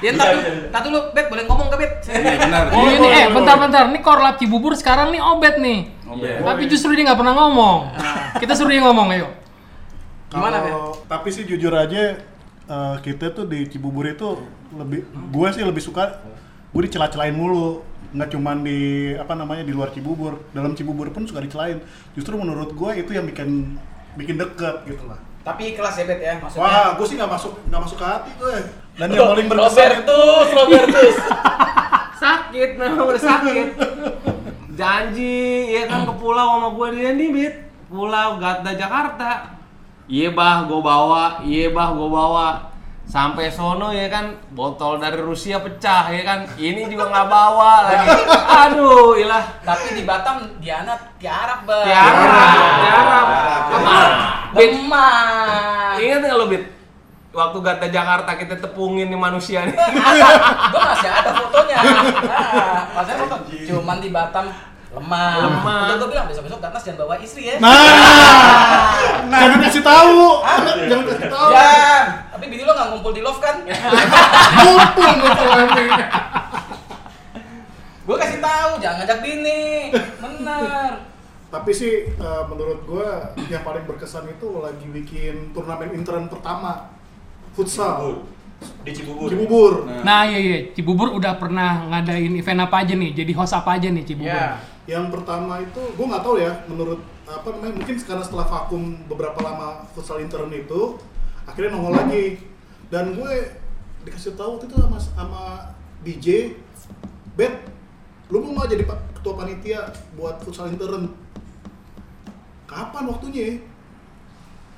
Ya 0.00 0.10
entar 0.10 0.32
entar 0.32 0.80
dulu, 0.80 1.12
Bet, 1.12 1.28
boleh 1.28 1.44
ngomong 1.44 1.68
ke 1.68 1.76
Bet? 1.76 1.92
iya 2.08 2.40
benar 2.40 2.72
Oh 2.72 2.88
ini 2.88 3.04
eh 3.04 3.26
bentar-bentar, 3.28 3.84
ini 3.86 4.00
korlap 4.00 4.40
Cibubur 4.40 4.72
sekarang 4.72 5.12
nih 5.12 5.20
obet 5.20 5.60
nih. 5.60 5.92
Obet. 6.08 6.40
Tapi 6.40 6.62
justru 6.66 6.96
dia 6.96 7.04
nggak 7.04 7.20
pernah 7.20 7.36
ngomong. 7.36 7.78
Kita 8.40 8.56
suruh 8.56 8.72
dia 8.72 8.80
ngomong 8.80 9.12
ayo. 9.12 9.28
Gimana, 10.26 10.56
Kalau- 10.58 10.96
Tapi 11.04 11.28
sih 11.28 11.44
jujur 11.44 11.68
aja 11.70 12.16
eh, 12.70 12.96
kita 13.02 13.34
tuh 13.34 13.50
di 13.50 13.66
Cibubur 13.66 14.06
itu 14.06 14.38
lebih 14.70 15.02
gue 15.10 15.48
sih 15.50 15.66
lebih 15.66 15.82
suka 15.82 16.22
gue 16.70 16.82
dicela-celain 16.86 17.34
mulu 17.34 17.82
nggak 18.14 18.30
cuman 18.30 18.62
di 18.62 19.10
apa 19.18 19.34
namanya 19.34 19.66
di 19.66 19.74
luar 19.74 19.90
Cibubur 19.90 20.38
dalam 20.54 20.78
Cibubur 20.78 21.10
pun 21.10 21.26
suka 21.26 21.42
dicelain 21.42 21.82
justru 22.14 22.38
menurut 22.38 22.70
gue 22.70 22.90
itu 23.02 23.10
yang 23.10 23.26
bikin 23.26 23.74
bikin 24.14 24.38
deket 24.38 24.86
gitu 24.86 25.06
lah 25.10 25.18
Tapi 25.40 25.72
ikhlas 25.72 25.96
ya, 25.96 26.04
Bet 26.04 26.20
ya, 26.20 26.36
maksudnya. 26.36 26.62
wah 26.62 26.88
gue 27.00 27.06
sih 27.08 27.16
nggak 27.16 27.32
masuk 27.32 27.52
nggak 27.72 27.80
masuk 27.80 27.96
ke 27.96 28.06
hati 28.06 28.30
tuh 28.36 28.48
ya 28.54 28.60
dan 29.00 29.08
yang 29.16 29.32
paling 29.32 29.48
berkesan 29.48 29.80
Robertus, 29.80 30.48
Robertus. 30.52 31.16
sakit, 32.20 32.70
memang 32.76 33.08
udah 33.08 33.22
sakit. 33.22 33.66
Janji, 34.76 35.72
ya 35.72 35.88
kan 35.88 36.04
ke 36.04 36.14
pulau 36.20 36.60
sama 36.60 36.68
gue 36.76 36.88
dia 37.00 37.10
nih, 37.16 37.28
Bit. 37.32 37.54
Pulau 37.88 38.36
Gatda 38.36 38.72
Jakarta. 38.76 39.30
Iya 40.10 40.34
bah, 40.34 40.66
gue 40.66 40.80
bawa. 40.82 41.38
Iya 41.46 41.70
bah, 41.70 41.94
gue 41.94 42.08
bawa. 42.10 42.66
Sampai 43.06 43.50
sono 43.50 43.90
ya 43.90 44.06
kan, 44.06 44.38
botol 44.54 44.98
dari 44.98 45.22
Rusia 45.22 45.62
pecah 45.62 46.10
ya 46.10 46.22
kan. 46.26 46.38
Ini 46.58 46.90
juga 46.90 47.10
nggak 47.14 47.28
bawa 47.30 47.86
lagi. 47.86 48.10
Aduh, 48.66 49.14
ilah. 49.14 49.62
Tapi 49.62 49.94
di 49.94 50.02
Batam 50.02 50.58
Diana 50.58 50.98
tiarap, 51.22 51.62
Bang. 51.62 51.86
Tiarap, 51.86 52.54
tiarap. 52.82 53.26
Demam. 54.58 55.94
ingat 56.02 56.18
nggak 56.26 56.38
lo, 56.38 56.46
Bit? 56.50 56.64
Waktu 57.30 57.58
Gatda 57.62 57.86
Jakarta 57.86 58.34
kita 58.34 58.58
tepungin 58.58 59.06
nih 59.06 59.18
manusia 59.18 59.62
nih. 59.62 59.74
Gue 59.78 60.82
masih 60.90 61.10
ada 61.10 61.30
fotonya. 61.30 61.78
Nah, 62.30 62.82
masih 62.98 63.12
ada 63.14 63.22
foto. 63.30 63.36
Cuman 63.46 64.02
di 64.02 64.10
Batam 64.10 64.50
lemah. 64.90 65.32
Lemah. 65.46 65.80
Udah 65.86 65.96
gue 66.02 66.08
bilang 66.10 66.26
besok-besok 66.26 66.58
Gatnas 66.58 66.82
jangan 66.82 66.98
bawa 67.06 67.14
istri 67.22 67.46
ya. 67.46 67.56
nah 67.62 69.38
jangan 69.46 69.58
kasih 69.62 69.82
tahu 69.86 70.20
jangan 70.90 71.04
kasih 71.06 71.28
tahu 71.30 71.48
Ya, 71.54 71.78
tapi 72.34 72.44
bini 72.50 72.62
lo 72.66 72.72
nggak 72.74 72.88
ngumpul 72.94 73.12
di 73.14 73.22
love 73.22 73.38
kan? 73.38 73.62
kumpul 73.62 75.10
ngumpul 75.22 75.48
gue 78.10 78.16
kasih 78.26 78.38
tahu, 78.42 78.70
jangan 78.82 78.96
ngajak 79.06 79.18
bini. 79.22 79.94
Bener. 79.94 80.90
Tapi 81.50 81.70
sih 81.74 82.06
eh, 82.10 82.42
menurut 82.46 82.86
gua 82.86 83.34
yang 83.50 83.66
paling 83.66 83.82
berkesan 83.82 84.26
itu 84.30 84.62
lagi 84.62 84.86
bikin 84.86 85.50
turnamen 85.50 85.90
intern 85.94 86.30
pertama 86.30 86.94
futsal 87.54 88.22
Di 88.80 88.92
Cibubur. 88.96 89.28
Cibubur. 89.28 89.72
Nah, 90.04 90.24
iya 90.28 90.38
iya, 90.40 90.58
Cibubur 90.72 91.12
udah 91.16 91.36
pernah 91.36 91.84
ngadain 91.88 92.32
event 92.32 92.60
apa 92.64 92.84
aja 92.84 92.92
nih? 92.96 93.10
Jadi 93.12 93.32
host 93.36 93.54
apa 93.56 93.76
aja 93.76 93.88
nih 93.88 94.04
Cibubur? 94.04 94.32
Ya. 94.32 94.60
Yang 94.88 95.06
pertama 95.14 95.60
itu 95.60 95.80
gua 95.94 96.06
nggak 96.16 96.24
tahu 96.24 96.36
ya 96.40 96.52
menurut 96.66 97.00
apa 97.30 97.46
namanya 97.54 97.74
mungkin 97.78 97.94
karena 98.02 98.24
setelah 98.26 98.46
vakum 98.50 98.82
beberapa 99.06 99.38
lama 99.38 99.86
futsal 99.94 100.18
intern 100.18 100.50
itu 100.50 100.98
akhirnya 101.46 101.78
nongol 101.78 101.94
lagi 101.94 102.42
dan 102.90 103.14
gue 103.14 103.32
dikasih 104.02 104.34
tahu 104.34 104.58
waktu 104.58 104.66
itu 104.66 104.76
sama 104.82 104.98
sama 104.98 105.42
DJ 106.02 106.26
Bet 107.38 107.70
lu 108.30 108.42
mau 108.42 108.58
nggak 108.58 108.70
jadi 108.74 108.84
ketua 109.14 109.34
panitia 109.38 109.80
buat 110.18 110.42
futsal 110.42 110.74
intern 110.74 111.14
kapan 112.66 113.04
waktunya 113.06 113.62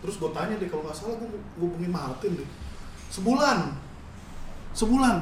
terus 0.04 0.20
gue 0.20 0.30
tanya 0.36 0.60
deh 0.60 0.68
kalau 0.68 0.84
nggak 0.84 0.96
salah 0.96 1.16
gue 1.16 1.40
hubungin 1.56 1.92
Martin 1.92 2.36
deh 2.36 2.48
sebulan. 3.12 3.76
Sebulan. 4.72 5.16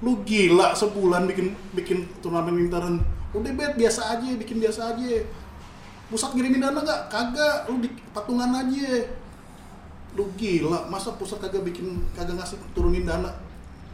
Lu 0.00 0.24
gila 0.24 0.72
sebulan 0.72 1.28
bikin 1.28 1.52
bikin 1.76 2.08
turnamen 2.24 2.56
intern 2.56 3.04
udah 3.30 3.52
bet 3.54 3.76
biasa 3.76 4.16
aja 4.16 4.32
bikin 4.40 4.56
biasa 4.58 4.96
aja. 4.96 5.28
Pusat 6.08 6.34
ngirimin 6.34 6.64
dana 6.64 6.80
nggak? 6.80 7.00
Kagak. 7.12 7.68
Lu 7.68 7.78
di 7.78 7.92
patungan 8.16 8.50
aja. 8.56 9.06
Lu 10.16 10.32
gila. 10.34 10.88
Masa 10.88 11.14
pusat 11.14 11.38
kagak 11.38 11.62
bikin 11.62 12.00
kagak 12.16 12.40
ngasih 12.40 12.58
turunin 12.72 13.04
dana? 13.04 13.30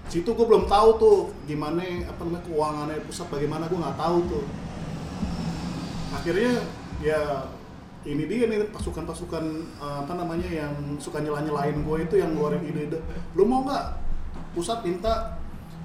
Situ 0.07 0.31
gue 0.31 0.47
belum 0.47 0.71
tahu 0.71 0.89
tuh 1.03 1.19
gimana 1.51 1.83
apa 2.07 2.23
namanya 2.23 2.47
keuangannya 2.47 3.03
pusat 3.11 3.27
bagaimana 3.27 3.67
gue 3.67 3.75
nggak 3.75 3.99
tahu 3.99 4.19
tuh. 4.31 4.45
Akhirnya 6.15 6.63
ya 7.03 7.51
ini 8.07 8.23
dia 8.31 8.47
nih 8.47 8.71
pasukan-pasukan 8.71 9.45
eh, 9.83 9.97
apa 10.07 10.13
namanya 10.15 10.47
yang 10.47 10.73
suka 11.03 11.19
nyela-nyelain 11.19 11.83
gue 11.83 11.97
itu 12.07 12.15
yang 12.23 12.31
ngeluarin 12.33 12.63
ide-ide. 12.63 13.03
Lu 13.35 13.43
mau 13.43 13.67
nggak? 13.67 13.85
Pusat 14.55 14.87
minta 14.87 15.37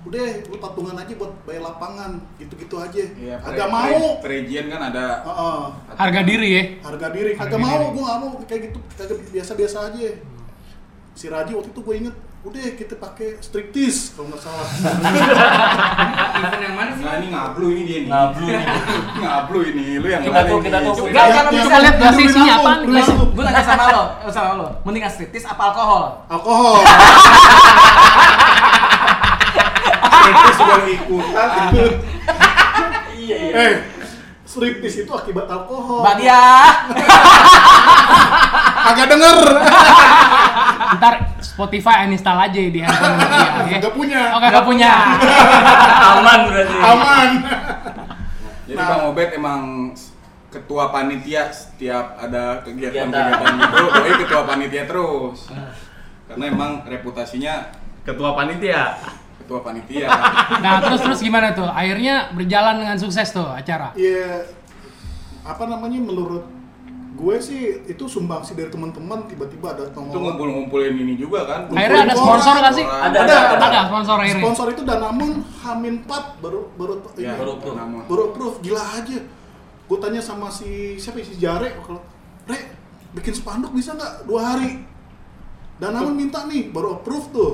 udah 0.02 0.26
lu 0.50 0.58
patungan 0.58 0.96
aja 0.98 1.14
buat 1.18 1.34
bayar 1.44 1.66
lapangan. 1.74 2.22
Gitu-gitu 2.38 2.78
aja. 2.78 3.04
Iya, 3.18 3.36
agak 3.42 3.68
pre- 3.68 3.74
mau. 3.74 4.02
Perizian 4.22 4.66
kan 4.70 4.82
ada. 4.94 5.06
Heeh. 5.26 5.62
Harga 5.98 6.22
diri 6.22 6.50
ya? 6.54 6.64
harga 6.86 7.08
diri. 7.10 7.32
Harga 7.34 7.58
kagak 7.58 7.62
mau 7.66 7.86
gue 7.90 8.04
nggak 8.06 8.20
mau. 8.22 8.32
Kayak 8.46 8.62
gitu 8.70 8.80
kagak 8.96 9.18
biasa-biasa 9.34 9.78
aja. 9.90 10.10
Si 11.18 11.26
Raji 11.28 11.52
waktu 11.58 11.70
itu 11.74 11.82
gue 11.82 11.96
inget 12.06 12.16
udah 12.42 12.74
kita 12.74 12.98
pakai 12.98 13.38
striptease 13.38 14.18
kalau 14.18 14.34
nggak 14.34 14.42
salah 14.42 14.66
Event 16.42 16.62
yang 16.66 16.74
mana 16.74 16.90
sih? 16.98 17.06
Nah, 17.06 17.22
ini 17.22 17.28
ngablu 17.30 17.68
ini 17.70 17.82
dia 17.86 18.00
nih. 18.02 18.10
Ngablu 18.10 18.46
nih. 18.50 18.66
ngablu 19.22 19.60
ini. 19.70 19.86
Lu 20.02 20.08
yang 20.10 20.22
Kita 20.26 20.42
tuh, 20.50 20.58
kita 20.58 20.78
tuh. 20.82 21.06
Yang- 21.06 21.34
kalau 21.38 21.52
bisa 21.54 21.78
lihat 21.86 21.96
bahasa 22.02 22.18
dulu 22.18 22.26
isinya 22.26 22.56
langsung. 22.66 23.30
Gue 23.38 23.44
nanya 23.46 23.62
sama 23.62 23.84
lo, 23.94 24.04
eh, 24.26 24.32
sama 24.34 24.52
lo, 24.58 24.68
mending 24.82 25.06
striptis 25.06 25.46
apa 25.46 25.62
alkohol? 25.70 26.04
alkohol 26.34 26.82
Striptease 30.02 30.58
juga 30.58 30.76
lu 30.82 30.90
ikutan. 30.90 31.50
Iya 33.22 33.38
iya. 33.38 33.54
Striptease 34.52 35.08
itu 35.08 35.14
akibat 35.16 35.48
alkohol 35.48 36.04
Mbak 36.04 36.16
dia. 36.20 36.42
agak 38.92 39.06
denger 39.08 39.38
Ntar 41.00 41.14
Spotify 41.40 42.04
uninstall 42.04 42.36
aja 42.36 42.60
di 42.60 42.84
handphone 42.84 43.16
dia. 43.64 43.80
Nggak 43.80 43.96
punya. 43.96 44.22
Oh, 44.36 44.40
nggak 44.44 44.66
punya. 44.68 44.92
Aman 46.20 46.40
berarti. 46.52 46.76
aman 46.78 47.30
Jadi 48.68 48.76
Nah. 48.76 48.88
Bang 48.88 49.04
Obet 49.12 49.30
emang 49.36 49.92
ketua 50.48 50.92
panitia 50.92 51.52
setiap 51.52 52.16
ada 52.16 52.60
Kegiatan. 52.64 53.08
kegiatan-kegiatan 53.12 53.54
gitu, 53.60 53.84
doi 53.88 54.12
ketua 54.20 54.42
panitia 54.44 54.84
terus. 54.88 55.40
Karena 56.28 56.44
emang 56.48 56.72
reputasinya 56.84 57.72
Ketua 58.02 58.32
panitia. 58.32 58.96
Ketua 59.52 59.60
panitia. 59.68 60.08
Nah, 60.64 60.80
terus 60.80 61.04
terus 61.04 61.20
gimana 61.20 61.52
tuh? 61.52 61.68
Akhirnya 61.68 62.32
berjalan 62.32 62.80
dengan 62.80 62.96
sukses 62.96 63.28
tuh 63.36 63.44
acara. 63.44 63.92
Iya, 64.00 64.48
apa 65.44 65.68
namanya 65.68 66.00
menurut 66.00 66.48
gue 67.12 67.36
sih 67.44 67.84
itu 67.92 68.08
sumbangsi 68.08 68.56
dari 68.56 68.72
teman-teman 68.72 69.28
tiba-tiba 69.28 69.76
ada 69.76 69.84
Itu 69.84 70.00
tongol 70.00 70.32
ngumpul-ngumpulin 70.32 70.96
ini 70.96 71.20
juga 71.20 71.44
kan. 71.44 71.62
Akhirnya 71.68 72.08
ada 72.08 72.16
sponsor 72.16 72.54
nggak 72.56 72.74
sih? 72.80 72.86
Ada, 72.88 73.18
ada, 73.28 73.36
ada. 73.36 73.66
Ada 73.68 73.82
sponsor 73.92 74.16
akhirnya. 74.24 74.44
sponsor 74.48 74.68
itu 74.72 74.82
Danamun 74.88 75.32
Hamin 75.60 75.96
4 76.08 76.40
baru 76.40 76.60
baru 76.80 76.94
Ya, 77.20 77.36
ini, 77.36 77.40
baru 77.44 77.52
approve. 77.60 77.76
namun. 77.76 78.02
baru 78.08 78.22
approve 78.32 78.56
gila 78.64 78.84
aja 78.96 79.20
gue 79.92 79.98
tanya 80.00 80.22
sama 80.24 80.48
si 80.48 80.96
siapa 80.96 81.20
ya, 81.20 81.26
si 81.28 81.36
Jare 81.36 81.76
kalau 81.84 82.00
Re 82.48 82.60
bikin 83.12 83.36
spanduk 83.36 83.76
bisa 83.76 83.92
nggak 83.92 84.24
dua 84.24 84.56
hari 84.56 84.80
Danamun 85.84 86.16
minta 86.16 86.48
nih 86.48 86.72
baru 86.72 86.96
approve 86.96 87.28
tuh 87.36 87.52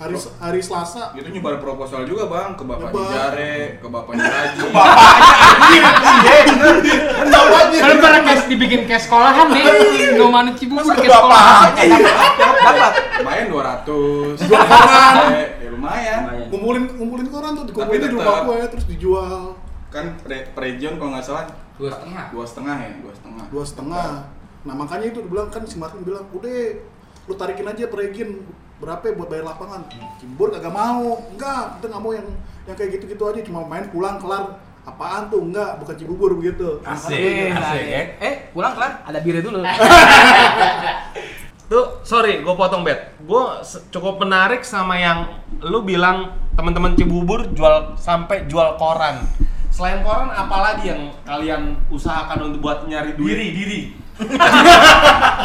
hari 0.00 0.16
hari 0.16 0.60
Selasa 0.60 1.12
Itu 1.12 1.28
nyebar 1.28 1.60
proposal 1.60 2.08
juga 2.08 2.24
bang 2.24 2.56
ke 2.56 2.64
bapak 2.64 2.88
Nyebar. 2.88 3.04
Jare, 3.12 3.56
ke 3.76 3.86
bapaknya 3.86 4.24
Raji. 4.24 4.66
Kalau 7.70 7.96
pernah 8.00 8.20
cash 8.24 8.44
dibikin 8.48 8.88
cash 8.88 9.04
sekolahan 9.04 9.46
nih, 9.50 9.64
Noman 10.16 10.56
Cibubur 10.56 10.88
cash 10.90 11.04
sekolahan. 11.04 11.68
Dapat. 11.76 12.92
Lumayan 13.20 13.46
200 13.48 14.40
Jual 14.40 14.64
koran. 14.64 15.14
Ya 15.60 15.68
lumayan. 15.68 16.18
Lumayan. 16.24 16.48
ngumpulin 16.50 16.84
ngumpulin 16.96 17.26
koran 17.28 17.50
tuh 17.54 17.64
dikumpulin 17.68 18.00
di 18.00 18.10
rumah 18.10 18.38
gue 18.42 18.58
terus 18.68 18.84
dijual 18.86 19.54
Kan 19.90 20.14
pre 20.18 20.48
prejon 20.50 20.96
kalau 20.96 21.10
nggak 21.12 21.24
salah 21.24 21.44
Dua 21.74 21.88
setengah. 21.90 22.24
dua 22.30 22.44
setengah 22.44 22.76
ya, 22.76 22.90
dua 23.00 23.12
setengah. 23.12 23.44
dua 23.48 23.64
setengah 23.64 24.08
nah 24.60 24.74
makanya 24.76 25.08
itu 25.08 25.24
dibilang 25.24 25.48
kan 25.48 25.64
si 25.64 25.80
Martin 25.80 26.04
bilang 26.04 26.28
udah 26.30 26.52
lu 27.24 27.34
tarikin 27.34 27.64
aja 27.64 27.88
peregin 27.88 28.44
berapa 28.80 29.02
ya 29.04 29.12
buat 29.12 29.28
bayar 29.28 29.44
lapangan 29.44 29.80
Cibubur 30.16 30.48
kagak 30.56 30.72
mau 30.72 31.20
enggak 31.36 31.78
kita 31.78 31.86
nggak 31.92 32.02
mau 32.02 32.12
yang 32.16 32.28
yang 32.64 32.76
kayak 32.80 32.90
gitu-gitu 32.96 33.22
aja 33.28 33.40
cuma 33.44 33.60
main 33.68 33.84
pulang 33.92 34.16
kelar 34.16 34.56
apaan 34.88 35.28
tuh 35.28 35.44
enggak 35.44 35.76
bukan 35.76 35.94
Cibubur 36.00 36.32
begitu 36.40 36.80
Asik, 36.88 37.52
asik 37.52 37.84
ya. 37.84 38.02
Eh, 38.24 38.34
pulang 38.56 38.72
kelar 38.72 39.04
ada 39.04 39.18
bire 39.20 39.44
dulu. 39.44 39.60
Tuh, 41.70 42.02
sorry, 42.02 42.42
gue 42.42 42.54
potong 42.58 42.82
bet. 42.82 43.14
Gue 43.22 43.62
cukup 43.94 44.18
menarik 44.18 44.66
sama 44.66 44.98
yang 44.98 45.38
lu 45.62 45.86
bilang 45.86 46.34
teman-teman 46.58 46.98
Cibubur 46.98 47.46
jual 47.54 47.94
sampai 47.94 48.50
jual 48.50 48.74
koran. 48.74 49.22
Selain 49.70 50.02
koran, 50.02 50.34
apalagi 50.34 50.90
yang 50.90 51.14
kalian 51.22 51.78
usahakan 51.94 52.50
untuk 52.50 52.66
buat 52.66 52.90
nyari 52.90 53.14
duit? 53.14 53.38
Diri, 53.38 53.46
diri. 53.54 53.80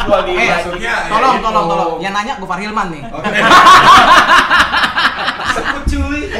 Jual 0.06 0.20
diri. 0.26 0.44
Eh, 0.44 0.50
maksudnya 0.52 0.94
ya 1.06 1.10
tolong, 1.12 1.36
itu. 1.36 1.44
tolong, 1.44 1.66
tolong. 1.70 1.92
Yang 2.02 2.12
nanya 2.12 2.32
Gofar 2.40 2.58
Hilman 2.60 2.88
nih. 2.92 3.02
Oke. 3.08 3.28
Sekut 5.56 5.84
cuy. 5.90 6.20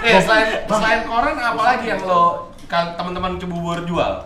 Eh, 0.00 0.16
selain 0.16 0.64
selain 0.64 1.04
koran, 1.04 1.36
apalagi 1.36 1.92
yang 1.92 2.00
lo 2.08 2.50
teman-teman 2.66 3.36
Cibubur 3.36 3.84
jual 3.84 4.24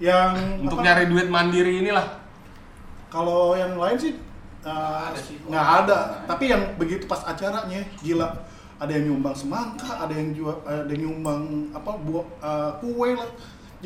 yang 0.00 0.60
untuk 0.64 0.80
apa, 0.80 0.84
nyari 0.88 1.04
duit 1.12 1.28
mandiri 1.28 1.84
inilah? 1.84 2.24
kalau 3.16 3.56
yang 3.56 3.78
lain 3.80 3.96
sih 3.96 4.12
uh, 4.66 5.08
nggak 5.48 5.66
ada 5.84 6.26
tapi 6.28 6.52
yang 6.52 6.76
begitu 6.76 7.08
pas 7.08 7.24
acaranya 7.24 7.80
gila 8.04 8.28
ada 8.76 8.92
yang 8.92 9.08
nyumbang 9.08 9.32
semangka 9.32 9.88
ada 10.04 10.12
yang 10.12 10.36
jual 10.36 10.52
ada 10.68 10.90
yang 10.92 11.08
nyumbang 11.08 11.72
apa 11.72 11.96
buah 11.96 12.26
uh, 12.44 12.70
kue 12.82 13.16
lah 13.16 13.30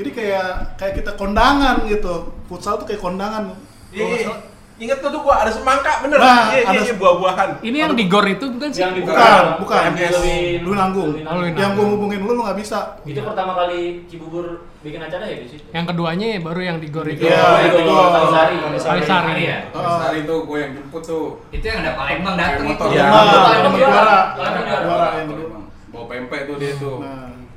jadi 0.01 0.11
kayak 0.11 0.49
kayak 0.75 0.95
kita 0.97 1.11
kondangan 1.15 1.85
gitu 1.85 2.15
futsal 2.49 2.81
tuh 2.81 2.89
kayak 2.89 2.99
kondangan 2.99 3.53
nggak 3.93 4.25
salah- 4.25 4.49
Ingat 4.81 5.05
tuh 5.05 5.13
tuh 5.13 5.21
gua 5.21 5.45
ada 5.45 5.53
semangka 5.53 6.01
bener. 6.01 6.17
Nah, 6.17 6.49
Iya, 6.49 6.57
iya, 6.57 6.73
ada 6.73 6.81
iya, 6.81 6.95
buah-buahan. 6.97 7.49
Ini 7.61 7.77
yang 7.77 7.93
di 7.93 8.09
gor 8.09 8.25
itu 8.25 8.49
bukan 8.49 8.73
sih? 8.73 8.81
Yang 8.81 8.93
di 8.97 9.01
bukan 9.05 9.45
bukan 9.61 9.81
MTS. 9.93 10.17
lu 10.65 10.73
nanggung 10.73 11.11
yang 11.53 11.77
gua 11.77 11.85
hubungin 11.85 12.25
lu 12.25 12.33
lu 12.33 12.41
nggak 12.41 12.57
bisa 12.57 12.97
Itu 13.05 13.21
pertama 13.21 13.53
kali 13.53 14.09
Cibubur 14.09 14.65
bikin 14.81 15.05
acara 15.05 15.29
ya 15.29 15.37
di 15.37 15.53
situ. 15.53 15.69
Yang 15.69 15.85
keduanya 15.93 16.27
ya 16.33 16.39
baru 16.41 16.61
yang 16.65 16.79
di 16.81 16.89
gor 16.89 17.05
itu. 17.05 17.29
Iya, 17.29 17.45
Oh, 17.45 17.57
itu 17.61 17.77
itu. 17.77 17.93
Kalisari. 17.93 18.55
Kalisari. 18.81 19.43
ya. 19.45 19.59
Hari 19.77 20.19
itu 20.25 20.35
gue 20.49 20.59
yang 20.59 20.73
jemput 20.73 21.03
tuh. 21.05 21.27
Itu 21.53 21.65
yang 21.69 21.85
ada 21.85 21.93
Palembang 21.93 22.37
datang 22.41 22.65
itu. 22.65 22.85
Iya. 22.89 23.05
Nah, 23.05 23.13
Palembang 23.13 23.45
Palembang 23.45 23.75
juara. 23.77 24.19
Palembang 24.33 24.65
juara. 24.65 24.81
Juara 24.81 25.09
yang 25.13 25.29
kedua. 25.29 25.49
Bawa 25.93 26.05
pempek 26.09 26.41
tuh 26.49 26.57
dia 26.57 26.73
tuh. 26.81 26.97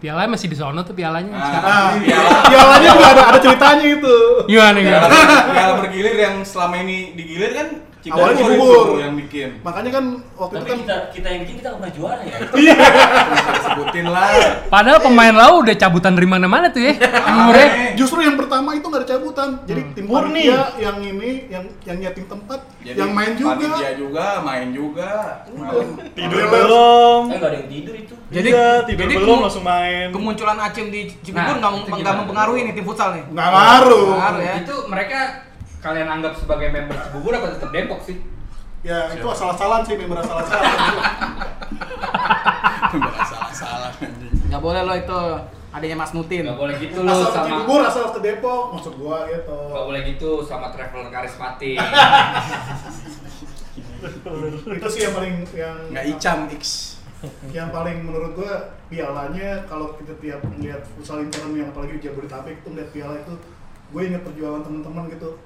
Piala 0.03 0.27
masih 0.27 0.45
di 0.45 0.57
sono 0.57 0.83
tuh 0.83 0.91
pialanya 0.91 1.31
Ah. 1.31 1.47
sekarang. 1.47 1.91
Piala. 2.03 2.29
pialanya 2.43 2.89
juga 2.91 3.07
ada 3.09 3.23
ada 3.25 3.39
ceritanya 3.39 3.87
itu 3.89 4.15
Gimana 4.45 4.77
Piala, 4.77 5.07
gimana? 5.07 5.37
piala 5.47 5.73
bergilir 5.79 6.15
yang 6.17 6.35
selama 6.43 6.75
ini 6.77 7.15
digilir 7.15 7.51
kan 7.53 7.67
Awalnya 8.05 8.35
Cibubur 8.35 8.57
Cibubur. 8.57 8.83
itu 8.83 8.99
yang 8.99 9.13
bikin. 9.15 9.49
Makanya 9.61 9.91
kan 9.91 10.05
waktu 10.33 10.53
Tapi 10.53 10.59
itu 10.59 10.67
kan 10.67 10.77
kita 10.81 10.95
kita 11.11 11.27
yang 11.29 11.41
bikin 11.41 11.55
kita 11.55 11.67
nggak 11.67 11.79
pernah 11.79 11.93
juara 11.93 12.21
ya. 12.21 12.37
Sebutin 13.65 14.05
lah. 14.05 14.29
Padahal 14.67 14.99
pemain 14.99 15.33
lau 15.33 15.53
udah 15.59 15.71
cabutan 15.73 16.11
dari 16.11 16.27
mana-mana 16.27 16.67
tuh 16.67 16.81
ya. 16.81 16.93
Umurnya. 17.23 17.67
justru 17.93 18.19
yang 18.19 18.35
pertama 18.35 18.73
itu 18.73 18.83
nggak 18.83 19.01
ada 19.01 19.09
cabutan. 19.09 19.49
Jadi 19.63 19.81
tim 19.93 20.05
Murni. 20.05 20.43
yang 20.75 20.97
ini 20.99 21.47
yang 21.47 21.63
yang 21.83 21.97
nyeting 21.99 22.25
tempat, 22.25 22.59
Jadi 22.81 22.97
yang 22.97 23.11
main 23.11 23.33
juga. 23.33 23.55
Panitia 23.55 23.91
juga, 23.95 24.25
main 24.41 24.67
juga. 24.69 25.11
Tidur 26.11 26.43
belum. 26.45 27.21
Eh 27.25 27.37
nggak 27.37 27.49
ada 27.49 27.57
yang 27.57 27.69
tidur 27.69 27.95
itu. 27.95 28.15
Jadi 28.27 28.49
Iya, 28.49 28.67
tidur 28.83 28.99
jadi 28.99 29.13
belum 29.15 29.37
langsung 29.39 29.63
main. 29.63 30.07
Kemunculan 30.09 30.57
Acem 30.59 30.89
di 30.89 31.01
Cibubur 31.21 31.55
Nah, 31.55 31.71
nggak 31.71 31.71
gimana? 31.87 32.19
mempengaruhi 32.19 32.59
nih 32.65 32.73
tim 32.73 32.83
futsal 32.83 33.13
nih. 33.13 33.23
Nggak 33.29 33.47
ngaruh. 33.47 34.05
Ngaruh 34.11 34.41
ya. 34.41 34.53
Itu 34.59 34.75
mereka 34.89 35.19
kalian 35.83 36.07
anggap 36.07 36.39
sebagai 36.39 36.71
member 36.71 36.95
Cibubur 36.95 37.35
apa 37.35 37.59
tetap 37.59 37.75
Depok 37.75 37.99
sih? 38.07 38.23
Ya 38.83 39.07
itu 39.11 39.27
asal-asalan 39.27 39.83
sih 39.83 39.99
member 39.99 40.23
asal-asalan. 40.23 40.73
Salah-salah 43.27 43.91
anjing. 43.99 44.31
Nggak 44.47 44.61
boleh 44.63 44.81
lo 44.85 44.93
itu 44.95 45.19
adanya 45.73 45.97
Mas 45.97 46.13
Nutin. 46.13 46.45
Gak 46.45 46.61
boleh 46.61 46.77
gitu 46.77 47.01
ke 47.01 47.09
sama 47.09 47.49
Cibubur, 47.49 47.81
asal 47.81 48.13
ke 48.13 48.21
Depok, 48.21 48.77
maksud 48.77 48.93
gua 49.01 49.25
gitu. 49.27 49.57
Gak 49.73 49.85
boleh 49.89 50.05
gitu 50.05 50.45
sama 50.45 50.69
traveler 50.69 51.09
karismatik. 51.09 51.81
itu 54.77 54.87
sih 54.91 55.07
yang 55.07 55.15
paling 55.15 55.47
yang 55.55 55.79
Nggak 55.89 56.05
icam 56.15 56.39
X. 56.59 56.63
yang 57.55 57.71
paling 57.71 58.03
menurut 58.03 58.35
gua 58.35 58.75
pialanya 58.91 59.63
kalau 59.63 59.95
kita 59.95 60.11
tiap 60.19 60.43
lihat 60.59 60.83
futsal 60.91 61.23
intern 61.23 61.55
yang 61.55 61.71
apalagi 61.71 61.95
di 61.95 62.11
Jabodetabek 62.11 62.59
itu 62.59 62.67
lihat 62.75 62.91
piala 62.91 63.15
itu 63.15 63.31
gue 63.93 64.01
inget 64.03 64.25
perjuangan 64.27 64.65
teman-teman 64.65 65.05
gitu 65.07 65.39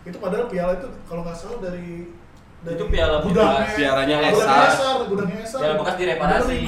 itu 0.00 0.16
padahal 0.16 0.48
piala 0.48 0.72
itu 0.80 0.88
kalau 1.04 1.20
nggak 1.20 1.36
salah 1.36 1.58
dari 1.60 2.08
dari 2.60 2.76
Itu 2.76 2.86
piala 2.92 3.16
pialanya 3.24 4.16
gudangnya 4.16 4.16
Esar. 4.32 4.68
Esar 4.68 4.96
gudangnya 5.08 5.38
Esar 5.44 5.60
Piala 5.60 5.74
bekas 5.80 5.96
direparasi. 5.96 6.58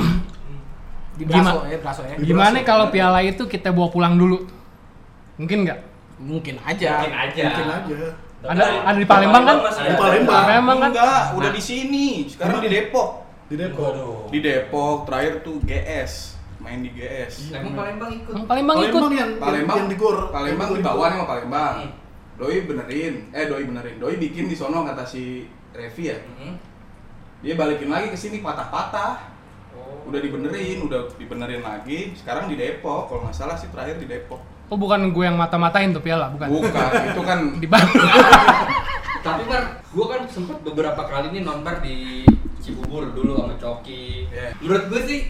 Di 1.12 1.24
Gimana? 1.28 1.50
Braso 1.52 1.68
ya, 1.68 1.78
Braso 1.80 2.02
ya. 2.08 2.14
Gimana 2.16 2.56
kalau 2.64 2.86
piala 2.88 3.20
itu 3.20 3.44
kita 3.44 3.68
bawa 3.72 3.88
pulang 3.92 4.16
dulu? 4.16 4.48
Mungkin 5.36 5.68
nggak? 5.68 5.80
Mungkin 6.20 6.54
aja. 6.64 7.04
Mungkin 7.04 7.12
aja. 7.12 7.44
mungkin 7.48 7.68
aja 7.68 7.96
Ada 8.42 8.64
ada 8.88 8.98
di 8.98 9.06
Palembang 9.06 9.44
kan? 9.44 9.56
Di. 9.60 9.94
Palembang. 9.96 10.44
Palembang 10.44 10.78
kan? 10.80 10.90
Enggak, 10.92 11.24
udah 11.36 11.50
di 11.52 11.62
sini. 11.62 12.06
Sekarang 12.28 12.60
di 12.64 12.68
Depok. 12.68 13.08
di 13.52 13.60
Depok 13.60 13.92
Di 14.32 14.38
Depok 14.40 14.96
terakhir 15.04 15.44
tuh 15.44 15.60
GS. 15.60 16.40
Main 16.60 16.80
di 16.80 16.90
GS. 16.96 17.52
Emang 17.52 17.76
Palembang 17.76 18.10
ikut. 18.16 18.32
Palembang 18.48 18.76
ikut. 18.80 19.00
Palembang 19.00 19.12
yang 19.12 19.30
Palembang 19.36 19.76
yang 19.84 19.88
di 19.92 19.96
gor 20.00 20.16
Palembang 20.32 20.68
yang 20.72 20.78
di 20.80 20.84
bawah 20.84 21.08
sama 21.12 21.24
Palembang. 21.28 22.01
Doi 22.42 22.66
benerin, 22.66 23.30
eh 23.30 23.46
Doi 23.46 23.62
benerin. 23.62 24.02
Doi 24.02 24.18
bikin 24.18 24.50
di 24.50 24.58
sono 24.58 24.82
kata 24.82 25.06
si 25.06 25.46
Revi 25.70 26.10
ya. 26.10 26.18
Mhm. 26.18 26.52
Dia 27.46 27.54
balikin 27.54 27.86
lagi 27.86 28.10
ke 28.10 28.18
sini 28.18 28.42
patah-patah. 28.42 29.30
Udah 30.10 30.18
dibenerin, 30.18 30.82
udah 30.82 31.06
dibenerin 31.14 31.62
lagi. 31.62 32.18
Sekarang 32.18 32.50
di 32.50 32.58
Depok, 32.58 33.06
kalau 33.06 33.30
nggak 33.30 33.38
salah 33.38 33.54
sih 33.54 33.70
terakhir 33.70 34.02
di 34.02 34.10
Depok. 34.10 34.42
Oh 34.66 34.74
bukan 34.74 35.14
gue 35.14 35.22
yang 35.22 35.38
mata-matain 35.38 35.94
tuh 35.94 36.02
piala, 36.02 36.34
bukan? 36.34 36.50
Bukan, 36.50 36.90
itu 37.14 37.22
kan 37.22 37.38
Di 37.62 37.68
Bandung. 37.70 38.10
Tapi 39.26 39.42
kan 39.46 39.78
gua 39.94 40.06
kan 40.10 40.22
sempet 40.26 40.58
beberapa 40.66 40.98
kali 41.06 41.30
nih 41.30 41.46
nonbar 41.46 41.78
di 41.78 42.26
Cibubur 42.58 43.06
dulu 43.14 43.38
sama 43.38 43.54
Coki. 43.54 44.26
Iya. 44.34 44.50
Menurut 44.58 44.84
gue 44.90 45.00
sih 45.06 45.20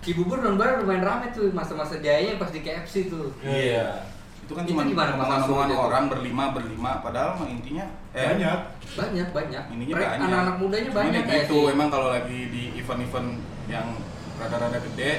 Cibubur 0.00 0.40
nonbar 0.40 0.80
lumayan 0.80 1.04
rame 1.04 1.28
tuh 1.36 1.52
masa-masa 1.52 2.00
jayanya 2.00 2.40
pas 2.40 2.48
di 2.48 2.64
KFC 2.64 3.12
tuh. 3.12 3.36
Iya. 3.44 4.08
Itu 4.44 4.52
kan 4.52 4.62
Itu 4.62 4.70
cuma 4.70 4.84
omongan-omongan 4.84 5.66
tuh? 5.66 5.80
orang 5.80 6.04
berlima 6.06 6.44
berlima 6.50 6.90
padahal 7.00 7.30
mah 7.34 7.48
intinya 7.48 7.84
eh 8.12 8.28
banyak 8.30 8.58
Banyak 8.94 9.28
banyak. 9.32 9.62
ininya 9.70 9.94
Mereka- 9.94 10.10
banyak 10.12 10.26
Anak-anak 10.28 10.56
mudanya 10.60 10.84
Cuman 10.86 10.98
banyak 11.00 11.12
ya 11.16 11.26
kayak 11.26 11.42
gitu 11.42 11.58
sih. 11.58 11.72
emang 11.72 11.88
kalau 11.88 12.08
lagi 12.10 12.40
di 12.48 12.62
event-event 12.76 13.28
yang 13.66 13.86
rada-rada 14.36 14.78
gede 14.82 15.12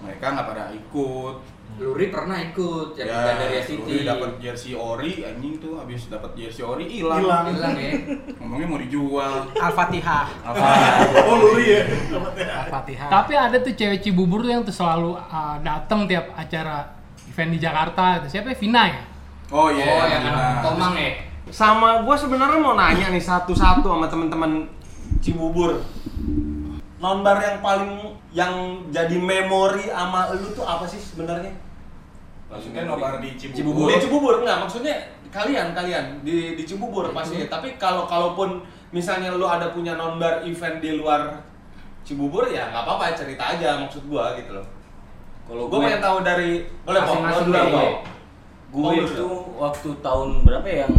mereka 0.00 0.24
nggak 0.28 0.46
pada 0.46 0.64
ikut 0.72 1.36
Luri 1.70 2.10
pernah 2.10 2.34
ikut 2.36 2.98
yang 2.98 3.06
ya 3.06 3.38
dari 3.38 3.62
City. 3.62 3.78
Luri 3.78 4.02
dapat 4.02 4.30
jersey 4.36 4.74
ori 4.74 5.22
anjing 5.22 5.62
tuh 5.62 5.78
habis 5.78 6.10
dapat 6.10 6.34
jersey 6.34 6.60
ori 6.60 6.82
hilang 6.90 7.22
hilang 7.22 7.46
Hilang 7.48 7.74
ya. 7.78 7.92
ngomongnya 8.36 8.66
mau 8.66 8.76
dijual 8.76 9.34
Al-Fatihah. 9.54 10.26
apa 10.42 10.66
oh 11.24 11.36
luri 11.38 11.66
ya 11.70 11.82
Al-Fatihah. 12.60 13.06
Tapi 13.08 13.32
ada 13.32 13.56
tuh 13.56 13.72
cewek 13.72 14.02
Cibubur 14.02 14.42
tuh 14.42 14.50
yang 14.50 14.62
tuh 14.62 14.74
selalu 14.74 15.14
uh, 15.14 15.56
datang 15.62 16.04
tiap 16.04 16.34
acara 16.34 16.90
event 17.30 17.50
di 17.54 17.58
Jakarta. 17.62 18.18
Itu 18.20 18.26
siapa 18.34 18.50
ya? 18.50 18.56
Vina 18.58 18.82
ya? 18.90 19.02
oh 19.50 19.66
iya 19.70 19.82
Oh, 19.86 20.06
yang 20.06 20.22
anak 20.26 20.62
Tomang 20.62 20.94
ya. 20.98 21.10
Sama 21.50 22.02
gue 22.02 22.16
sebenarnya 22.18 22.58
mau 22.58 22.74
nanya 22.78 23.10
nih 23.10 23.22
satu-satu 23.22 23.86
sama 23.86 24.06
teman-teman 24.10 24.66
Cibubur. 25.22 25.78
Nonbar 27.00 27.38
yang 27.42 27.58
paling 27.64 28.14
yang 28.30 28.84
jadi 28.94 29.16
memori 29.18 29.90
sama 29.90 30.30
lu 30.36 30.54
tuh 30.54 30.62
apa 30.66 30.86
sih 30.86 31.00
sebenarnya? 31.00 31.50
maksudnya 32.50 32.82
nobar 32.82 33.22
di 33.22 33.38
Cibubur, 33.38 33.54
Cibubur. 33.54 33.86
Di 33.86 33.96
Cibubur 34.02 34.34
enggak 34.42 34.58
maksudnya 34.66 34.96
kalian 35.30 35.70
kalian 35.70 36.04
di 36.26 36.58
di 36.58 36.62
Cibubur 36.66 37.06
pasti. 37.14 37.46
Tapi 37.46 37.78
kalau 37.78 38.10
kalaupun 38.10 38.66
misalnya 38.90 39.30
lu 39.38 39.46
ada 39.46 39.70
punya 39.70 39.94
nonbar 39.94 40.42
event 40.42 40.82
di 40.82 40.98
luar 40.98 41.38
Cibubur 42.02 42.50
ya 42.50 42.74
nggak 42.74 42.82
apa-apa 42.82 43.14
cerita 43.14 43.54
aja 43.54 43.78
maksud 43.78 44.10
gua 44.10 44.34
gitu 44.34 44.58
loh. 44.58 44.66
Kalau 45.50 45.66
Gua 45.66 45.72
gue 45.72 45.80
pengen 45.82 45.98
tahu 45.98 46.18
dari 46.22 46.50
boleh 46.86 47.00
Masing-masing 47.02 47.46
deh. 47.50 47.64
Pok. 47.66 47.92
gue 48.70 48.92
itu 49.02 49.26
waktu 49.58 49.88
tahun 49.98 50.28
berapa 50.46 50.62
ya 50.64 50.86
yang 50.86 50.94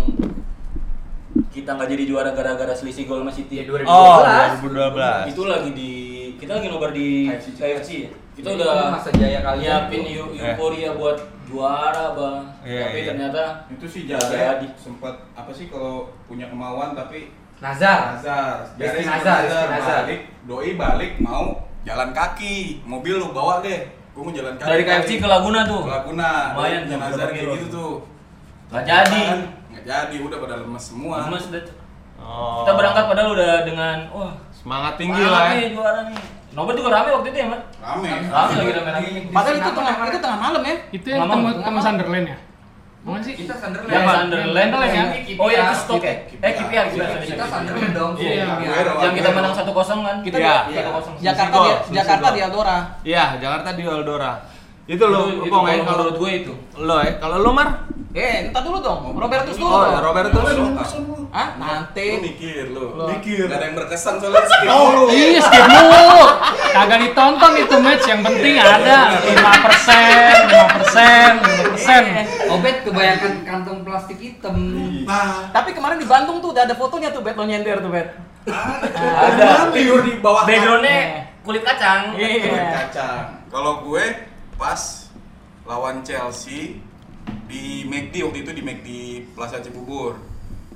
kita 1.47 1.69
nggak 1.71 1.87
jadi 1.89 2.03
juara 2.03 2.29
gara-gara 2.35 2.75
selisih 2.75 3.07
gol 3.07 3.23
sama 3.23 3.31
City. 3.31 3.59
Ya, 3.59 3.63
2012. 3.63 3.87
Oh, 3.87 4.19
2012. 4.59 5.31
Itu 5.31 5.41
lagi 5.47 5.69
di 5.71 5.91
kita 6.35 6.59
lagi 6.59 6.67
nobar 6.67 6.91
di 6.91 7.31
KFC. 7.31 7.89
Ya. 8.03 8.11
Kita 8.31 8.47
Itu 8.47 8.59
udah 8.59 8.91
masa 8.91 9.11
jaya 9.11 9.39
kalian 9.39 9.87
nyiapin 9.87 10.01
tuh. 10.03 10.11
eu- 10.11 10.31
euforia 10.33 10.89
buat 10.95 11.17
juara, 11.43 12.15
Bang. 12.15 12.43
Iya, 12.63 12.79
Tapi 12.87 12.97
iya. 12.97 13.07
ternyata 13.07 13.43
itu 13.67 13.85
sih 13.87 14.01
Jare 14.03 14.67
sempat 14.75 15.15
apa 15.31 15.51
sih 15.51 15.67
kalau 15.67 16.11
punya 16.27 16.47
kemauan 16.47 16.91
tapi 16.91 17.31
Nazar. 17.59 18.15
Nazar, 18.19 18.67
Jare 18.75 18.99
Nazar, 18.99 19.39
Rizky 19.43 19.67
Nazar. 19.69 19.99
balik, 20.03 20.21
doi 20.43 20.71
balik 20.75 21.11
mau 21.19 21.43
jalan 21.83 22.09
kaki, 22.11 22.81
mobil 22.83 23.15
lu 23.15 23.29
bawa 23.31 23.59
deh, 23.61 23.85
gua 24.12 24.21
mau 24.28 24.34
jalan 24.36 24.54
kaki. 24.60 24.67
dari 24.67 24.84
KFC 24.84 25.12
ke 25.24 25.28
Laguna 25.28 25.60
tuh. 25.63 25.82
Ke 25.88 25.91
Laguna, 25.91 26.30
Lumayan 26.56 26.82
tuh, 26.88 26.97
Nazar 27.00 27.28
kayak 27.32 27.47
gitu 27.56 27.67
tuh. 27.71 27.91
Nggak 28.71 28.84
jadi. 28.88 29.24
Nggak 29.71 29.84
jadi, 29.88 30.15
udah 30.19 30.38
pada 30.43 30.56
lemes 30.60 30.84
semua. 30.84 31.15
Mas 31.32 31.47
udah. 31.47 31.63
Oh. 32.21 32.62
Kita 32.62 32.71
berangkat 32.78 33.04
padahal 33.10 33.30
udah 33.34 33.52
dengan 33.65 33.97
wah 34.13 34.34
Semangat 34.54 34.93
tinggi 35.02 35.17
lah 35.26 35.50
ya. 35.50 35.54
nih 35.58 35.67
juara 35.74 36.02
nih. 36.06 36.21
Nobar 36.52 36.76
juga 36.76 36.89
rame 36.91 37.10
waktu 37.15 37.28
itu 37.32 37.38
ya, 37.39 37.47
Mas? 37.47 37.62
Rame. 37.80 38.10
Rame 38.28 38.54
lagi 38.60 38.71
rame-rame. 38.76 39.10
Padahal 39.32 39.56
itu 39.58 39.71
tengah 39.71 39.93
itu 40.06 40.19
tengah 40.19 40.39
malam 40.39 40.62
ya. 40.62 40.76
Itu 40.91 41.08
yang 41.10 41.19
ketemu 41.26 41.47
ketemu 41.63 41.80
Sunderland 41.80 42.28
ya? 42.28 42.38
Bukan 43.01 43.17
sih? 43.25 43.33
Kita 43.33 43.57
Sunderland. 43.57 43.89
Yang 43.89 44.05
Sunderland 44.05 44.69
Sunderland 44.69 44.93
ya? 44.93 45.03
Oh 45.41 45.49
itu 45.49 45.73
stop. 45.73 45.97
KPR. 45.97 46.17
Eh, 46.37 46.51
KPR, 46.53 46.85
KPR. 46.87 47.17
Kita 47.25 47.45
Sunderland 47.49 47.93
dong. 47.97 48.11
Iya, 48.13 48.29
Iya. 48.61 48.77
Yang 49.01 49.13
kita 49.17 49.29
menang 49.33 49.53
doang. 49.57 49.65
1-0 49.65 49.99
kan? 50.05 50.17
Kita 50.21 50.37
Iya. 50.37 50.53
di 50.61 50.71
Iya. 50.71 50.81
1-0. 50.85 51.17
Jakarta 51.17 51.55
di 51.57 51.69
Jakarta 51.97 52.27
di 52.29 52.39
Eldora. 52.39 52.77
Iya, 53.01 53.25
Jakarta 53.41 53.69
di 53.73 53.83
Eldora. 53.83 54.31
Itu 54.91 55.04
lo, 55.08 55.19
Itu- 55.23 55.47
itu 55.47 55.54
Pong, 55.56 55.65
ya, 55.65 55.80
kalau 55.82 56.04
menurut 56.04 56.15
gue 56.19 56.32
itu. 56.36 56.54
lo 56.77 56.95
ya, 56.99 57.12
kalau 57.15 57.38
lo 57.39 57.51
Mar? 57.56 57.69
Eh, 58.12 58.43
entar 58.43 58.60
dulu 58.60 58.84
dong. 58.84 59.15
Robertus 59.15 59.56
dulu. 59.56 59.71
Oh, 59.71 59.88
dong. 59.88 60.04
Robertus. 60.04 60.43
Ah, 61.32 61.56
nanti. 61.56 62.19
mikir 62.19 62.75
lu. 62.75 62.91
Lu. 62.91 63.08
Mikir. 63.08 63.47
Gak 63.47 63.56
ada 63.56 63.71
yang 63.71 63.75
berkesan 63.80 64.19
soalnya 64.19 64.43
skip 64.51 64.67
Oh. 64.67 65.08
Iya, 65.08 65.39
skip 65.47 65.63
mulu. 65.63 66.27
Kagak 66.75 66.99
ditonton 66.99 67.51
itu 67.56 67.75
match. 67.80 68.04
Yang 68.04 68.21
penting 68.27 68.54
ada 68.60 68.97
5%, 69.15 70.51
5%, 70.51 71.39
5%. 71.80 72.51
Obet 72.51 72.84
kebanyakan 72.84 73.32
kantong 73.47 73.80
plastik 73.88 74.19
hitam. 74.19 74.60
nah 75.08 75.47
Tapi 75.49 75.71
kemarin 75.71 75.95
di 75.95 76.04
Bandung 76.04 76.43
tuh 76.43 76.51
udah 76.51 76.67
ada 76.67 76.75
fotonya 76.75 77.15
tuh 77.15 77.23
Bet 77.23 77.39
lo 77.39 77.47
nyender 77.47 77.80
tuh 77.80 77.95
Bet. 77.95 78.12
Ada. 78.43 79.71
Tidur 79.71 80.04
di 80.04 80.19
bawah 80.19 80.43
Backgroundnya 80.43 81.00
kulit 81.42 81.63
kacang. 81.63 82.12
Iya. 82.13 82.75
kacang. 82.85 83.39
Kalau 83.48 83.87
gue 83.87 84.04
pas 84.62 85.09
lawan 85.65 86.05
Chelsea 86.05 86.77
di 87.49 87.81
McD 87.89 88.21
waktu 88.21 88.45
itu 88.45 88.51
di 88.53 88.62
McD 88.62 88.89
Plaza 89.33 89.57
Cibubur. 89.57 90.21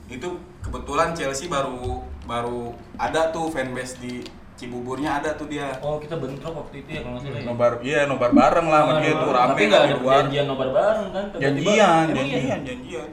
Itu 0.09 0.41
kebetulan 0.65 1.13
Chelsea 1.13 1.45
baru 1.45 2.01
baru 2.25 2.73
ada 2.97 3.29
tuh 3.29 3.53
fanbase 3.53 4.01
di 4.01 4.25
Cibuburnya 4.57 5.21
ada 5.21 5.37
tuh 5.37 5.45
dia. 5.51 5.77
Oh, 5.85 6.01
kita 6.01 6.17
bentrok 6.17 6.65
waktu 6.65 6.81
itu 6.81 6.89
ya 6.97 6.99
kalau 7.05 7.19
nggak 7.19 7.27
salah 7.29 7.37
ya. 7.37 7.45
Nobar, 7.45 7.73
iya 7.85 7.99
nobar 8.09 8.31
bareng 8.33 8.67
lah 8.71 8.79
sama 8.81 8.93
dia 9.03 9.13
tuh 9.13 9.29
rame 9.35 9.49
Tapi 9.53 9.63
nggak 9.67 9.81
kan 9.83 9.85
ada 9.85 9.97
perjanjian 9.99 10.45
nobar 10.49 10.69
bareng 10.73 11.09
kan? 11.11 11.25
Janjian, 11.35 12.05
iya? 12.09 12.15
janjian, 12.15 12.59
janjian. 12.65 13.09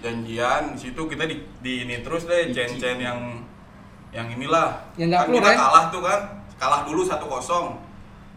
Janjian 0.00 0.62
di 0.74 0.78
situ 0.82 1.02
kita 1.06 1.24
di, 1.24 1.36
di 1.62 1.72
ini 1.86 1.96
terus 2.02 2.26
deh 2.26 2.50
cen-cen 2.52 2.98
yang 2.98 3.18
yang 4.10 4.26
inilah. 4.26 4.90
Yang 4.98 5.08
kan 5.16 5.28
kita 5.38 5.50
ya? 5.54 5.56
kalah 5.56 5.84
tuh 5.88 6.02
kan. 6.02 6.20
Kalah 6.60 6.80
dulu 6.84 7.00
1-0. 7.06 7.89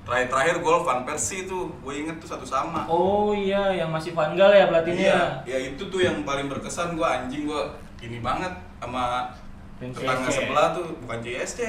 Terakhir 0.04 0.28
terakhir 0.28 0.56
gol 0.60 0.84
Van 0.84 1.08
Persie 1.08 1.48
tuh, 1.48 1.72
gue 1.80 1.94
inget 1.96 2.20
tuh 2.20 2.28
satu 2.28 2.44
sama. 2.44 2.84
Oh 2.86 3.32
iya, 3.32 3.72
yang 3.72 3.88
masih 3.88 4.12
Van 4.12 4.36
Gaal 4.36 4.52
ya 4.52 4.68
pelatihnya. 4.68 5.00
Iya, 5.00 5.24
ya 5.48 5.58
itu 5.72 5.88
tuh 5.88 6.04
yang 6.04 6.28
paling 6.28 6.52
berkesan 6.52 7.00
gue 7.00 7.08
anjing 7.08 7.48
gue 7.48 7.62
ini 8.04 8.20
banget 8.20 8.52
sama 8.84 9.32
tetangga 9.80 10.28
CSC. 10.28 10.38
sebelah 10.44 10.68
tuh 10.76 10.86
bukan 11.00 11.18
CSC, 11.24 11.60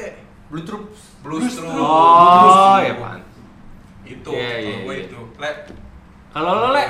Blue 0.50 0.66
Troop. 0.66 0.90
Blues 1.22 1.46
True. 1.46 1.78
Oh, 1.78 2.78
ya 2.82 2.94
pan. 2.98 3.22
Itu, 4.02 4.34
Iya, 4.34 4.50
kalau 4.50 4.66
iya, 4.66 4.76
gue 4.82 4.94
iya. 4.98 5.04
itu. 5.06 5.20
Le, 5.38 5.50
Kalau 6.28 6.52
lo 6.58 6.68
le, 6.74 6.84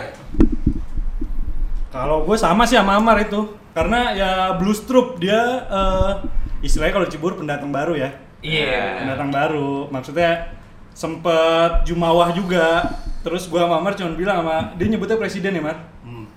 Kalau 1.92 2.16
gue 2.26 2.34
sama 2.34 2.64
sih 2.64 2.74
sama 2.74 2.98
Amar 2.98 3.20
itu. 3.20 3.38
Karena 3.70 4.14
ya 4.14 4.30
Blues 4.56 4.82
Troop 4.82 5.18
dia 5.18 5.38
eh, 5.66 6.12
istilahnya 6.60 6.94
kalau 6.94 7.06
Cibubur 7.06 7.36
pendatang 7.36 7.68
baru 7.68 7.94
ya. 7.94 8.10
iya. 8.40 9.04
Pendatang 9.04 9.30
baru. 9.30 9.92
Maksudnya 9.92 10.50
sempet 10.94 11.84
jumawah 11.84 12.30
juga. 12.30 12.86
Terus 13.20 13.48
gua 13.48 13.66
sama 13.66 13.82
Amar 13.82 13.92
cuma 13.92 14.14
bilang 14.14 14.40
sama 14.40 14.72
dia 14.74 14.86
nyebutnya 14.86 15.16
presiden 15.16 15.52
ya, 15.52 15.62
Mar? 15.62 15.78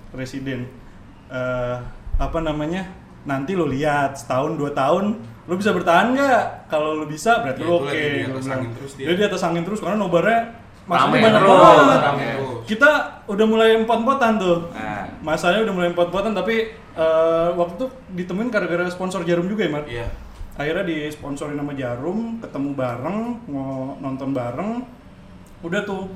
Presiden. 0.08 0.66
Eh, 1.28 1.76
apa 2.16 2.38
namanya? 2.40 2.88
Nanti 3.22 3.52
lo 3.52 3.64
lihat 3.64 4.16
setahun 4.16 4.56
dua 4.56 4.72
tahun 4.72 5.20
lo 5.44 5.54
bisa 5.54 5.72
bertahan 5.72 6.12
nggak? 6.12 6.68
Kalau 6.68 6.96
lo 6.96 7.04
bisa 7.04 7.40
berarti 7.40 7.60
Ya, 7.60 7.68
lo 7.68 7.74
oke. 7.78 7.86
lagi 7.86 8.00
di 8.00 8.20
gua 8.20 8.28
atas 8.28 8.44
bilang. 8.44 8.58
angin 8.58 8.70
terus 8.74 8.92
dia. 8.96 9.06
Dia 9.06 9.14
di 9.14 9.24
atas 9.24 9.42
angin 9.42 9.62
terus 9.62 9.78
karena 9.78 9.96
nobarnya 9.96 10.40
masuknya 10.84 11.12
Rame 11.12 11.24
banyak 11.28 11.42
banget. 11.44 12.00
Kita 12.64 12.90
udah 13.24 13.46
mulai 13.46 13.68
empot-empotan 13.76 14.32
tuh. 14.36 14.58
Nah. 14.72 15.04
Masanya 15.20 15.60
udah 15.62 15.74
mulai 15.74 15.88
empot-empotan 15.92 16.32
tapi 16.32 16.54
eh, 16.72 17.48
waktu 17.52 17.74
itu 17.76 17.86
ditemuin 18.16 18.48
gara-gara 18.48 18.88
sponsor 18.88 19.20
jarum 19.22 19.44
juga 19.44 19.68
ya, 19.68 19.70
Mar? 19.70 19.84
Iya. 19.84 20.08
Akhirnya 20.58 20.82
disponsorin 20.82 21.54
sama 21.54 21.70
Jarum, 21.78 22.42
ketemu 22.42 22.74
bareng, 22.74 23.18
mau 23.46 23.94
nonton 24.02 24.34
bareng. 24.34 24.82
Udah 25.62 25.86
tuh 25.86 26.10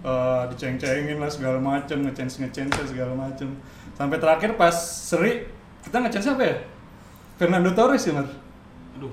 eh, 0.00 0.42
diceng-cengin 0.48 1.20
lah 1.20 1.28
segala 1.28 1.60
macem, 1.60 2.00
ngechance 2.00 2.40
ngechance 2.40 2.88
segala 2.88 3.12
macem. 3.12 3.52
Sampai 3.92 4.16
terakhir 4.16 4.56
pas 4.56 4.72
seri 4.72 5.44
kita 5.84 6.00
ngechance 6.00 6.32
apa 6.32 6.42
ya? 6.42 6.56
Fernando 7.36 7.70
Torres 7.76 8.00
ya, 8.08 8.16
Mar? 8.16 8.26
Aduh. 8.96 9.12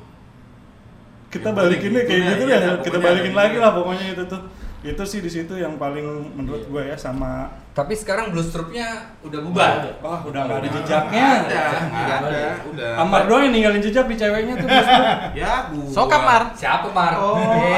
Kita 1.30 1.52
Ya, 1.52 1.58
balikinnya 1.60 2.02
gitu 2.08 2.10
kayak 2.10 2.24
deh, 2.24 2.32
gitu 2.32 2.44
ya, 2.48 2.58
pokoknya 2.58 2.84
kita 2.88 2.98
balikin 3.04 3.34
lagi 3.36 3.58
lah 3.60 3.72
pokoknya 3.76 4.06
itu 4.16 4.24
tuh. 4.32 4.42
Itu 4.80 5.04
sih 5.04 5.20
di 5.20 5.28
situ 5.28 5.60
yang 5.60 5.76
paling 5.76 6.08
menurut 6.40 6.64
gue 6.72 6.88
ya 6.88 6.96
sama 6.96 7.52
Tapi 7.76 7.92
sekarang 7.96 8.32
Blue 8.36 8.44
Troop-nya 8.44 9.16
udah 9.24 9.40
bubar. 9.40 9.88
Wah, 10.04 10.20
udah 10.28 10.44
nggak 10.44 10.60
ada 10.60 10.68
jejaknya. 10.68 11.48
Ada, 11.48 11.80
nggak 11.88 12.20
ada, 12.28 12.60
udah. 12.68 12.92
Amar 13.00 13.24
doang 13.24 13.48
yang 13.48 13.56
ninggalin 13.56 13.80
jejak 13.80 14.04
di 14.04 14.20
ceweknya 14.20 14.60
tuh. 14.60 14.68
Bro. 14.68 14.84
Ya, 15.40 15.72
gua. 15.72 15.88
Sok 15.88 16.12
Amar. 16.12 16.52
Siapa, 16.60 16.92
Mar? 16.92 17.16
Oh. 17.16 17.40
Iya, 17.40 17.72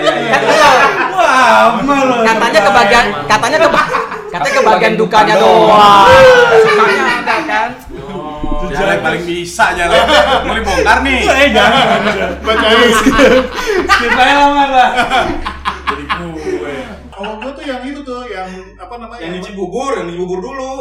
iya, 0.00 0.24
iya. 0.24 0.40
Katanya 2.24 2.60
kebagian 2.64 3.12
katanya 3.28 3.60
ke 3.60 3.68
katanya 4.30 4.54
kebagian 4.62 4.94
dukanya 4.96 5.34
doang. 5.36 6.06
Sukanya? 6.64 7.20
Jalek 8.90 9.06
paling 9.06 9.22
bisa 9.22 9.64
Jalek. 9.78 10.02
Mau 10.50 10.54
dibongkar 10.58 10.98
nih. 11.06 11.22
Eh, 11.40 11.48
jangan. 11.54 11.86
Bacain. 12.42 12.90
Skip 13.86 14.12
aja 14.18 14.34
lah, 14.34 14.46
Amar 14.50 14.70
lah. 14.74 14.90
Jadi 15.86 16.04
gue. 16.10 16.74
Kalau 17.14 17.32
gue 17.38 17.50
tuh 17.54 17.64
yang 17.70 17.80
itu 17.86 18.00
tuh, 18.02 18.26
yang 18.26 18.50
apa 18.74 18.94
namanya? 18.98 19.22
Yang 19.22 19.32
di 19.38 19.40
Cibubur, 19.46 19.94
yang 19.94 20.06
di 20.10 20.14
Cibubur 20.18 20.38
dulu. 20.42 20.72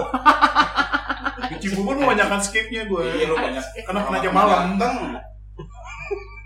Di 1.53 1.55
Cibubur 1.62 1.93
mah 2.01 2.18
banyakan 2.18 2.41
skipnya 2.41 2.89
gue. 2.89 3.03
Iya, 3.14 3.26
lu 3.30 3.36
banyak. 3.38 3.64
Karena 3.86 3.99
kena 4.01 4.18
jam 4.26 4.34
malam. 4.34 4.66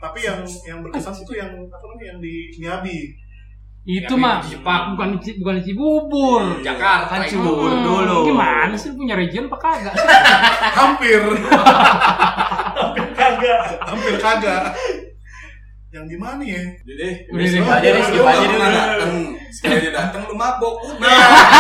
Tapi 0.04 0.20
yang 0.20 0.44
yang 0.68 0.84
berkesan 0.84 1.16
itu 1.16 1.32
yang 1.40 1.48
apa 1.72 1.84
namanya 1.88 2.06
yang 2.12 2.20
di 2.20 2.52
Miyabi. 2.60 3.23
Itu 3.84 4.16
mah 4.16 4.40
Pak 4.40 4.96
bukan 4.96 5.20
bukan 5.20 5.54
di 5.60 5.64
Cibubur. 5.68 6.64
Jakarta 6.64 7.20
Kan. 7.20 7.28
Cibubur 7.28 7.68
Hmm, 7.68 7.84
dulu. 7.84 8.18
Gimana 8.32 8.72
sih 8.74 8.96
punya 8.96 9.20
region 9.20 9.52
apa 9.52 9.58
kagak? 9.60 9.92
Hampir. 10.80 11.20
kagak. 13.14 13.62
Hampir 13.84 14.16
kagak. 14.18 14.64
Yang 15.92 16.06
di 16.10 16.18
mana 16.18 16.42
ya? 16.42 16.64
Udah 16.80 16.96
deh. 16.96 17.14
Udah 17.28 17.44
deh. 17.44 17.60
Lu 17.60 17.68
aja 17.70 17.90
deh, 17.92 18.02
skip 18.02 18.24
aja 18.24 18.46
pernah 18.48 18.70
dateng. 18.72 19.14
Sekali 19.52 19.88
dateng 19.92 20.22
lu 20.26 20.36
mabok. 20.36 20.76
Udah. 20.90 21.12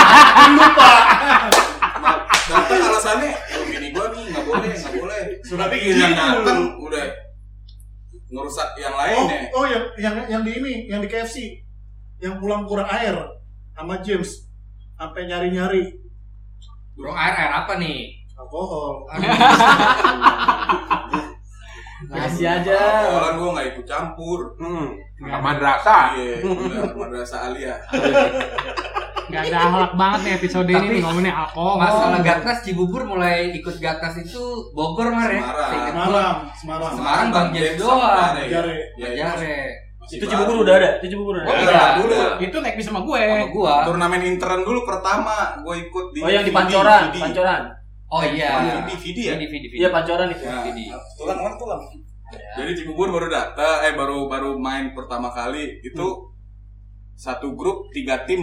Lupa. 0.58 0.92
Dateng 2.44 2.80
alasannya, 2.82 3.30
"Oh, 3.56 3.64
ini 3.68 3.88
gua 3.92 4.12
nih 4.12 4.24
nggak 4.32 4.44
boleh, 4.44 4.72
nggak 4.74 4.94
boleh. 5.00 5.22
Sudah 5.44 5.68
bikin. 5.70 5.96
yang 5.96 6.12
dateng 6.12 6.76
udah 6.78 7.04
ngerusak 8.28 8.70
yang 8.76 8.92
lain 8.92 9.16
Oh, 9.16 9.26
deh. 9.30 9.42
oh 9.54 9.66
yang 9.70 9.84
yang 9.96 10.16
yang 10.28 10.42
di 10.42 10.52
ini, 10.58 10.74
yang 10.88 11.00
di 11.00 11.08
KFC. 11.08 11.63
Yang 12.24 12.40
pulang 12.40 12.64
kurang 12.64 12.88
air 12.88 13.20
sama 13.76 14.00
James 14.00 14.48
sampai 14.96 15.28
nyari-nyari 15.28 16.00
Bro, 16.96 17.12
air 17.12 17.36
air 17.36 17.52
apa 17.52 17.76
nih? 17.82 18.24
alkohol. 18.34 19.08
Masih 22.14 22.46
aja. 22.46 23.10
Orang 23.10 23.40
gua 23.40 23.50
nggak 23.58 23.68
ikut 23.74 23.86
campur. 23.88 24.54
Hmm. 24.60 25.00
Madrasah. 25.24 26.14
Iya, 26.20 26.44
udah 26.44 26.94
madrasah 26.94 27.50
alia. 27.50 27.80
Gak 29.32 29.50
ada 29.50 29.60
akhlak 29.66 29.94
banget 29.98 30.20
nih 30.22 30.34
episode 30.38 30.70
ini 30.70 31.00
nih 31.00 31.02
ngomongnya 31.02 31.34
alkohol. 31.34 31.80
Masalah 31.80 32.20
Gatnas 32.22 32.60
Cibubur 32.62 33.08
mulai 33.08 33.56
ikut 33.56 33.82
Gatnas 33.82 34.20
itu 34.20 34.44
Bogor 34.76 35.10
Mar 35.10 35.32
ya? 35.32 35.42
Semarang. 35.90 36.38
Semarang, 36.54 36.94
Semarang. 36.94 37.28
Bang 37.32 37.50
James 37.56 37.80
doang. 37.80 38.36
Jare. 38.52 38.78
Jare. 39.00 39.58
Ya, 40.04 40.06
masih 40.06 40.18
Itu. 40.20 40.26
Cibubur 40.28 40.56
udah 40.68 40.76
ada, 40.76 40.90
itu 41.00 41.06
Cibubur 41.16 41.34
udah 41.40 41.46
Oh, 41.48 41.56
ada. 41.56 41.64
iya. 41.64 41.84
dulu. 41.96 42.20
Itu 42.44 42.58
naik 42.60 42.76
bis 42.76 42.86
sama 42.86 43.00
gue. 43.02 43.22
Sama 43.24 43.48
gua. 43.50 43.74
Turnamen 43.88 44.22
intern 44.22 44.62
dulu 44.62 44.84
pertama 44.84 45.36
gue 45.64 45.76
ikut 45.80 46.06
di 46.12 46.20
Oh 46.20 46.28
yang 46.28 46.44
di 46.44 46.52
Pancoran, 46.52 47.02
VD. 47.08 47.18
Pancoran. 47.24 47.62
Oh 48.12 48.22
iya. 48.22 48.50
VD, 48.84 48.90
VD 49.00 49.20
ya? 49.24 49.34
Vidi, 49.40 49.48
Vidi. 49.50 49.76
Iya 49.80 49.90
Pancoran 49.90 50.28
itu. 50.28 50.44
Ya, 50.44 50.60
VD. 50.62 50.80
tulang 51.16 51.40
mana 51.40 51.56
tulang? 51.56 51.82
Jadi 52.34 52.72
Cibubur 52.76 53.08
baru 53.10 53.30
datang, 53.30 53.86
eh 53.86 53.94
baru 53.94 54.26
baru 54.28 54.58
main 54.58 54.92
pertama 54.92 55.30
kali 55.30 55.80
itu 55.80 56.08
satu 57.14 57.54
grup 57.54 57.94
tiga 57.94 58.26
tim 58.26 58.42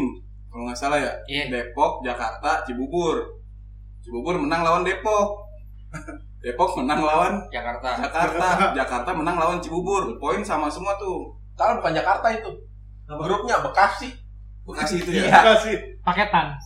kalau 0.49 0.65
nggak 0.65 0.79
salah 0.79 0.99
ya. 0.99 1.13
Iya. 1.29 1.45
Depok, 1.51 2.01
Jakarta, 2.01 2.65
Cibubur. 2.65 3.21
Cibubur 4.01 4.41
menang 4.41 4.65
lawan 4.65 4.83
Depok. 4.83 5.45
Depok 6.43 6.73
menang 6.81 7.05
lawan 7.05 7.35
Jakarta. 7.53 8.01
Jakarta. 8.01 8.73
Jakarta 8.73 9.11
menang 9.13 9.37
lawan 9.37 9.59
Cibubur. 9.61 10.17
Poin 10.17 10.41
sama 10.41 10.71
semua 10.71 10.97
tuh. 10.97 11.37
Kalau 11.61 11.77
bukan 11.85 11.93
Jakarta 11.93 12.33
itu. 12.33 12.49
Grupnya 13.05 13.61
Bekasi. 13.61 14.09
Bekasi 14.65 15.05
itu 15.05 15.13
ya. 15.13 15.29
Iya. 15.29 15.39
Kasih. 15.45 15.77
Paketan. 16.01 16.57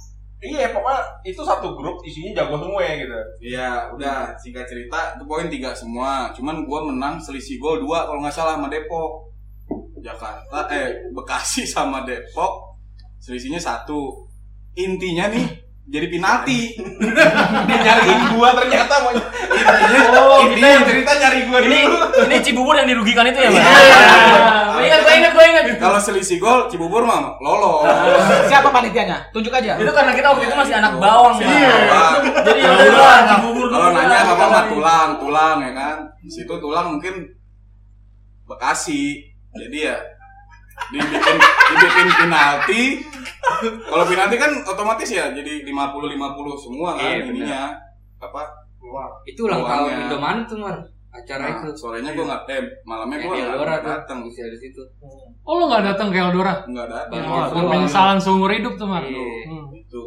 Iya, 0.45 0.77
pokoknya 0.77 1.01
itu 1.25 1.41
satu 1.41 1.73
grup 1.73 2.05
isinya 2.05 2.45
jago 2.45 2.61
semua 2.61 2.85
ya 2.85 2.95
gitu. 3.01 3.17
Iya, 3.41 3.69
udah 3.97 4.37
singkat 4.37 4.69
cerita 4.69 5.17
itu 5.17 5.25
poin 5.25 5.49
tiga 5.49 5.73
semua. 5.73 6.29
Cuman 6.37 6.69
gua 6.69 6.85
menang 6.85 7.17
selisih 7.17 7.57
gol 7.57 7.81
dua 7.81 8.05
kalau 8.05 8.21
nggak 8.21 8.37
salah 8.37 8.61
sama 8.61 8.69
Depok. 8.69 9.35
Jakarta 10.05 10.69
eh 10.69 11.09
Bekasi 11.17 11.65
sama 11.65 12.05
Depok 12.05 12.77
selisihnya 13.25 13.57
satu. 13.57 14.29
Intinya 14.77 15.33
nih 15.33 15.64
jadi 15.85 16.07
penalti. 16.09 16.61
Dia 17.69 17.79
nyariin 17.85 18.21
gua 18.33 18.57
ternyata 18.57 18.95
mau 19.05 19.13
Oh, 20.15 20.41
intinya 20.41 20.81
yang 20.81 20.85
cerita 20.89 21.13
nyari 21.21 21.41
gua 21.45 21.59
Ini 21.61 21.79
dulu. 21.85 21.99
ini 22.25 22.37
Cibubur 22.41 22.75
yang 22.75 22.89
dirugikan 22.89 23.29
itu 23.29 23.37
ya, 23.37 23.51
Mas? 23.53 23.61
Iya. 23.61 23.97
Ingat, 24.85 25.01
gue 25.05 25.15
ingat, 25.17 25.33
gue 25.33 25.45
ingat. 25.45 25.65
Kalau 25.81 25.99
selisih 26.01 26.41
gol 26.41 26.67
Cibubur 26.73 27.05
mah 27.05 27.37
lolos. 27.41 27.85
Siapa 28.49 28.73
panitianya? 28.73 29.29
Tunjuk 29.33 29.53
aja. 29.53 29.77
Itu 29.77 29.93
karena 29.93 30.13
kita 30.17 30.27
waktu 30.33 30.45
itu 30.49 30.57
masih 30.57 30.75
anak 30.81 30.93
bawang. 30.97 31.37
Iya. 31.41 31.77
Jadi 32.43 32.61
ya 32.65 32.71
udah 32.73 33.21
Cibubur. 33.37 33.67
Kalau 33.69 33.89
nanya 33.93 34.19
apa 34.25 34.45
mah 34.49 34.65
tulang, 34.73 35.11
tulang 35.21 35.57
ya 35.63 35.73
kan. 35.77 35.97
Di 36.25 36.31
situ 36.33 36.53
tulang 36.59 36.97
mungkin 36.97 37.15
Bekasi. 38.49 39.21
Jadi 39.55 39.79
ya 39.87 39.97
dibikin 40.91 41.37
dibikin 41.71 42.09
penalti. 42.17 42.83
Kalau 43.85 44.05
penalti 44.05 44.37
kan 44.37 44.51
otomatis 44.63 45.09
ya 45.09 45.31
jadi 45.31 45.63
50 45.63 45.71
50 45.71 46.17
semua 46.59 46.97
kan 46.97 47.05
Iya, 47.05 47.25
ininya. 47.25 47.63
Apa? 48.19 48.43
Itu 49.25 49.45
ulang 49.45 49.65
tahun 49.65 50.09
Indomaret 50.09 50.45
tuh, 50.47 50.59
Mar. 50.61 50.77
Acara 51.11 51.47
Nah, 51.47 51.63
itu. 51.63 51.71
sorenya 51.79 52.11
gua 52.11 52.27
nggak 52.27 52.43
eh 52.51 52.63
malamnya 52.83 53.23
di 53.23 53.27
nggak 53.31 53.83
datang. 53.87 54.19
Bisa 54.27 54.45
di 54.45 54.59
situ. 54.59 54.83
Oh 55.43 55.63
lo 55.63 55.71
nggak 55.71 55.95
datang 55.95 56.11
ke 56.11 56.19
Eldora? 56.19 56.67
Nggak 56.67 56.89
datang. 56.91 57.23
Yang 57.23 57.55
Oh, 57.55 57.71
penyesalan 57.71 58.19
seumur 58.19 58.51
hidup 58.51 58.75
tuh, 58.75 58.91
Mar. 58.91 59.07
Iya. 59.07 59.23
Hmm. 59.47 59.71
Itu 59.71 60.01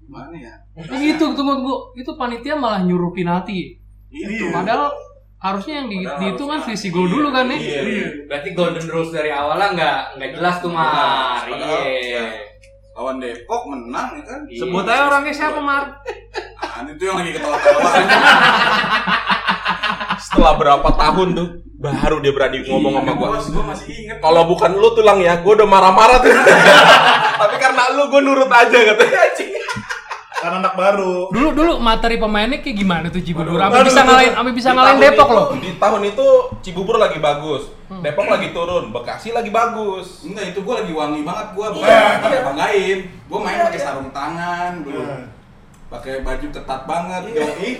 gimana 0.00 0.32
ya? 0.32 0.54
Itu 0.88 1.20
tunggu 1.36 1.52
tunggu. 1.60 1.74
Itu 1.94 2.16
panitia 2.16 2.56
malah 2.56 2.80
nyuruh 2.80 3.12
penalti. 3.12 3.76
Itu. 4.08 4.48
Padahal 4.48 4.88
harusnya 5.38 5.74
yang 5.82 5.88
di, 5.88 5.98
Padahal 6.02 6.18
dihitung 6.18 6.48
kan 6.50 6.60
selisih 6.66 6.90
gol 6.90 7.06
dulu 7.06 7.28
kan 7.30 7.46
nih. 7.46 7.60
Iya. 7.62 7.80
iya. 7.86 8.06
Berarti 8.26 8.48
golden 8.58 8.86
rules 8.90 9.10
dari 9.14 9.30
awalnya 9.30 9.68
nggak 9.74 9.98
nggak 10.18 10.30
jelas 10.34 10.56
tuh, 10.58 10.70
Mar. 10.74 11.42
Padahal, 11.46 11.80
Iya. 11.86 12.02
ya, 12.02 12.24
lawan 12.98 13.16
Depok 13.22 13.62
menang 13.70 14.08
ya 14.18 14.22
kan. 14.26 14.40
Iya. 14.50 14.60
Sebut 14.66 14.84
aja 14.86 15.02
orangnya 15.06 15.34
siapa, 15.34 15.60
Mar? 15.62 15.84
Ah, 16.58 16.82
itu 16.86 17.02
yang 17.06 17.18
lagi 17.18 17.34
ketawa-tawa. 17.34 17.90
Setelah 20.26 20.54
berapa 20.58 20.88
tahun 20.94 21.28
tuh? 21.34 21.48
baru 21.78 22.18
dia 22.18 22.34
berani 22.34 22.66
ngomong 22.66 22.98
sama 22.98 23.12
gua. 23.14 23.38
Gua 23.38 23.64
masih 23.70 23.86
inget. 23.94 24.18
Kalau 24.18 24.42
bukan 24.50 24.74
lu 24.74 24.90
tuh 24.98 25.06
lang 25.06 25.22
ya, 25.22 25.38
gua 25.38 25.62
udah 25.62 25.68
marah-marah 25.70 26.18
tuh. 26.18 26.34
Tapi 27.46 27.56
karena 27.62 27.94
lu 27.94 28.10
gua 28.10 28.20
nurut 28.22 28.50
aja 28.50 28.78
katanya 28.82 29.18
anjing. 29.30 29.50
Karena 30.38 30.56
anak 30.62 30.74
baru. 30.74 31.34
Dulu 31.34 31.48
dulu 31.50 31.72
materi 31.78 32.14
pemainnya 32.14 32.62
kayak 32.62 32.76
gimana 32.76 33.06
tuh 33.10 33.18
Cibubur? 33.18 33.58
Sampai 33.58 33.82
bisa 33.82 34.00
ngalahin, 34.00 34.32
sampai 34.32 34.52
bisa 34.54 34.68
ngalahin 34.70 34.98
Depok 35.02 35.26
itu- 35.26 35.34
loh. 35.34 35.46
Di 35.58 35.70
tahun 35.76 36.02
itu 36.06 36.26
Cibubur 36.62 36.96
lagi 36.96 37.18
bagus. 37.18 37.62
Depok 37.88 38.26
lagi 38.28 38.48
turun, 38.52 38.94
Bekasi 38.94 39.34
lagi 39.34 39.50
bagus. 39.50 40.22
Enggak, 40.22 40.54
itu 40.54 40.62
gua 40.62 40.78
lagi 40.78 40.92
wangi 40.92 41.20
banget 41.24 41.46
gua, 41.52 41.66
bukan 41.74 41.88
Iya. 41.88 42.22
pakai 42.22 42.40
banggain. 42.44 42.98
Gua 43.26 43.38
main 43.42 43.58
pakai 43.64 43.80
sarung 43.80 44.10
tangan 44.10 44.72
dulu. 44.80 45.02
Iya. 45.02 45.16
Pakai 45.88 46.14
baju 46.20 46.46
ketat 46.52 46.80
banget. 46.84 47.20
Doi, 47.32 47.70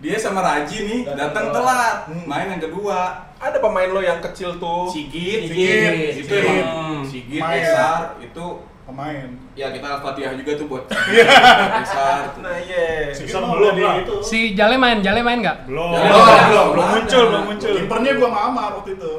dia 0.00 0.16
sama 0.16 0.40
Raji 0.40 0.76
nih 0.84 1.00
datang 1.06 1.52
telat. 1.52 1.96
Main 2.24 2.48
yang 2.50 2.62
kedua. 2.62 3.28
Ada 3.38 3.62
pemain 3.62 3.86
lo 3.86 4.00
yang 4.00 4.18
kecil 4.18 4.58
tuh. 4.58 4.90
Sigit, 4.90 5.46
Sigit, 5.46 6.18
itu 6.18 6.26
Sigit. 6.26 6.42
emang 6.42 7.06
Sigit, 7.06 7.38
Main. 7.38 7.62
Esar, 7.62 8.18
itu 8.18 8.46
Pemain. 8.88 9.28
ya 9.52 9.68
kita 9.68 10.00
Al-Fatihah 10.00 10.32
juga 10.32 10.56
tuh 10.56 10.64
buat 10.64 10.88
Esar. 11.84 12.32
Nah, 12.40 12.56
iya. 12.56 13.12
Sisa 13.12 13.36
belum 13.36 13.76
di 13.76 13.84
lah. 13.84 14.00
itu. 14.00 14.16
Si 14.24 14.56
Jale 14.56 14.80
main, 14.80 15.04
Jale 15.04 15.20
main 15.20 15.44
nggak? 15.44 15.68
Belum. 15.68 15.92
Belum, 15.92 16.08
Belum, 16.08 16.24
belum, 16.24 16.40
belum 16.48 16.66
belum 16.72 16.86
muncul, 16.96 17.22
belum 17.28 17.42
muncul. 17.44 17.72
Kipernya 17.76 18.12
gua 18.16 18.28
sama 18.32 18.40
Amar 18.48 18.70
waktu 18.80 18.96
itu. 18.96 19.12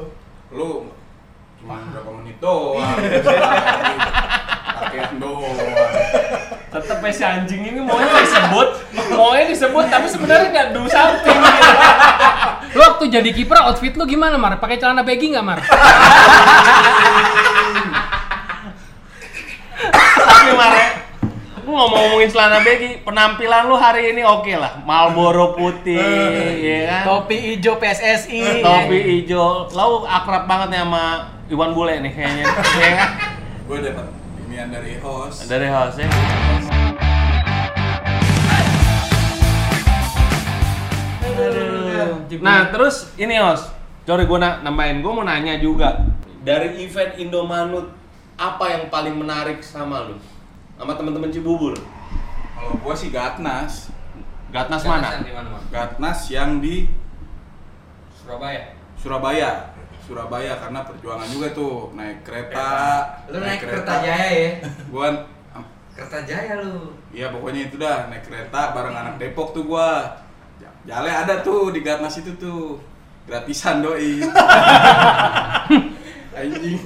Lu 0.50 0.90
cuma 1.62 1.74
berapa 1.86 2.10
menit 2.18 2.36
doang. 2.42 2.98
Pakaian 4.74 5.12
doang. 5.22 5.54
Tetep 6.70 6.98
ya 6.98 7.10
si 7.10 7.22
anjing 7.22 7.62
ini 7.62 7.78
maunya 7.78 8.10
disebut, 8.10 8.68
maunya 9.10 9.44
disebut 9.46 9.84
tapi 9.86 10.06
sebenarnya 10.06 10.48
nggak 10.50 10.68
do 10.70 10.82
something. 10.86 11.38
Lu 12.74 12.80
waktu 12.80 13.04
jadi 13.06 13.30
kiper 13.30 13.58
outfit 13.60 13.94
lu 13.94 14.02
gimana, 14.02 14.34
Mar? 14.34 14.58
Pakai 14.58 14.82
celana 14.82 15.06
baggy 15.06 15.30
nggak, 15.30 15.46
Mar? 15.46 15.62
Tapi 20.20 20.52
Mare, 20.52 20.84
lu 21.80 21.88
ngomong-ngomongin 21.88 22.28
celana 22.28 22.60
baggy, 22.60 23.00
penampilan 23.00 23.64
lu 23.64 23.72
hari 23.72 24.12
ini 24.12 24.20
oke 24.20 24.52
lah. 24.52 24.84
Marlboro 24.84 25.56
putih, 25.56 25.96
ya 26.60 26.78
kan? 26.84 27.02
Topi 27.08 27.56
hijau 27.56 27.80
PSSI. 27.80 28.60
Topi 28.60 28.98
hijau. 29.00 29.64
Lu 29.72 30.04
akrab 30.04 30.44
banget 30.44 30.76
nih 30.76 30.80
sama 30.84 31.04
Iwan 31.48 31.72
Bule 31.72 32.04
nih 32.04 32.12
kayaknya. 32.12 32.44
ya 32.84 32.90
kan? 33.00 33.10
Gue 33.64 33.78
dapat 33.80 34.12
inian 34.44 34.68
dari 34.68 35.00
host. 35.00 35.48
Dari 35.48 35.72
house 35.72 35.96
ya. 35.96 36.08
Nah, 42.44 42.68
terus 42.68 43.08
ini 43.16 43.40
Os. 43.40 43.72
Sorry 44.04 44.28
gue 44.28 44.36
na 44.36 44.60
nambahin, 44.60 45.00
gue 45.00 45.12
mau 45.16 45.24
nanya 45.24 45.56
juga. 45.56 46.04
Dari 46.44 46.84
event 46.84 47.16
Indomanut, 47.16 47.88
apa 48.36 48.68
yang 48.68 48.92
paling 48.92 49.16
menarik 49.16 49.64
sama 49.64 50.12
lu? 50.12 50.20
Sama 50.80 50.96
teman-teman 50.96 51.28
Cibubur? 51.28 51.76
Kalau 52.56 52.72
gua 52.80 52.96
sih 52.96 53.12
Gatnas. 53.12 53.92
Gatnas 54.48 54.80
mana? 54.88 55.20
Di 55.20 55.28
mana, 55.28 55.52
Mas? 55.52 55.68
Gatnas 55.68 56.24
yang 56.32 56.56
di 56.64 56.88
Surabaya. 58.16 58.72
Surabaya. 58.96 59.76
Surabaya 60.08 60.56
karena 60.56 60.80
perjuangan 60.80 61.28
juga 61.28 61.52
tuh 61.52 61.92
naik 61.92 62.24
kereta. 62.24 62.72
Lu 63.28 63.44
naik 63.44 63.60
kereta 63.60 63.92
Jaya 64.00 64.28
ya? 64.32 64.52
Gua 64.88 65.28
Kereta 65.92 66.24
Jaya 66.24 66.64
lu. 66.64 66.96
Iya 67.12 67.28
pokoknya 67.28 67.68
itu 67.68 67.76
dah 67.76 68.08
naik 68.08 68.24
kereta 68.24 68.72
bareng 68.72 68.96
anak 68.96 69.14
Depok 69.20 69.52
tuh 69.52 69.68
gua. 69.68 70.16
Jale 70.88 71.12
ada 71.12 71.44
tuh 71.44 71.76
di 71.76 71.84
Gatnas 71.84 72.24
itu 72.24 72.32
tuh. 72.40 72.80
Gratisan 73.28 73.84
doi. 73.84 74.24
Anjing. 76.40 76.80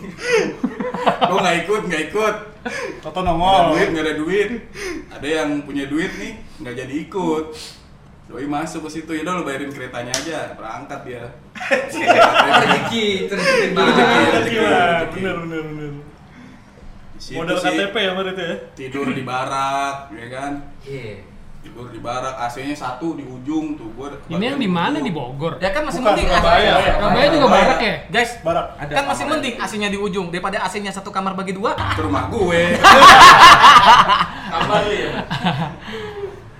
Gua 1.30 1.38
nggak 1.40 1.56
ikut, 1.66 1.82
nggak 1.86 2.02
ikut. 2.10 2.36
Toto 3.04 3.20
nongol. 3.22 3.76
duit, 3.76 3.88
nggak 3.94 4.04
ada 4.04 4.14
duit. 4.18 4.50
Ada 5.14 5.28
yang 5.28 5.50
punya 5.62 5.84
duit 5.86 6.12
nih, 6.18 6.32
nggak 6.58 6.74
jadi 6.74 6.94
ikut. 7.06 7.46
Doi 8.24 8.48
masuk 8.48 8.88
ke 8.88 9.00
situ, 9.00 9.10
ya 9.12 9.20
udah 9.20 9.34
lu 9.36 9.44
bayarin 9.44 9.68
keretanya 9.68 10.08
aja, 10.16 10.56
berangkat 10.56 11.00
dia. 11.04 11.24
Rezeki, 11.60 13.28
rezeki 13.28 13.66
banget. 13.76 13.94
rezeki. 14.32 14.56
Gila, 14.56 14.84
bener 15.12 15.34
bener 15.44 15.60
bener. 15.60 15.92
Sih 17.20 17.36
KTP 17.36 17.94
ya 17.94 18.12
itu 18.16 18.42
ya. 18.42 18.56
Tidur 18.72 19.06
di 19.12 19.22
barak, 19.22 20.08
ya 20.16 20.26
kan? 20.32 20.52
Iya. 20.82 21.33
Tidur 21.64 21.88
di 21.88 21.96
barak, 21.96 22.36
AC-nya 22.44 22.76
satu 22.76 23.16
di 23.16 23.24
ujung 23.24 23.80
tuh. 23.80 23.88
Gua 23.96 24.12
Ini 24.28 24.52
yang 24.52 24.60
di 24.60 24.68
mana 24.68 25.00
di 25.00 25.08
Bogor? 25.08 25.56
Ya 25.64 25.72
kan 25.72 25.88
masih 25.88 26.04
Bukan, 26.04 26.12
mending 26.12 26.28
Surabaya. 26.28 26.72
AC. 26.76 26.86
Surabaya 26.92 27.28
juga 27.32 27.46
barak 27.48 27.78
ya? 27.80 27.94
Guys, 28.12 28.30
Barak. 28.44 28.66
kan 28.84 29.04
masih 29.08 29.24
mending 29.24 29.54
AC-nya 29.56 29.88
di 29.88 29.96
ujung 29.96 30.28
daripada 30.28 30.60
AC-nya 30.60 30.92
satu 30.92 31.08
kamar 31.08 31.32
bagi 31.32 31.56
dua. 31.56 31.72
ke 31.72 32.04
rumah 32.04 32.28
gue. 32.28 32.62
Kamar 34.52 34.82
ya? 34.92 35.10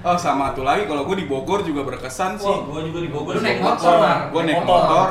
Oh 0.05 0.17
sama 0.17 0.53
satu 0.53 0.65
lagi 0.65 0.89
kalau 0.89 1.05
gue 1.05 1.17
di 1.21 1.27
Bogor 1.29 1.61
juga 1.61 1.85
berkesan 1.85 2.41
sih. 2.41 2.49
Wah, 2.49 2.65
gua 2.65 2.81
juga 2.81 3.05
di 3.05 3.11
Bogor. 3.13 3.33
Lu 3.37 3.45
naik 3.45 3.61
motor. 3.61 3.97
Gue 4.33 4.43
naik 4.49 4.65
motor 4.65 5.07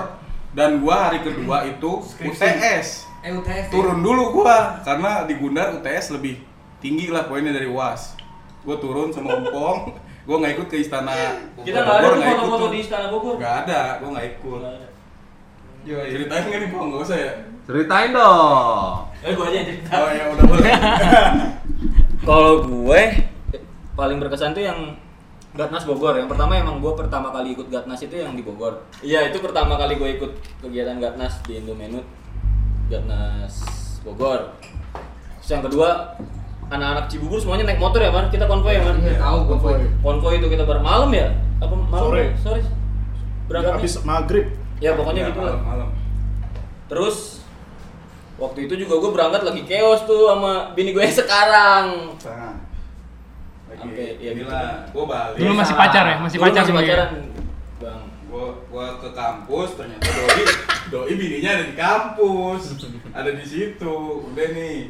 dan 0.54 0.70
gua 0.82 1.10
hari 1.10 1.22
kedua 1.22 1.66
itu 1.70 1.92
UTS. 2.02 3.10
Eh, 3.26 3.30
UTS. 3.30 3.70
ya? 3.70 3.74
Turun 3.74 4.02
dulu 4.02 4.42
gua 4.42 4.82
karena 4.82 5.26
di 5.26 5.38
Gundar 5.38 5.74
UTS 5.78 6.14
lebih 6.18 6.42
tinggi 6.82 7.10
lah 7.14 7.26
poinnya 7.26 7.54
dari 7.54 7.70
UAS. 7.70 8.23
Gue 8.64 8.76
turun 8.80 9.12
sama 9.12 9.44
Umpong, 9.44 9.92
gue 10.24 10.36
nggak 10.40 10.54
ikut 10.56 10.68
ke 10.72 10.78
istana. 10.80 11.12
Kita 11.60 11.84
nggak 11.84 11.98
ada 12.00 12.08
foto-foto 12.16 12.66
di 12.72 12.80
Istana 12.80 13.08
Bogor. 13.12 13.36
Nggak 13.36 13.56
ada, 13.68 14.00
gue 14.00 14.10
nggak 14.10 14.28
ikut. 14.40 14.62
Ceritain 15.84 16.44
nggak 16.48 16.60
nih 16.64 16.70
Pong? 16.72 16.88
Nggak 16.96 17.04
usah 17.04 17.18
ya? 17.20 17.32
Ceritain 17.64 18.12
dong. 18.16 19.08
Eh, 19.24 19.32
gua 19.36 19.48
aja 19.48 19.56
yang 19.56 19.68
cerita. 19.68 19.92
Oh 20.00 20.10
ya 20.12 20.24
udah 20.32 20.46
boleh. 20.48 20.72
Kalau 22.28 22.54
gue 22.64 23.02
paling 24.00 24.18
berkesan 24.20 24.56
tuh 24.56 24.64
yang 24.64 24.80
Gatnas 25.56 25.88
Bogor. 25.88 26.16
Yang 26.16 26.32
pertama 26.32 26.60
emang 26.60 26.80
gue 26.80 26.94
pertama 26.96 27.32
kali 27.36 27.56
ikut 27.56 27.68
Gatnas 27.68 28.00
itu 28.04 28.16
yang 28.20 28.36
di 28.36 28.44
Bogor. 28.44 28.84
Iya 29.00 29.32
itu 29.32 29.44
pertama 29.44 29.76
kali 29.76 29.96
gue 29.96 30.10
ikut 30.20 30.32
kegiatan 30.64 31.00
Gatnas 31.04 31.40
di 31.48 31.60
Indomenut 31.60 32.04
Gatnas 32.88 33.64
Bogor. 34.04 34.56
Terus 35.44 35.50
yang 35.52 35.64
kedua 35.64 36.20
anak-anak 36.74 37.06
Cibubur 37.08 37.38
semuanya 37.38 37.70
naik 37.70 37.78
motor 37.78 38.02
ya 38.02 38.10
man. 38.10 38.28
Kita 38.28 38.46
konvoy 38.46 38.74
ya 38.74 38.82
man. 38.82 38.98
Iya, 38.98 39.22
tahu 39.22 39.38
gua 39.46 39.58
boy. 39.60 39.76
Konvoy 40.02 40.34
itu 40.38 40.48
kita 40.48 40.64
bar 40.64 40.82
malam 40.82 41.14
ya? 41.14 41.30
Apa 41.62 41.74
malam? 41.74 42.02
Sore. 42.02 42.24
Sore. 42.42 42.62
Berangkatnya? 43.46 43.78
Habis 43.78 43.94
maghrib. 44.02 44.46
Ya 44.82 44.92
pokoknya 44.94 45.22
Ya, 45.24 45.30
gitu 45.32 45.40
lah. 45.40 45.56
malam-malam. 45.56 45.90
Terus 46.90 47.18
waktu 48.36 48.66
itu 48.66 48.74
juga 48.76 48.98
gue 48.98 49.12
berangkat 49.14 49.42
lagi 49.44 49.62
chaos 49.64 50.04
tuh 50.04 50.28
sama 50.28 50.74
bini 50.74 50.92
gue 50.92 51.00
yang 51.00 51.14
sekarang. 51.16 51.86
Nah, 52.20 52.56
lagi 53.70 53.80
Sampai, 53.80 54.08
ya 54.18 54.32
gitu. 54.34 54.44
inilah, 54.44 54.70
gue 54.86 55.06
balik. 55.06 55.38
Dulu 55.40 55.54
masih 55.56 55.76
pacar 55.76 56.04
ya? 56.04 56.16
Masih 56.20 56.38
Dulu 56.38 56.46
pacar 56.46 56.62
masih 56.62 56.74
ya? 56.74 56.80
pacaran, 56.82 57.10
bang. 57.80 58.02
gua 58.28 58.46
gua 58.66 58.88
ke 58.98 59.10
kampus 59.14 59.70
ternyata 59.78 60.10
doi 60.10 60.44
doi 60.90 61.14
bininya 61.14 61.50
ada 61.54 61.64
di 61.70 61.76
kampus 61.78 62.62
ada 63.14 63.30
di 63.30 63.46
situ 63.46 63.94
udah 64.26 64.48
nih 64.52 64.90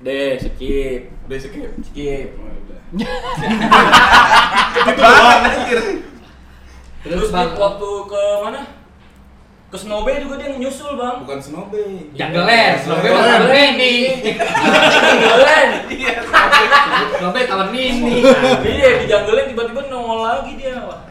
Deh, 0.00 0.32
skip, 0.34 1.00
udah 1.24 1.38
skip 1.38 1.70
skip. 1.82 2.28
Oh, 2.34 2.48
udah. 2.48 2.80
Itu 4.80 4.90
doang. 4.96 5.40
Terus 7.00 7.28
Bang. 7.28 7.52
waktu 7.54 7.88
ke 8.06 8.22
mana? 8.40 8.60
Ke 9.70 9.76
Snobe 9.78 10.18
juga 10.18 10.34
dia 10.34 10.50
nyusul 10.52 10.98
bang. 10.98 11.22
bukan 11.22 11.38
snobe 11.38 11.78
Janggelan, 12.10 12.74
Slobe 12.76 13.06
mah 13.06 13.22
Janggelan. 13.22 13.40
tahun 13.46 13.78
ini. 13.78 13.94
Janggelan. 14.26 15.68
Slobe 17.12 17.40
tahun 17.46 17.68
ini. 17.70 18.14
Iya 18.66 18.88
di 18.98 19.06
Janggelan 19.06 19.44
tiba-tiba 19.46 19.80
nongol 19.86 20.20
lagi 20.20 20.58
dia. 20.58 20.74
Wah. 20.82 21.06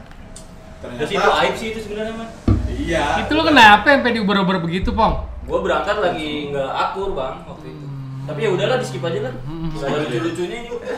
ternyata 0.79 0.99
Terus 1.01 1.11
itu 1.13 1.29
aib 1.31 1.53
sih 1.55 1.67
itu 1.71 1.79
sebenarnya 1.81 2.13
man. 2.13 2.27
iya 2.69 3.23
Itu 3.23 3.31
lu 3.33 3.43
kenapa 3.43 3.87
sampai 3.89 4.11
diuber-uber 4.11 4.59
begitu, 4.59 4.91
Pong? 4.91 5.23
Gue 5.43 5.59
berangkat 5.59 5.95
lagi 5.97 6.51
nggak 6.51 6.69
akur 6.69 7.15
bang 7.15 7.35
waktu 7.45 7.67
itu. 7.69 7.87
Tapi 8.29 8.39
ya 8.39 8.49
udahlah 8.53 8.77
di 8.77 8.85
skip 8.85 9.01
aja 9.01 9.19
lah. 9.25 9.33
Gak 9.73 9.89
ada 9.89 9.97
lucu-lucunya 10.05 10.57
juga. 10.63 10.85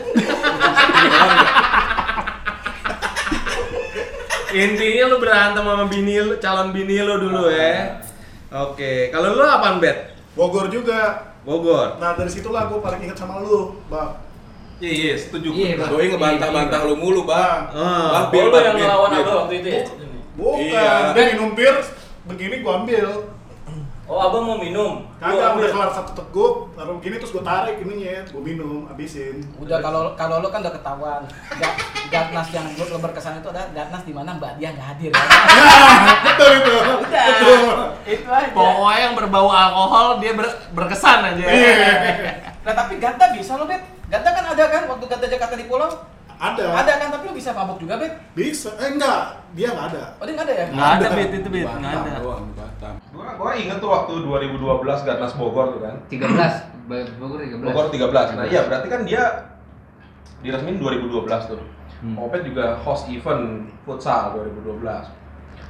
Intinya 4.52 5.04
lu 5.08 5.16
berantem 5.16 5.64
sama 5.64 5.88
bini 5.88 6.20
lu, 6.20 6.36
calon 6.36 6.68
bini 6.70 7.00
lu 7.00 7.14
dulu 7.18 7.48
ya. 7.48 8.04
Oke, 8.52 9.08
kalau 9.08 9.32
lu 9.32 9.40
apaan 9.40 9.80
bet? 9.80 10.12
Bogor 10.36 10.68
juga. 10.68 11.32
Bogor. 11.42 11.96
Nah 11.96 12.12
dari 12.12 12.28
situlah 12.28 12.68
gue 12.68 12.76
paling 12.78 13.00
inget 13.02 13.16
sama 13.16 13.40
lu, 13.40 13.80
bang. 13.88 14.12
iya 14.82 14.92
iya 14.92 15.14
setuju 15.14 15.54
Iya, 15.54 15.78
doi 15.86 16.10
ngebantah-bantah 16.10 16.80
lu 16.84 16.98
mulu 16.98 17.22
bang 17.22 17.70
Ah. 17.70 18.26
Bang, 18.28 18.34
Oh 18.34 18.50
lu 18.50 18.58
yang 18.58 18.74
Bir, 18.74 18.82
ngelawan 18.82 19.10
Bir. 19.10 19.22
Abah 19.22 19.34
waktu 19.40 19.54
itu 19.62 19.68
ya? 19.70 19.82
Bukan, 20.34 20.58
Iya. 20.58 20.90
dia 21.14 21.24
minum 21.32 21.50
bir, 21.54 21.74
begini 22.26 22.54
gue 22.60 22.72
ambil. 22.72 23.06
Oh, 24.12 24.20
abang 24.20 24.44
mau 24.44 24.60
minum? 24.60 25.08
Kagak 25.16 25.40
ambil. 25.50 25.64
udah 25.64 25.70
kelar 25.72 25.90
satu 25.90 26.12
teguk, 26.12 26.68
taruh 26.76 27.00
begini 27.00 27.16
terus 27.16 27.32
gue 27.32 27.40
tarik 27.40 27.80
ininya, 27.80 28.28
gue 28.28 28.42
minum, 28.44 28.84
habisin. 28.84 29.40
Udah 29.56 29.80
kalau 29.80 30.12
kalau 30.12 30.44
lo 30.44 30.52
kan 30.52 30.60
udah 30.60 30.68
ketahuan. 30.70 31.24
Ga- 31.56 31.76
Gatnas 32.12 32.52
yang 32.52 32.68
buat 32.76 32.92
lo 32.92 33.00
berkesan 33.00 33.40
itu 33.40 33.48
adalah 33.48 33.72
Gatnas 33.72 34.04
di 34.04 34.12
mana 34.12 34.36
Mbak 34.36 34.60
Dia 34.60 34.68
nggak 34.70 34.84
hadir. 34.86 35.10
Betul 36.28 36.50
itu. 36.54 36.72
Udah. 36.76 37.24
Betul. 37.24 37.76
Itu 38.04 38.28
aja. 38.28 38.52
Pokoknya 38.52 38.98
yang 39.00 39.14
berbau 39.16 39.48
alkohol 39.48 40.20
dia 40.20 40.32
ber- 40.34 40.60
berkesan 40.70 41.18
aja. 41.24 41.44
Iya. 41.48 41.72
Nah 42.60 42.74
tapi 42.76 43.00
Gata 43.00 43.32
bisa 43.32 43.56
lo, 43.56 43.64
Bet. 43.64 43.80
Gata 44.06 44.28
kan 44.28 44.44
ada 44.46 44.64
kan 44.68 44.82
waktu 44.86 45.04
Gata 45.08 45.24
Jakarta 45.24 45.56
di 45.56 45.64
pulau? 45.64 45.88
Ada. 46.42 46.64
Ada 46.74 46.92
kan 46.98 47.08
tapi 47.14 47.24
lo 47.30 47.34
bisa 47.38 47.54
mabuk 47.54 47.78
juga, 47.78 47.94
Bet. 48.02 48.12
Bisa. 48.34 48.74
Eh 48.74 48.98
enggak, 48.98 49.46
dia 49.54 49.70
enggak 49.70 49.94
ada. 49.94 50.02
Oh, 50.18 50.24
dia 50.26 50.34
nggak 50.34 50.46
ada 50.50 50.54
ya? 50.58 50.66
Nggak 50.74 50.90
ada 50.90 51.06
bet 51.14 51.30
itu 51.30 51.48
bet, 51.48 51.68
nggak 51.70 51.92
ada. 51.94 52.10
doang 52.18 52.42
di 52.42 52.54
Batam. 52.58 52.94
Gua, 53.14 53.26
gua 53.38 53.50
inget 53.54 53.78
tuh 53.78 53.88
waktu 53.88 54.12
2012 54.26 55.06
Gatnas 55.06 55.34
Bogor 55.38 55.66
tuh 55.78 55.80
kan. 55.86 55.94
13 56.10 57.14
Bogor 57.22 57.38
13 57.46 57.62
Bogor 57.62 57.86
13. 57.94 58.34
Nah, 58.34 58.44
iya 58.50 58.60
berarti 58.66 58.86
kan 58.90 59.00
dia 59.06 59.22
diresmin 60.42 60.82
2012 60.82 61.22
tuh. 61.46 61.62
Hmm. 62.02 62.18
Opet 62.18 62.42
juga 62.42 62.74
host 62.82 63.06
event 63.06 63.70
futsal 63.86 64.34
2012. 64.34 64.82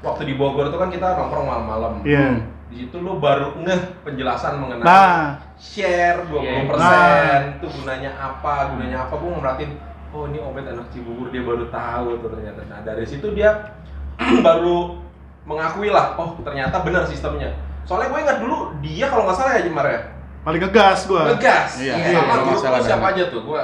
Waktu 0.01 0.23
di 0.25 0.35
Bogor 0.35 0.73
tuh 0.73 0.81
kan 0.81 0.89
kita 0.89 1.05
nongkrong 1.15 1.45
malam-malam. 1.45 1.93
Iya. 2.01 2.49
Di 2.73 2.89
situ 2.89 3.05
lu 3.05 3.21
baru 3.21 3.53
ngeh 3.61 4.01
penjelasan 4.01 4.57
mengenai 4.57 4.81
Nah. 4.81 5.37
share 5.61 6.25
20% 6.25 6.81
Nah. 6.81 7.53
itu 7.53 7.67
gunanya 7.69 8.11
apa, 8.17 8.73
gunanya 8.73 9.05
apa. 9.05 9.13
Gua 9.21 9.37
ngeliatin 9.37 9.77
oh 10.13 10.29
ini 10.29 10.39
Opet 10.39 10.69
anak 10.69 10.87
Cibubur 10.93 11.33
dia 11.33 11.43
baru 11.43 11.67
tahu 11.69 12.21
tuh 12.21 12.29
ternyata. 12.33 12.61
Nah, 12.69 12.81
dari 12.85 13.05
situ 13.05 13.33
dia 13.33 13.73
baru 14.47 15.01
mengakui 15.43 15.91
lah, 15.91 16.15
oh 16.21 16.37
ternyata 16.45 16.85
benar 16.87 17.03
sistemnya. 17.09 17.51
Soalnya 17.83 18.15
gue 18.15 18.21
ingat 18.23 18.39
dulu 18.39 18.57
dia 18.79 19.11
kalau 19.11 19.27
nggak 19.27 19.37
salah 19.37 19.59
ya 19.59 19.67
Jemar 19.67 19.87
ya, 19.91 20.01
Paling 20.47 20.61
ngegas 20.63 21.07
gua. 21.11 21.35
ngegas. 21.35 21.71
Iya, 21.83 21.95
Iya, 21.99 22.07
iya, 22.15 22.19
sama 22.23 22.31
kalau 22.31 22.45
grup 22.79 22.87
siapa 22.87 23.07
aja 23.15 23.23
tuh? 23.31 23.41
Gua 23.43 23.63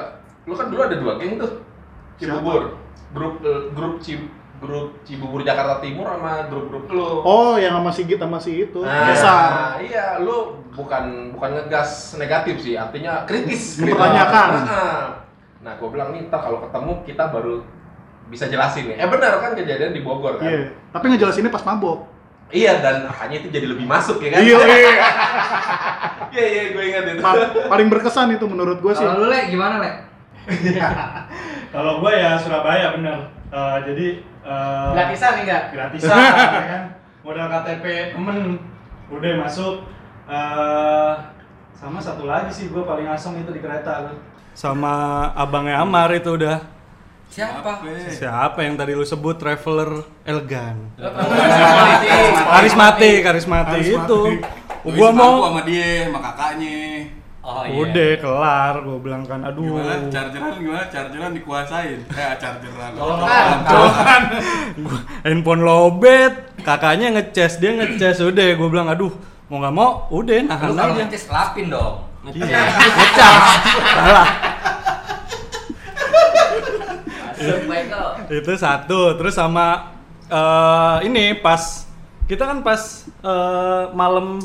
lu 0.49 0.55
kan 0.57 0.66
dulu 0.72 0.80
ada 0.80 0.96
dua 0.96 1.12
geng 1.20 1.36
tuh. 1.38 1.53
Cibubur. 2.18 2.62
Grup 3.14 3.34
eh, 3.46 3.62
grup 3.76 3.94
Cib 4.03 4.20
grup 4.59 4.90
Cibubur 5.07 5.40
Jakarta 5.46 5.78
Timur 5.78 6.11
sama 6.11 6.51
grup-grup 6.51 6.90
lu. 6.90 7.22
Oh, 7.22 7.55
yang 7.55 7.78
sama 7.78 7.94
Sigit 7.94 8.18
sama 8.18 8.42
si 8.42 8.66
itu. 8.66 8.82
Nah, 8.82 9.07
Besar. 9.07 9.78
iya, 9.78 10.18
lu 10.18 10.59
bukan 10.74 11.30
bukan 11.30 11.51
ngegas 11.55 12.18
negatif 12.18 12.59
sih, 12.59 12.74
artinya 12.74 13.22
kritis. 13.22 13.78
Mempertanyakan. 13.78 14.49
Nah, 14.66 15.03
nah 15.59 15.74
gue 15.74 15.88
bilang 15.90 16.14
nih, 16.14 16.30
ntar 16.30 16.38
kalau 16.38 16.62
ketemu 16.62 16.92
kita 17.02 17.24
baru 17.34 17.62
bisa 18.28 18.44
jelasin 18.46 18.92
nih. 18.92 18.96
Eh 19.00 19.09
benar 19.09 19.42
kan 19.42 19.52
kejadian 19.56 19.90
di 19.90 20.02
Bogor 20.04 20.38
kan? 20.38 20.46
Iya. 20.46 20.70
Tapi 20.94 21.04
ngejelasinnya 21.11 21.50
pas 21.50 21.64
mabok. 21.66 22.06
Iya, 22.48 22.80
dan 22.80 23.04
makanya 23.04 23.44
itu 23.44 23.48
jadi 23.52 23.66
lebih 23.68 23.84
masuk 23.84 24.24
ya 24.24 24.28
kan? 24.32 24.40
Iya, 24.40 24.59
iya. 24.64 24.92
Iya, 26.28 26.44
iya, 26.44 26.62
gue 26.76 26.82
ingat 26.92 27.04
itu. 27.09 27.20
Pa- 27.24 27.72
paling 27.72 27.88
berkesan 27.88 28.28
itu 28.36 28.44
menurut 28.44 28.84
gua 28.84 28.92
sih. 28.92 29.00
Kalau 29.00 29.24
lu 29.24 29.32
Le 29.32 29.48
gimana 29.48 29.80
Le? 29.80 29.90
Kalau 31.74 32.04
gue 32.04 32.12
ya 32.12 32.36
Surabaya 32.36 32.92
bener. 32.96 33.16
Eh, 33.48 33.76
jadi 33.88 34.06
eh, 34.44 34.90
Gratisan 34.92 35.32
nih 35.40 35.42
enggak? 35.48 35.62
gratisan 35.72 36.16
ya 36.61 36.64
kan. 36.68 36.82
Modal 37.24 37.48
KTP 37.48 37.84
temen 38.12 38.61
udah 39.09 39.32
masuk. 39.40 39.88
Eh, 40.28 41.12
sama 41.72 41.96
satu 41.96 42.28
lagi 42.28 42.52
sih 42.52 42.68
gue 42.68 42.82
paling 42.84 43.09
asem 43.09 43.40
itu 43.40 43.50
di 43.52 43.61
kereta 43.64 44.09
tuh. 44.12 44.18
Sama 44.59 44.94
abangnya 45.38 45.78
Amar 45.78 46.11
itu 46.11 46.34
udah. 46.34 46.59
Siapa? 47.30 47.78
Siapa 48.11 48.59
yang 48.59 48.74
tadi 48.74 48.90
lu 48.90 49.06
sebut 49.06 49.38
traveler 49.38 50.02
elegan? 50.26 50.90
Karismatik. 50.98 52.18
Karismatik, 52.42 53.16
karismatik 53.22 53.82
itu. 53.86 54.20
Gua 54.82 55.11
mau 55.14 55.46
sama 55.46 55.62
dia, 55.62 56.11
sama 56.11 56.18
kakaknya. 56.18 57.06
Oh 57.38 57.62
udah 57.64 58.11
kelar, 58.18 58.74
gua 58.82 58.98
bilang 58.98 59.22
kan 59.22 59.40
aduh. 59.40 59.62
Gimana 59.62 60.11
chargeran 60.11 60.52
gimana? 60.59 60.84
Chargeran 60.90 61.30
dikuasain. 61.32 61.98
Eh, 62.02 62.34
chargeran. 62.36 62.90
Kan, 62.98 64.22
Gua- 64.76 65.04
handphone 65.24 65.62
lobet, 65.62 66.34
kakaknya 66.61 67.14
ngecas, 67.14 67.56
dia 67.56 67.72
ngecas 67.72 68.18
udah 68.20 68.48
gua 68.52 68.68
bilang 68.68 68.88
aduh 68.90 69.14
mau 69.46 69.62
nggak 69.62 69.72
mau 69.72 69.90
udah 70.11 70.44
nahan 70.44 70.66
Lu 70.66 70.74
kalau 70.74 70.92
aja. 70.92 71.04
ngeces 71.06 71.24
lapin 71.30 71.70
dong. 71.70 72.04
Iya, 72.34 72.60
ngecas. 72.68 73.34
Salah. 73.94 74.28
Itu 78.28 78.52
satu, 78.58 79.00
terus 79.16 79.34
sama 79.34 79.94
eh, 80.28 80.96
ini 81.08 81.38
pas 81.38 81.86
kita 82.28 82.44
kan 82.44 82.60
pas 82.60 83.06
eh, 83.24 83.82
malam 83.96 84.42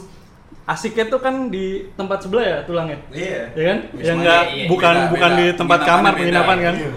asiknya 0.63 1.11
tuh 1.11 1.19
kan 1.19 1.51
di 1.51 1.91
tempat 1.99 2.23
sebelah 2.23 2.43
ya 2.45 2.57
tulangnya. 2.63 2.97
Iya. 3.11 3.41
Ya 3.51 3.63
kan? 3.67 3.77
Wisma 3.91 4.07
Yang 4.07 4.17
enggak 4.23 4.41
iya, 4.47 4.55
iya. 4.55 4.67
bukan 4.71 4.95
Beda, 4.95 5.11
bukan 5.11 5.29
beda. 5.29 5.39
di 5.39 5.45
tempat 5.51 5.79
Penginapannya 5.83 5.99
kamar 5.99 6.11
beda. 6.13 6.19
penginapan 6.23 6.57
kan. 6.61 6.75
Iya. 6.79 6.91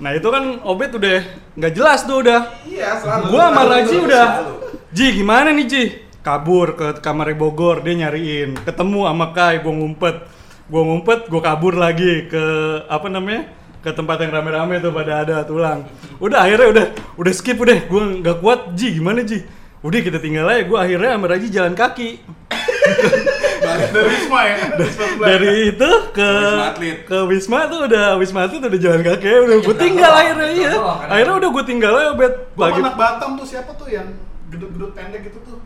Nah, 0.00 0.10
itu 0.16 0.28
kan 0.32 0.44
Obet 0.64 0.90
udah 0.96 1.18
nggak 1.60 1.72
jelas 1.76 2.00
tuh 2.08 2.16
udah. 2.24 2.40
Iya, 2.64 2.88
selalu. 2.96 3.22
Gua 3.28 3.44
sama 3.52 3.62
Raji 3.68 3.96
udah 4.00 4.24
selalu. 4.40 4.54
Ji 4.90 5.06
gimana 5.12 5.48
nih 5.52 5.66
Ji? 5.68 5.84
Kabur 6.20 6.76
ke 6.76 6.86
kamar 7.00 7.32
Bogor, 7.32 7.80
dia 7.80 7.96
nyariin. 7.96 8.60
Ketemu 8.60 9.08
sama 9.08 9.32
Kai, 9.32 9.64
gua 9.64 9.72
ngumpet. 9.72 10.16
Gua 10.68 10.82
ngumpet, 10.84 11.32
gua 11.32 11.40
kabur 11.40 11.74
lagi 11.74 12.28
ke 12.28 12.44
apa 12.86 13.08
namanya? 13.08 13.60
ke 13.80 13.96
tempat 13.96 14.20
yang 14.20 14.32
rame-rame 14.36 14.76
tuh 14.84 14.92
pada 14.92 15.24
ada 15.24 15.40
tulang. 15.48 15.88
Udah 16.20 16.44
akhirnya 16.44 16.68
udah 16.68 16.86
udah 17.16 17.32
skip 17.32 17.56
udah, 17.56 17.88
gua 17.88 18.02
nggak 18.20 18.36
kuat 18.44 18.76
Ji 18.76 19.00
gimana 19.00 19.24
Ji? 19.24 19.40
Udah 19.80 20.00
kita 20.04 20.20
tinggal 20.20 20.44
aja, 20.44 20.68
gua 20.68 20.84
akhirnya 20.84 21.16
sama 21.16 21.26
Raji 21.32 21.48
jalan 21.48 21.72
kaki. 21.72 22.20
Dari 23.60 24.04
Wisma 24.04 24.40
ya. 24.44 24.56
Sebelah. 24.84 25.26
Dari 25.32 25.48
itu 25.72 25.90
ke 26.12 26.30
ke 27.08 27.18
Wisma 27.24 27.64
tuh 27.72 27.88
udah 27.88 28.20
Wisma 28.20 28.44
Atlet 28.44 28.68
udah 28.68 28.80
jalan 28.80 29.00
kaki 29.00 29.32
udah 29.48 29.56
gua 29.64 29.76
tinggal 29.80 30.12
akhirnya 30.12 30.48
iya. 30.52 30.70
Akhirnya 31.08 31.34
udah 31.40 31.48
gua 31.48 31.64
tinggal 31.64 31.92
aja 31.96 32.10
bet 32.20 32.34
Gua 32.52 32.64
lagi. 32.68 32.80
anak 32.84 32.96
Batam 33.00 33.30
tuh 33.40 33.46
siapa 33.48 33.72
tuh 33.80 33.88
yang 33.88 34.12
gedut-gedut 34.52 34.92
pendek 34.92 35.32
gitu 35.32 35.40
tuh? 35.40 35.56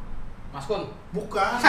Mas 0.55 0.65
Kun. 0.65 0.83
Bukan. 1.11 1.51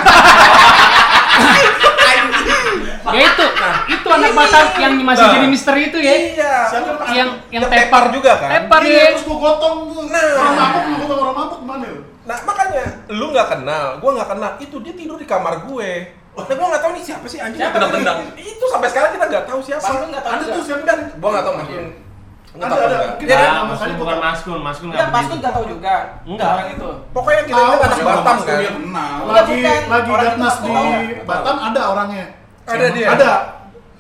Ya 3.06 3.22
itu, 3.22 3.46
itu 3.92 4.08
anak 4.10 4.32
Batam 4.34 4.66
yang 4.82 4.94
masih 5.06 5.26
jadi 5.30 5.46
misteri 5.46 5.94
itu 5.94 5.98
ya. 6.02 6.14
Iya. 6.16 6.56
Siapa 6.68 6.92
Yang 7.14 7.14
yang 7.14 7.30
Yang 7.54 7.62
tepar 7.70 7.78
tepar 7.86 8.04
juga 8.10 8.32
kan? 8.42 8.50
Tepar 8.50 8.82
Iya, 8.82 8.98
ya. 8.98 9.06
terus 9.14 9.24
gua 9.30 9.38
gotong 9.40 9.76
tuh. 9.94 10.04
Orang 10.10 10.56
mabuk, 10.58 10.82
gua 10.82 10.98
gotong 11.06 11.20
orang 11.22 11.36
mabuk 11.38 11.60
mana? 11.62 11.88
Nah 12.26 12.38
makanya 12.42 12.84
lu 13.14 13.26
nggak 13.30 13.48
kenal, 13.48 13.86
gua 14.02 14.10
nggak 14.18 14.30
kenal. 14.34 14.52
Itu 14.58 14.76
dia 14.82 14.94
tidur 14.98 15.18
di 15.22 15.28
kamar 15.30 15.70
gue. 15.70 15.92
Nah 16.34 16.44
gua 16.50 16.68
nggak 16.74 16.82
tahu 16.82 16.92
nih 16.98 17.04
siapa 17.06 17.26
sih 17.30 17.40
anjing 17.40 17.62
Siapa? 17.62 17.76
tendang-tendang. 17.78 18.18
Itu 18.36 18.66
sampai 18.68 18.90
sekarang 18.90 19.12
kita 19.14 19.26
nggak 19.30 19.46
tahu 19.46 19.60
siapa. 19.62 19.86
Pas 19.86 19.94
lu 19.94 20.06
nggak 20.10 20.24
tahu 20.26 20.40
tuh 20.50 20.64
siapa 20.66 20.82
Dan 20.82 20.88
kan? 20.90 21.00
gua 21.22 21.30
nggak 21.30 21.46
tahu 21.46 21.54
mungkin. 21.62 21.84
Ada, 22.56 22.76
ada. 22.78 22.98
Mungkin 23.12 23.26
Ya, 23.26 23.36
ada 23.36 23.44
Ya, 23.44 23.52
nama 23.52 23.66
Mas 23.68 23.80
kali 23.80 23.94
bukan 23.96 24.16
tahu. 24.16 24.24
Mas 24.24 24.40
Kun, 24.42 24.60
Mas 24.64 24.78
Kun 24.80 24.88
Enggak, 24.90 25.08
Mas 25.10 25.26
Kun 25.28 25.38
nggak 25.38 25.54
tahu 25.54 25.66
juga. 25.68 25.96
Enggak. 26.24 26.52
Orang 26.56 26.70
itu. 26.72 26.90
Pokoknya 27.12 27.36
yang 27.36 27.48
kita 27.48 27.56
Tahu, 27.56 27.66
ingat 27.68 27.80
anak 27.82 27.96
siapa 27.96 28.12
Batam 28.12 28.38
kan. 28.38 28.60
Enggak, 28.62 29.12
Lagi 29.26 29.52
bukan. 29.52 29.82
lagi 29.86 30.10
aku 30.10 30.66
di. 30.66 30.76
Batam 31.28 31.56
ada 31.60 31.82
orangnya. 31.92 32.26
Ada 32.66 32.86
dia. 32.92 33.08
Ada. 33.12 33.32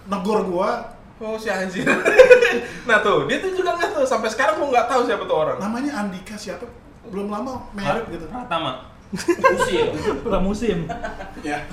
Negor 0.06 0.40
gua 0.46 0.70
Oh 1.16 1.40
si 1.40 1.48
anjir. 1.48 1.88
nah 2.92 3.00
tuh 3.00 3.24
dia 3.24 3.40
tuh 3.40 3.56
juga 3.56 3.72
nggak 3.74 3.96
tahu 3.96 4.04
sampai 4.04 4.28
sekarang 4.28 4.60
gua 4.60 4.68
nggak 4.68 4.88
tahu 4.92 5.02
siapa 5.08 5.24
tuh 5.24 5.38
orang. 5.48 5.58
namanya 5.64 5.92
Andika 6.04 6.36
siapa? 6.36 6.68
Belum 7.08 7.32
lama 7.32 7.64
merit 7.72 8.04
gitu. 8.12 8.28
Pratama. 8.28 8.92
Usil. 9.16 9.96
pramusim. 10.28 10.92
Ya, 11.40 11.64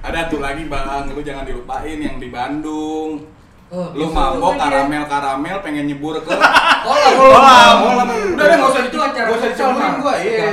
Ada 0.00 0.30
tuh 0.30 0.40
lagi 0.40 0.64
bang, 0.64 1.10
lu 1.12 1.20
jangan 1.20 1.44
dilupain 1.44 1.98
yang 1.98 2.16
di 2.16 2.32
Bandung. 2.32 3.26
Oh, 3.68 3.92
Lu 3.92 4.08
mabok 4.08 4.56
dia. 4.56 4.64
karamel 4.64 5.04
karamel 5.04 5.56
pengen 5.60 5.84
nyebur 5.84 6.16
ke 6.16 6.24
Kolam. 6.24 7.12
kolam. 7.14 7.74
kolam. 7.84 8.08
Udah 8.32 8.44
deh 8.48 8.56
nggak 8.56 8.70
usah 8.72 8.82
Itu 8.88 8.96
acara 8.98 9.28
nggak 9.28 9.52
usah 9.52 9.68
Bang. 9.76 9.94
gua. 10.00 10.14
Iya. 10.16 10.46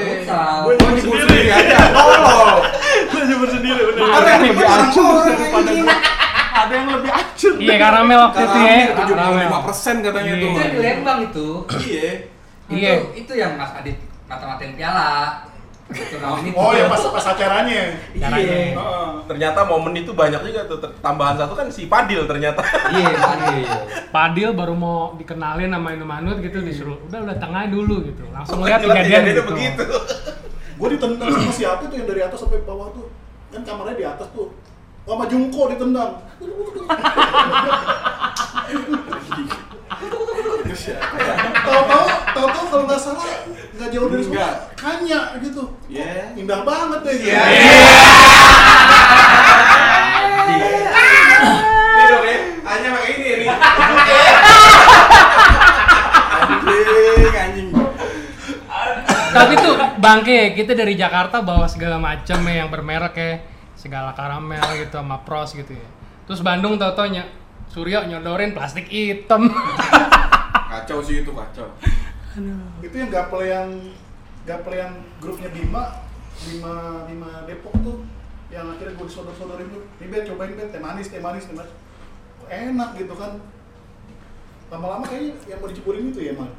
Gua 0.68 0.74
nyebur 0.76 1.16
sendiri 1.24 1.48
aja. 1.48 1.78
Tolol. 1.96 2.50
Gua 3.08 3.22
nyebur 3.24 3.50
sendiri 3.50 3.82
udah. 3.88 4.04
Ada 4.12 4.28
yang 4.28 4.44
lebih 4.44 4.66
anjing. 4.68 5.88
Ada 6.56 6.72
yang 6.74 6.88
lebih 6.90 7.12
acur. 7.12 7.54
Iya 7.56 7.76
karamel 7.78 8.20
waktu 8.22 8.40
itu 8.42 8.58
ya. 8.58 8.76
Karamel 8.76 8.96
tujuh 8.96 9.16
puluh 9.16 9.40
lima 9.40 9.60
persen 9.64 9.96
katanya 10.02 10.34
Iya. 10.34 10.44
tuh. 10.44 10.52
Itu 10.52 10.68
di 10.68 10.80
Lembang 10.82 11.20
itu. 11.24 11.48
Iya. 11.88 12.10
Iya. 12.68 12.92
Itu, 12.92 13.06
itu 13.16 13.34
yang 13.34 13.52
Mas 13.56 13.72
Adit 13.72 13.96
mata-matain 14.26 14.76
piala. 14.76 15.08
Oh 16.56 16.74
ya 16.74 16.90
pas 16.90 16.98
pas 16.98 17.26
acaranya. 17.30 17.94
Caranya. 18.18 18.58
Heeh. 18.74 19.10
Ternyata 19.30 19.60
momen 19.70 19.94
itu 19.94 20.18
banyak 20.18 20.42
juga 20.42 20.66
tuh. 20.66 20.82
Tambahan 20.98 21.38
satu 21.38 21.54
kan 21.54 21.70
si 21.70 21.86
Padil 21.86 22.26
ternyata. 22.26 22.66
Iya, 22.90 23.14
Adit. 23.14 23.68
Padil 24.10 24.50
baru 24.60 24.74
mau 24.74 25.14
dikenalin 25.14 25.70
sama 25.70 25.94
Indomanut 25.94 26.42
gitu 26.42 26.58
disuruh 26.66 26.98
udah 27.06 27.30
udah 27.30 27.38
tengah 27.38 27.70
dulu 27.70 28.02
gitu. 28.02 28.26
Langsung 28.34 28.66
lihat 28.66 28.82
Lihat 28.82 28.98
kejadian 28.98 29.06
kejadiannya 29.06 29.34
gitu. 29.38 29.44
begitu. 29.54 29.86
Gue 30.76 30.88
ditendang 30.98 31.30
sama 31.30 31.52
siapa 31.54 31.82
tuh 31.86 31.96
yang 32.02 32.08
dari 32.10 32.22
atas 32.26 32.40
sampai 32.42 32.60
bawah 32.66 32.90
tuh. 32.90 33.08
Kan 33.54 33.62
kamarnya 33.62 33.96
di 33.96 34.06
atas 34.10 34.28
tuh. 34.34 34.50
Oh, 35.06 35.14
sama 35.14 35.30
Jungko 35.30 35.70
ditendang. 35.70 36.12
Tahu-tahu, 41.66 42.06
tahu-tahu 42.36 42.66
kalau 42.70 42.84
nggak 42.90 43.00
salah 43.00 43.26
nggak 43.76 43.90
jauh 43.92 44.08
dari 44.08 44.24
sekolah 44.24 44.72
kanya 44.80 45.36
gitu. 45.44 45.64
Iya. 45.92 46.32
Indah 46.40 46.64
banget 46.64 47.00
deh. 47.04 47.16
Iya. 47.28 47.44
Ini 51.96 52.04
dong 52.08 52.24
ya, 52.24 52.38
hanya 52.64 52.90
pakai 52.96 53.12
ini 53.20 53.26
ya 53.28 53.36
nih. 53.36 53.48
Anjing, 56.66 57.36
anjing. 57.36 57.70
Tapi 59.36 59.54
tuh 59.60 59.76
bangke 60.00 60.56
kita 60.56 60.72
dari 60.72 60.96
Jakarta 60.96 61.44
bawa 61.44 61.68
segala 61.68 62.00
macam 62.00 62.40
ya 62.48 62.64
yang 62.64 62.70
bermerek 62.72 63.16
ya 63.20 63.44
segala 63.76 64.16
karamel 64.16 64.64
gitu 64.80 64.96
sama 64.96 65.20
pros 65.28 65.52
gitu 65.52 65.76
ya. 65.76 65.88
Terus 66.26 66.40
Bandung 66.40 66.80
tau 66.80 66.96
nya 67.12 67.28
Suryo 67.68 68.08
nyodorin 68.08 68.56
plastik 68.56 68.88
hitam. 68.88 69.52
Kacau 70.72 71.04
sih 71.04 71.28
itu 71.28 71.32
kacau. 71.36 71.68
Itu 72.84 72.96
yang 73.00 73.10
gapel 73.12 73.42
yang 73.48 73.70
gapel 74.44 74.74
yang 74.76 74.94
grupnya 75.24 75.50
Bima 75.50 75.84
Bima 76.44 77.06
Bima 77.08 77.32
Depok 77.48 77.74
tuh 77.80 78.04
yang 78.52 78.70
akhirnya 78.70 78.94
gue 78.94 79.08
disodor-sodorin 79.10 79.68
tuh 79.72 79.84
ini 80.00 80.08
bet 80.12 80.28
cobain 80.30 80.54
bet 80.54 80.70
teh 80.70 80.80
manis 80.80 81.08
teh 81.10 81.18
manis 81.18 81.48
teh 81.50 81.56
manis 81.56 81.74
enak 82.46 82.90
gitu 83.00 83.14
kan 83.18 83.42
lama-lama 84.70 85.04
kayaknya 85.08 85.34
yang 85.50 85.60
mau 85.64 85.70
diceburin 85.72 86.12
itu 86.14 86.22
ya 86.22 86.32
emang 86.36 86.52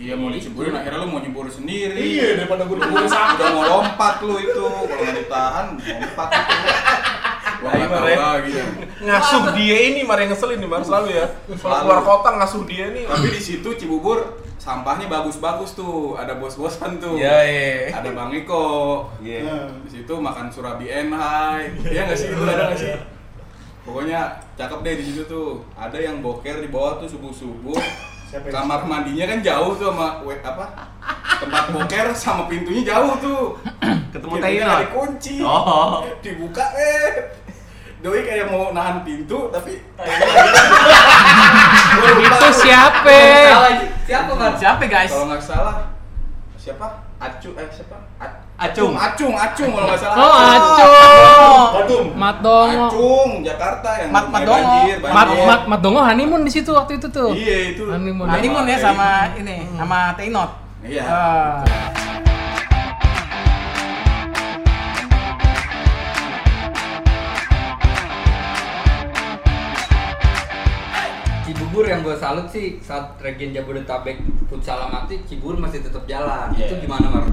Iya 0.00 0.14
mau 0.16 0.30
diceburin, 0.32 0.72
akhirnya 0.72 1.02
lu 1.02 1.12
mau 1.12 1.20
nyebur 1.20 1.44
sendiri. 1.50 1.98
iya 1.98 2.38
daripada 2.38 2.64
gue 2.64 2.78
diceburin 2.78 3.10
sama 3.10 3.36
Udah 3.36 3.48
mau 3.52 3.64
lompat 3.68 4.14
lu 4.22 4.38
itu, 4.38 4.64
kalau 4.64 4.86
nggak 4.86 5.16
ditahan 5.18 5.66
lompat 5.76 6.28
itu. 6.30 6.56
Tahu 7.60 7.84
Mare. 7.92 8.14
lagi 8.16 8.50
ya. 8.56 8.64
Ngasuh 9.04 9.44
dia 9.52 9.76
ini 9.92 10.00
Mar 10.08 10.16
yang 10.16 10.32
ngeselin 10.32 10.56
nih 10.56 10.70
Mar 10.70 10.80
selalu 10.80 11.08
ya. 11.12 11.26
Kalau 11.60 11.84
keluar 11.84 12.00
kota 12.00 12.28
ngasuh 12.40 12.62
dia 12.64 12.88
nih. 12.96 13.04
Tapi 13.04 13.28
di 13.28 13.40
situ 13.42 13.68
Cibubur 13.76 14.39
sampahnya 14.60 15.08
bagus-bagus 15.08 15.72
tuh, 15.72 16.12
ada 16.14 16.36
bos-bosan 16.36 17.00
tuh. 17.00 17.16
Iya, 17.16 17.38
iya. 17.42 17.96
Ada 17.96 18.12
Bang 18.12 18.28
Iko. 18.28 19.08
Iya. 19.18 19.40
Nah, 19.40 19.72
Di 19.80 19.90
situ 19.90 20.12
makan 20.12 20.52
surabi 20.52 20.86
enhai. 20.86 21.72
Iya 21.80 22.04
nggak 22.04 22.14
sih 22.14 22.28
itu 22.28 22.42
ada 22.44 22.68
nggak 22.68 22.76
sih? 22.76 22.92
Pokoknya 23.80 24.20
cakep 24.54 24.78
deh 24.84 24.94
di 25.00 25.04
situ 25.06 25.22
tuh. 25.24 25.64
Ada 25.72 25.96
yang 25.96 26.20
boker 26.20 26.60
di 26.60 26.68
bawah 26.68 27.00
tuh 27.00 27.08
subuh-subuh. 27.08 27.80
siapa 28.28 28.46
yang 28.46 28.62
Kamar 28.62 28.84
mandinya 28.84 29.26
kan 29.26 29.40
jauh 29.40 29.72
tuh 29.74 29.90
sama 29.90 30.20
we- 30.22 30.38
apa? 30.38 30.92
Tempat 31.40 31.64
boker 31.72 32.06
sama 32.12 32.44
pintunya 32.44 32.84
jauh 32.84 33.16
tuh. 33.16 33.56
Ketemu 34.12 34.34
Taylor. 34.38 34.68
nggak 34.68 34.80
dikunci. 34.86 35.34
Oh. 35.40 36.04
Dibuka 36.20 36.62
eh. 36.76 37.32
Doi 38.00 38.20
kayak 38.22 38.48
mau 38.48 38.70
nahan 38.70 39.00
pintu 39.02 39.48
tapi 39.48 39.76
Itu 42.20 42.48
siapa? 42.54 43.18
Siapa 44.06 44.32
Mar? 44.34 44.52
Siapa 44.58 44.82
guys? 44.86 45.10
kalau 45.10 45.26
nggak 45.30 45.42
salah 45.42 45.76
siapa? 46.60 46.86
Acu 47.20 47.56
eh 47.56 47.68
siapa? 47.72 47.96
Acung. 48.60 48.92
Acung, 48.92 49.32
Acung 49.32 49.70
kalau 49.72 49.86
nggak 49.88 50.00
salah. 50.00 50.16
Oh, 50.20 50.32
Acung. 50.36 51.64
Badung 51.72 52.06
Mat 52.12 52.36
Dongo. 52.44 52.86
Acung, 52.92 53.30
Jakarta 53.40 53.88
yang 53.96 54.10
Mat- 54.12 54.28
Mat 54.28 54.42
Dongo. 54.44 54.60
banjir, 54.60 54.96
Mat 55.00 55.12
banjir. 55.16 55.46
Mat 55.48 55.62
Mat 55.64 55.80
Dongo 55.80 56.00
honeymoon 56.04 56.42
di 56.44 56.52
situ 56.52 56.70
waktu 56.76 57.00
itu 57.00 57.08
tuh. 57.08 57.32
Iya 57.32 57.72
itu. 57.72 57.88
Honeymoon. 57.88 58.28
Honeymoon 58.28 58.68
ya 58.68 58.76
sama 58.76 59.32
ini, 59.40 59.64
sama 59.80 60.12
Teinot. 60.12 60.50
Iya. 60.84 61.08
Cibubur 71.80 71.96
yang 71.96 72.04
gue 72.04 72.12
salut 72.20 72.44
sih 72.44 72.76
saat 72.84 73.16
Regen 73.24 73.56
Jabodetabek 73.56 74.20
futsal 74.52 74.84
mati 74.92 75.16
Cibubur 75.24 75.56
masih 75.56 75.80
tetap 75.80 76.04
jalan. 76.04 76.52
Iya. 76.52 76.68
Itu 76.68 76.84
gimana 76.84 77.08
Mar? 77.08 77.24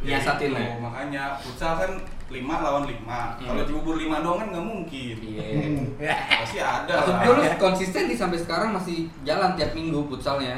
Ya, 0.00 0.16
Nyiasatin 0.16 0.56
itu, 0.56 0.64
ya. 0.64 0.80
makanya 0.80 1.24
futsal 1.36 1.76
kan 1.76 1.92
5 2.32 2.40
lawan 2.40 2.88
5. 2.88 3.04
Hmm. 3.04 3.52
Kalau 3.52 3.62
Cibubur 3.68 4.00
5 4.00 4.24
doang 4.24 4.38
kan 4.40 4.48
nggak 4.48 4.64
mungkin. 4.64 5.16
Iya. 5.20 5.44
Pasti 6.40 6.56
ada. 6.56 6.88
Maksud 7.04 7.12
lah. 7.12 7.20
gue 7.20 7.34
lu 7.36 7.44
konsisten 7.60 8.02
nih 8.08 8.16
sampai 8.16 8.40
sekarang 8.40 8.72
masih 8.72 9.12
jalan 9.28 9.52
tiap 9.52 9.76
minggu 9.76 10.08
futsalnya. 10.08 10.56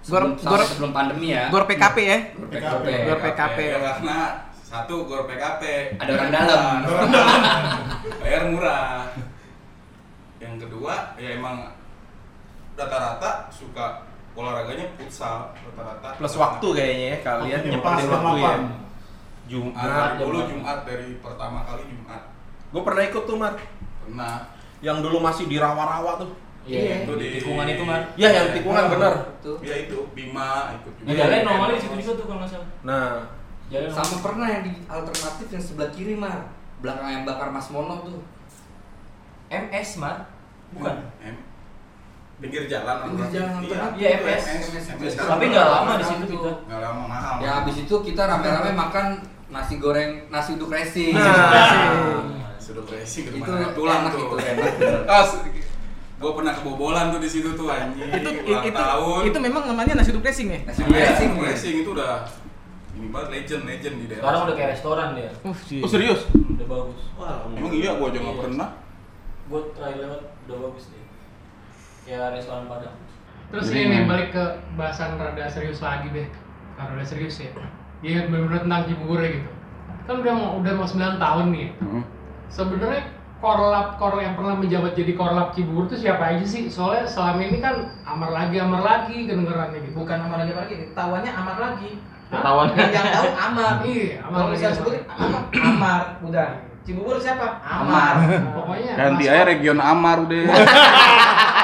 Sebelum, 0.00 0.32
Gor- 0.40 0.56
gor- 0.56 0.64
sebelum 0.64 0.96
pandemi 0.96 1.36
ya. 1.36 1.52
Gor 1.52 1.68
PKP 1.68 1.96
ya. 2.00 2.18
Gor 2.32 2.48
PKP. 2.48 2.86
Gor 3.12 3.18
PKP. 3.28 3.58
Ya, 3.60 3.76
karena 3.92 4.18
satu 4.64 5.04
gor 5.04 5.28
PKP. 5.28 5.62
Ada 6.00 6.10
orang 6.16 6.30
dalam. 6.32 6.76
Bayar 8.24 8.42
murah. 8.48 9.04
Yang 10.40 10.64
kedua 10.64 11.12
ya 11.20 11.36
emang 11.36 11.76
rata-rata 12.78 13.50
suka 13.50 14.06
olahraganya 14.38 14.86
futsal 14.94 15.50
rata-rata. 15.50 16.14
Plus 16.14 16.34
waktu 16.38 16.66
kayaknya 16.70 17.06
ya 17.10 17.18
kalian 17.26 17.60
pas, 17.82 17.98
waktu 18.06 18.38
ya. 18.38 18.54
Jumat. 19.50 20.20
Dulu 20.22 20.38
Jumat 20.46 20.78
dari 20.86 21.18
pertama 21.18 21.66
kali 21.66 21.82
Jumat. 21.90 22.22
Gue 22.70 22.82
pernah 22.86 23.02
ikut 23.02 23.24
tuh 23.26 23.36
Mar. 23.40 23.58
Pernah. 24.06 24.54
Yang 24.78 24.98
dulu 25.10 25.18
masih 25.18 25.50
di 25.50 25.56
rawa-rawa 25.58 26.22
tuh. 26.22 26.30
Iya. 26.68 27.08
Itu 27.08 27.16
di 27.16 27.40
tikungan 27.40 27.64
itu, 27.64 27.82
Mar. 27.82 28.12
Ya 28.14 28.28
yang 28.28 28.52
tikungan 28.52 28.84
bener. 28.92 29.12
Tuh. 29.40 29.56
Ya 29.64 29.74
itu 29.88 30.04
Bima 30.12 30.76
ikut 30.76 30.92
juga. 31.00 31.16
Jalan 31.16 31.40
normalnya 31.48 31.74
di 31.80 31.82
situ 31.82 31.96
juga 31.96 32.12
tuh 32.20 32.24
kalau 32.28 32.38
nggak 32.44 32.50
salah. 32.52 32.68
Nah, 32.84 33.08
Jalan 33.68 33.92
Sama 33.92 34.16
pernah 34.24 34.48
yang 34.48 34.62
di 34.64 34.72
alternatif 34.88 35.46
yang 35.52 35.64
sebelah 35.64 35.90
kiri 35.92 36.14
Mar. 36.16 36.52
Belakang 36.84 37.08
yang 37.08 37.24
bakar 37.24 37.48
Mas 37.50 37.68
Mono 37.72 38.04
tuh. 38.04 38.20
MS, 39.48 39.90
Mar. 39.96 40.28
Bukan. 40.76 40.96
M. 41.24 41.36
Pinggir 42.38 42.70
jalan. 42.70 42.96
Pinggir 43.04 43.28
jalan 43.34 43.50
Iya, 43.50 43.58
alternatif. 43.58 43.98
Iya, 43.98 44.08
MS. 44.16 44.42
MS. 44.94 45.12
Tapi 45.18 45.44
nggak 45.50 45.66
lama 45.66 45.92
di 45.94 46.04
situ 46.06 46.24
kita. 46.28 46.50
Nggak 46.64 46.80
lama 46.80 47.02
mahal. 47.06 47.34
Ya 47.42 47.50
habis 47.58 47.76
itu 47.76 47.94
kita 47.98 48.22
rame-rame 48.24 48.70
makan 48.72 49.06
nasi 49.48 49.74
goreng 49.76 50.30
nasi 50.30 50.54
uduk 50.54 50.70
racing. 50.70 51.14
Nah. 51.18 52.22
Sudah 52.58 52.84
racing 52.84 53.24
ke 53.26 53.30
itu 53.32 53.48
rumah 53.48 53.72
tulang 53.72 54.00
enak 54.04 54.12
tuh. 54.12 54.36
itu. 54.36 54.86
As, 55.08 55.30
gue 56.18 56.30
pernah 56.34 56.52
kebobolan 56.52 57.10
tuh 57.10 57.18
di 57.18 57.30
situ 57.30 57.56
tuh 57.56 57.66
anjing. 57.66 58.06
Itu 58.12 58.28
ulang 58.44 58.64
itu 58.66 58.76
tahun. 58.76 59.20
itu 59.24 59.38
memang 59.40 59.62
namanya 59.66 59.92
nasi 59.98 60.10
uduk 60.12 60.22
racing 60.22 60.48
ya? 60.52 60.60
Nasi 60.62 60.84
Iya, 60.84 61.16
racing. 61.16 61.30
racing 61.40 61.74
itu 61.82 61.90
udah 61.96 62.28
ini 62.94 63.08
banget 63.08 63.28
legend 63.30 63.62
legend 63.64 63.94
di 63.98 64.06
daerah. 64.06 64.22
Sekarang 64.26 64.42
udah 64.46 64.54
kayak 64.54 64.70
restoran 64.74 65.08
dia. 65.14 65.30
Uh, 65.42 65.54
oh 65.54 65.88
serius? 65.88 66.20
Udah 66.34 66.66
bagus. 66.66 67.00
Emang 67.56 67.72
iya 67.72 67.90
gua 67.96 68.06
aja 68.10 68.18
nggak 68.20 68.38
pernah. 68.42 68.68
Gue 69.48 69.60
try 69.72 69.92
lewat 69.96 70.20
udah 70.44 70.56
bagus 70.68 70.84
deh. 70.90 70.97
Kayak 72.08 72.40
restoran 72.40 72.64
Padang. 72.64 72.96
Terus 73.52 73.68
Jadi 73.68 73.80
ini 73.84 74.08
balik 74.08 74.32
ke 74.32 74.44
bahasan 74.80 75.20
rada 75.20 75.44
serius 75.52 75.84
lagi 75.84 76.08
deh. 76.08 76.24
Karena 76.80 76.96
udah 76.96 77.04
serius 77.04 77.36
ya. 77.36 77.52
Iya 78.00 78.32
benar-benar 78.32 78.64
tentang 78.64 78.82
Cibubur 78.88 79.20
ya 79.20 79.28
gitu. 79.36 79.50
Kan 80.08 80.14
udah 80.24 80.32
mau 80.32 80.48
udah 80.64 80.72
mau 80.72 80.88
9 80.88 81.20
tahun 81.20 81.46
nih. 81.52 81.68
Sebenarnya 82.48 83.02
korlap 83.44 84.00
korlap 84.00 84.24
yang 84.24 84.34
pernah 84.40 84.56
menjabat 84.56 84.92
jadi 84.96 85.12
korlap 85.12 85.52
Cibubur 85.52 85.84
tuh 85.84 86.00
siapa 86.00 86.32
aja 86.32 86.44
sih? 86.48 86.72
Soalnya 86.72 87.04
selama 87.04 87.44
ini 87.44 87.60
kan 87.60 87.92
amar 88.08 88.32
lagi 88.32 88.56
amar 88.56 88.80
lagi 88.80 89.28
kedengerannya 89.28 89.84
gitu. 89.84 90.00
bukan 90.00 90.16
Amar 90.16 90.48
lagi 90.48 90.56
lagi, 90.56 90.74
tawannya 90.96 91.32
Amar 91.36 91.56
lagi. 91.60 91.90
Ketahuan. 92.28 92.66
Yang, 92.72 92.92
yang 92.92 93.08
tahu 93.12 93.28
Amar. 93.36 93.74
Iya, 93.88 94.16
Amar 94.24 94.36
Kalau 94.40 94.48
misalnya 94.52 94.68
Amar 94.68 94.80
sebutin. 94.80 95.02
Amar, 95.12 95.42
Amar, 95.52 96.00
udah. 96.24 96.48
Cibubur 96.88 97.16
siapa? 97.20 97.60
Amar. 97.60 98.14
Pokoknya 98.56 98.92
Ganti 98.96 99.24
aja 99.28 99.44
region 99.44 99.76
Amar 99.76 100.24
udah. 100.24 100.44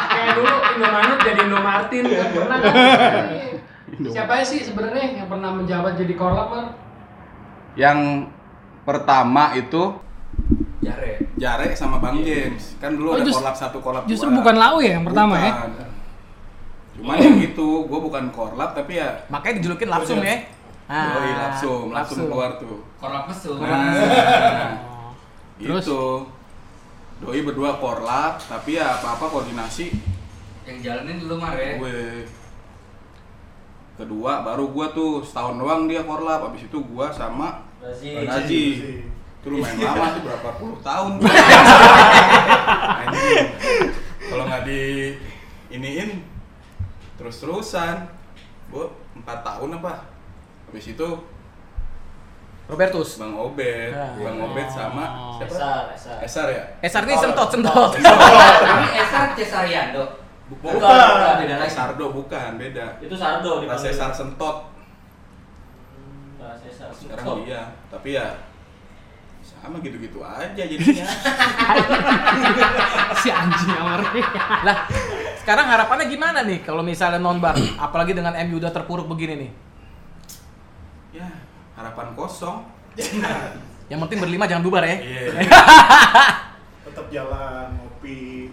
Indomaret 0.75 1.19
jadi 1.21 1.41
Indomartin 1.43 2.05
kan 2.05 2.29
pernah 2.31 2.59
kan? 2.59 2.75
Siapa 4.05 4.33
aja 4.35 4.45
sih 4.45 4.61
sebenarnya 4.61 5.03
yang 5.15 5.27
pernah 5.27 5.51
menjabat 5.51 5.95
jadi 5.95 6.15
korlap? 6.15 6.75
Yang 7.75 8.29
pertama 8.83 9.53
itu 9.53 9.83
Jare. 10.81 11.17
Jare 11.35 11.73
sama 11.73 11.97
Bang 11.97 12.21
James. 12.21 12.77
Kan 12.77 12.95
dulu 12.95 13.09
Oh, 13.09 13.17
ada 13.17 13.25
just- 13.25 13.39
korlap 13.39 13.57
satu 13.57 13.79
korlap 13.79 14.05
Justru 14.05 14.29
dua. 14.29 14.37
bukan 14.39 14.55
Lau 14.55 14.77
ya 14.79 14.99
yang 14.99 15.05
pertama 15.05 15.35
ya? 15.39 15.53
Bukan. 15.65 15.89
Cuman 16.95 17.17
yang 17.19 17.37
gitu, 17.41 17.69
gua 17.85 17.99
bukan 18.01 18.25
korlap 18.31 18.71
tapi 18.73 18.97
ya 18.97 19.25
Makanya 19.27 19.55
dijulukin 19.59 19.89
lapsum 19.89 20.21
ya. 20.21 20.45
Ah, 20.85 21.17
Doi 21.17 21.33
lapsum, 21.33 21.85
lapsum 21.91 22.29
keluar 22.29 22.61
tuh. 22.61 22.85
Korlap 22.99 23.25
mesum. 23.27 23.57
Nah, 23.57 24.77
Terus? 25.57 25.87
itu 25.87 26.01
doi 27.15 27.41
berdua 27.41 27.79
korlap 27.79 28.37
tapi 28.39 28.75
ya 28.75 28.91
apa-apa 28.93 29.25
koordinasi 29.31 29.89
Yang 30.65 30.79
jalanin 30.81 31.17
dulu 31.21 31.35
Mar 31.37 31.53
ya. 31.55 31.77
gue 31.77 32.25
kedua 33.95 34.43
baru 34.43 34.69
gua 34.69 34.91
tuh 34.91 35.23
setahun 35.23 35.55
doang 35.55 35.87
dia 35.87 36.03
korlap 36.03 36.43
habis 36.43 36.67
itu 36.67 36.79
gua 36.83 37.09
sama 37.09 37.63
Razi. 37.79 38.27
Raji 38.27 38.65
itu 39.39 39.47
lumayan 39.47 39.79
lama 39.79 40.07
tuh 40.11 40.23
berapa 40.25 40.51
puluh 40.57 40.79
tahun 40.81 41.21
kalau 44.25 44.45
nggak 44.49 44.63
di 44.65 44.83
iniin 45.71 46.25
terus 47.15 47.39
terusan 47.39 48.09
bu 48.67 48.89
empat 49.15 49.45
tahun 49.45 49.79
apa 49.79 50.09
habis 50.67 50.91
itu 50.91 51.09
Robertus. 52.65 53.21
bang 53.21 53.37
Obed 53.37 53.93
Ya. 53.93 54.09
bang 54.17 54.37
Obed 54.41 54.67
sama 54.67 55.05
siapa 55.37 55.53
Esar, 55.55 55.85
Esar. 55.93 56.19
Esar 56.25 56.47
ya 56.49 56.65
Esar 56.81 57.03
ini 57.05 57.15
sentot, 57.15 57.47
sentot. 57.47 57.91
Ini 57.95 58.91
Esar 58.99 59.37
Cesariando. 59.37 60.24
Bukan, 60.45 60.77
bukan, 60.77 60.93
beda. 61.41 61.57
Lagi. 61.57 61.73
Sardo 61.73 62.07
bukan 62.13 62.51
beda. 62.61 62.87
Itu 63.01 63.17
Sardo 63.17 63.65
di 63.65 63.67
Pas 63.69 63.81
Cesar 63.81 64.13
sentot. 64.13 64.69
Sekarang 66.93 67.45
dia. 67.45 67.73
Tapi 67.89 68.17
ya 68.17 68.29
sama 69.45 69.81
gitu-gitu 69.81 70.21
aja 70.21 70.53
jadinya. 70.53 71.09
Si 73.25 73.33
anjing 73.33 73.73
amar 73.73 74.05
Lah, 74.69 74.85
sekarang 75.41 75.65
harapannya 75.65 76.13
gimana 76.13 76.45
nih 76.45 76.61
kalau 76.61 76.85
misalnya 76.85 77.17
nonbar, 77.17 77.57
apalagi 77.81 78.13
dengan 78.13 78.37
MU 78.45 78.61
udah 78.61 78.69
terpuruk 78.69 79.09
begini 79.09 79.49
nih? 79.49 79.51
ya 81.15 81.29
harapan 81.79 82.13
kosong. 82.19 82.67
Yang 83.89 83.99
penting 84.09 84.19
berlima 84.21 84.45
jangan 84.51 84.65
bubar 84.67 84.85
ya. 84.85 84.97
iya. 84.99 85.31
Tetap 86.91 87.07
jalan 87.09 87.79
ngopi 87.79 88.51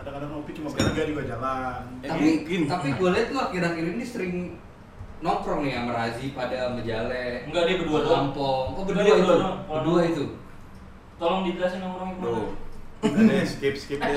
kadang-kadang 0.00 0.30
ngopi 0.32 0.52
cuma 0.52 0.68
bertiga 0.70 1.02
juga 1.04 1.22
jalan 1.26 1.80
Ya, 2.00 2.08
tapi 2.08 2.24
mungkin. 2.38 2.60
tapi 2.66 2.88
gue 2.90 3.08
liat 3.10 3.28
lu 3.28 3.38
akhir-akhir 3.38 3.84
ini 3.90 4.00
sering 4.02 4.34
nongkrong 5.20 5.60
nih 5.62 5.72
sama 5.74 5.92
Razi 5.92 6.26
pada 6.30 6.72
Mejale 6.72 7.44
Enggak, 7.44 7.62
dia 7.66 7.76
berdua 7.76 7.98
doang. 8.00 8.16
Lampung 8.26 8.66
oh 8.70 8.80
Enggak, 8.80 8.96
berdua 8.96 9.04
itu 9.04 9.20
berdua 9.20 9.36
doang. 9.36 9.58
berdua 9.70 10.00
itu 10.06 10.24
Tolong 11.14 11.40
dijelasin 11.44 11.80
orang 11.82 12.08
ke 12.10 12.16
mana. 12.16 12.24
tuh 12.26 12.48
udah 13.00 13.22
deh 13.22 13.44
skip 13.44 13.74
skip 13.74 13.96
deh 13.96 14.12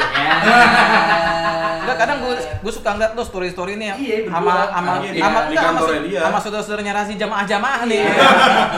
Enggak 1.77 1.97
kadang 1.97 2.17
gue 2.21 2.33
gue 2.35 2.71
suka 2.73 2.89
ngeliat 2.93 3.11
tuh 3.13 3.25
story 3.25 3.49
story 3.49 3.73
nih 3.75 3.87
yang 3.89 3.97
Iya, 3.97 4.15
sama 4.29 4.53
sama 4.69 4.91
Iya, 4.97 5.09
di- 5.09 5.19
sama 5.19 5.39
di 5.45 5.55
kantornya 5.57 6.01
dia. 6.01 6.19
sama 6.21 6.37
saudara-saudaranya 6.37 6.93
Razi 6.93 7.13
jamaah-jamaah 7.13 7.81
nih. 7.85 8.03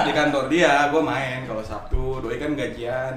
di 0.01 0.12
kantor 0.12 0.43
dia 0.47 0.89
gue 0.89 1.01
main 1.03 1.39
kalau 1.43 1.62
sabtu 1.62 2.01
doi 2.20 2.38
kan 2.38 2.53
gajian 2.53 3.14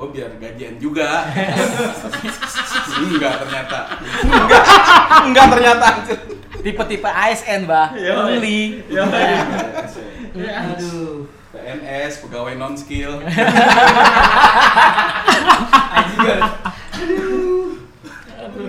gue 0.00 0.08
biar 0.16 0.32
gajian 0.40 0.80
juga. 0.80 1.28
Enggak 3.04 3.34
ternyata. 3.44 3.78
Enggak. 5.28 5.46
Ternyata. 5.52 5.88
Tipe-tipe 6.64 7.04
ASN, 7.04 7.68
Bah. 7.68 7.92
Only. 7.92 8.80
aduh. 10.40 11.28
PNS 11.50 12.24
pegawai 12.24 12.56
non 12.56 12.72
skill. 12.80 13.20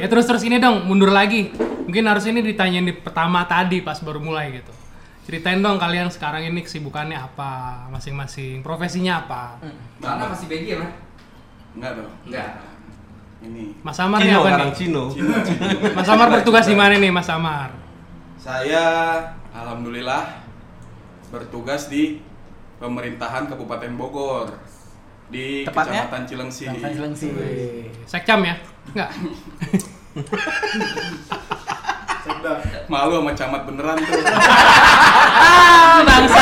Ya 0.01 0.07
terus 0.11 0.25
terus 0.27 0.43
ini 0.43 0.59
dong 0.59 0.83
mundur 0.83 1.15
lagi. 1.15 1.55
Mungkin 1.87 2.03
harus 2.11 2.27
ini 2.27 2.43
ditanyain 2.43 2.83
di 2.83 2.91
pertama 2.91 3.47
tadi 3.47 3.79
pas 3.79 4.03
baru 4.03 4.19
mulai 4.19 4.59
gitu. 4.59 4.73
Ceritain 5.23 5.61
dong 5.63 5.79
kalian 5.79 6.11
sekarang 6.11 6.43
ini 6.43 6.65
kesibukannya 6.65 7.15
apa 7.15 7.85
masing-masing 7.93 8.59
profesinya 8.65 9.23
apa? 9.23 9.61
Mana 10.01 10.33
masih 10.33 10.49
BG 10.51 10.67
ya 10.75 10.83
enggak 11.73 11.91
dong 11.95 12.11
Enggak. 12.25 12.49
ini 13.41 13.73
Mas 13.81 13.97
Amar 13.97 14.19
nih 14.19 14.31
apa 14.31 14.49
nih 14.59 14.71
Cino. 14.71 15.03
Cino, 15.09 15.33
Cino. 15.41 15.67
Mas 15.91 16.07
Amar 16.07 16.27
bertugas 16.29 16.65
di 16.65 16.75
mana 16.75 16.93
nih 16.93 17.09
Mas 17.09 17.27
Amar 17.27 17.69
saya 18.37 18.83
alhamdulillah 19.51 20.41
bertugas 21.27 21.87
di 21.87 22.19
pemerintahan 22.77 23.45
Kabupaten 23.45 23.93
Bogor 23.93 24.49
di 25.27 25.63
Tepatnya? 25.63 26.05
Kecamatan 26.05 26.21
Cilengsi 26.25 26.63
Jangan 26.67 26.91
Cilengsi. 26.91 27.27
sekcam 28.03 28.41
ya 28.41 28.55
enggak 28.87 29.09
Malu 32.87 33.13
sama 33.21 33.31
camat 33.33 33.61
beneran 33.65 33.97
tuh. 33.99 34.13
Bangsa. 36.09 36.41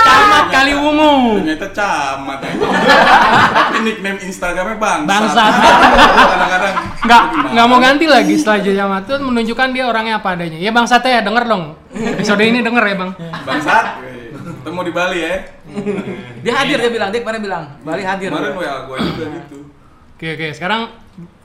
Camat 0.00 0.46
kali 0.50 0.72
wungu 0.74 1.38
ternyata 1.44 1.68
camat 1.70 2.38
ya. 2.42 2.52
tapi 3.52 3.78
nickname 3.84 4.18
Instagramnya 4.26 4.76
bang 4.80 5.00
Bangsat. 5.06 5.52
kadang-kadang 5.60 6.74
nggak 7.04 7.22
nggak 7.54 7.66
mau 7.68 7.78
ganti 7.78 8.06
lagi 8.08 8.34
setelah 8.34 8.58
jamat 8.64 9.02
tuh 9.06 9.18
menunjukkan 9.22 9.68
dia 9.70 9.84
orangnya 9.86 10.18
apa 10.18 10.34
adanya. 10.34 10.58
Ya 10.58 10.72
bang 10.72 10.86
Sate 10.88 11.12
ya 11.12 11.20
denger 11.22 11.44
dong. 11.46 11.76
Episode 11.94 12.42
ini 12.42 12.64
denger 12.64 12.84
ya 12.84 12.94
bang? 12.96 13.10
Bangsat 13.44 13.86
Weh, 14.02 14.32
ketemu 14.34 14.80
di 14.88 14.92
Bali 14.92 15.18
ya. 15.20 15.34
Dia 16.40 16.52
hadir 16.56 16.78
dia 16.80 16.90
bilang, 16.90 17.08
dia 17.12 17.20
kemarin 17.22 17.40
bilang, 17.44 17.64
Bali 17.84 18.02
hadir. 18.02 18.28
kemarin 18.32 18.56
WA 18.56 18.74
gue 18.88 18.96
juga 19.04 19.24
gitu. 19.36 19.56
Oke 20.16 20.26
oke. 20.34 20.48
Sekarang 20.56 20.90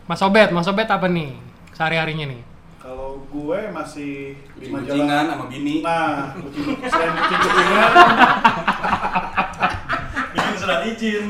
Mas 0.07 0.21
Obet 0.23 0.49
Mas 0.49 0.65
Obet 0.65 0.88
apa 0.89 1.05
nih 1.05 1.36
sehari 1.76 1.99
harinya 1.99 2.26
nih 2.32 2.55
kalau 2.86 3.18
gue 3.34 3.60
masih 3.74 4.38
di 4.62 4.70
majalah 4.70 5.26
sama 5.26 5.46
bini. 5.50 5.82
Nah, 5.82 6.38
kucing, 6.38 6.78
selain 6.86 7.18
kucing 7.18 7.40
kucingan, 7.42 7.92
bikin 10.38 10.54
surat 10.62 10.82
izin, 10.86 11.26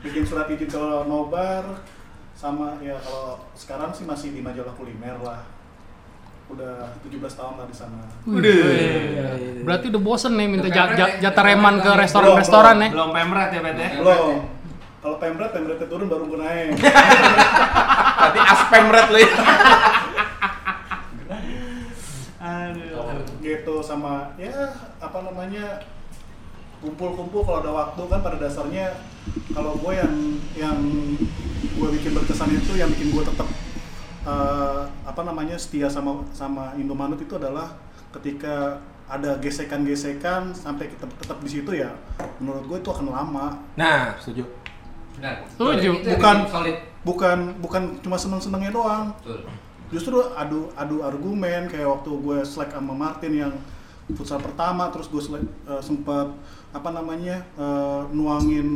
bikin 0.00 0.24
surat 0.24 0.48
izin 0.48 0.68
kalau 0.72 1.04
nobar, 1.04 1.84
sama 2.32 2.80
ya 2.80 2.96
kalau 3.04 3.36
sekarang 3.52 3.92
sih 3.92 4.08
masih 4.08 4.32
di 4.32 4.40
majalah 4.40 4.72
kuliner 4.80 5.20
lah. 5.20 5.44
Udah 6.48 6.96
17 7.04 7.20
tahun 7.28 7.54
lah 7.60 7.66
di 7.68 7.76
sana. 7.76 8.08
berarti 9.68 9.92
udah 9.92 10.00
bosen 10.00 10.40
nih 10.40 10.48
minta 10.48 10.72
jatah 11.20 11.44
reman 11.44 11.84
ke 11.84 11.90
restoran-restoran 11.92 12.80
ya? 12.80 12.88
Belum 12.96 13.12
pemret 13.12 13.52
ya, 13.52 13.60
Bet 13.60 13.76
ya? 13.76 13.90
Belum. 14.00 14.56
Kalau 15.08 15.24
pemret, 15.24 15.56
pemretnya 15.56 15.88
turun 15.88 16.04
baru 16.04 16.28
gue 16.28 16.36
naik. 16.36 16.76
Berarti 18.20 18.40
aspem 18.44 18.92
red 18.92 19.08
lu 19.08 19.18
ya. 19.24 19.32
gitu 23.40 23.80
sama 23.80 24.36
ya 24.36 24.52
apa 25.00 25.24
namanya 25.24 25.80
kumpul-kumpul 26.84 27.40
kalau 27.40 27.64
ada 27.64 27.72
waktu 27.72 28.02
kan 28.04 28.20
pada 28.20 28.36
dasarnya 28.36 28.92
kalau 29.56 29.80
gue 29.80 29.92
yang 29.96 30.14
yang 30.52 30.78
gue 31.56 31.88
bikin 31.96 32.12
berkesan 32.12 32.52
itu 32.52 32.76
yang 32.76 32.92
bikin 32.92 33.08
gue 33.08 33.24
tetap 33.24 33.48
eh, 34.28 34.82
apa 35.08 35.20
namanya 35.24 35.56
setia 35.56 35.88
sama 35.88 36.28
sama 36.36 36.76
Indomanut 36.76 37.16
itu 37.24 37.40
adalah 37.40 37.72
ketika 38.12 38.84
ada 39.08 39.40
gesekan-gesekan 39.40 40.52
sampai 40.52 40.92
kita 40.92 41.08
tetap 41.16 41.40
di 41.40 41.48
situ 41.48 41.72
ya 41.72 41.96
menurut 42.44 42.68
gue 42.68 42.78
itu 42.84 42.90
akan 42.92 43.08
lama 43.08 43.56
Nah, 43.80 44.12
setuju. 44.20 44.67
Benar 45.18 45.34
Setuju. 45.48 45.90
Bukan. 46.06 46.36
solid 46.46 46.76
bukan 47.02 47.38
bukan 47.58 47.82
cuma 48.00 48.16
seneng-senengnya 48.16 48.70
doang 48.70 49.14
betul 49.16 49.42
justru 49.88 50.18
adu 50.32 50.68
adu 50.74 51.00
argumen 51.00 51.66
kayak 51.66 51.88
waktu 51.88 52.10
gue 52.12 52.38
slack 52.42 52.70
sama 52.70 52.92
Martin 52.92 53.32
yang 53.34 53.52
futsal 54.10 54.36
pertama 54.38 54.88
terus 54.88 55.04
gue 55.06 55.18
selek, 55.18 55.44
eh, 55.64 55.80
sempat 55.80 56.32
apa 56.70 56.88
namanya 56.90 57.44
eh, 57.54 58.00
nuangin 58.10 58.68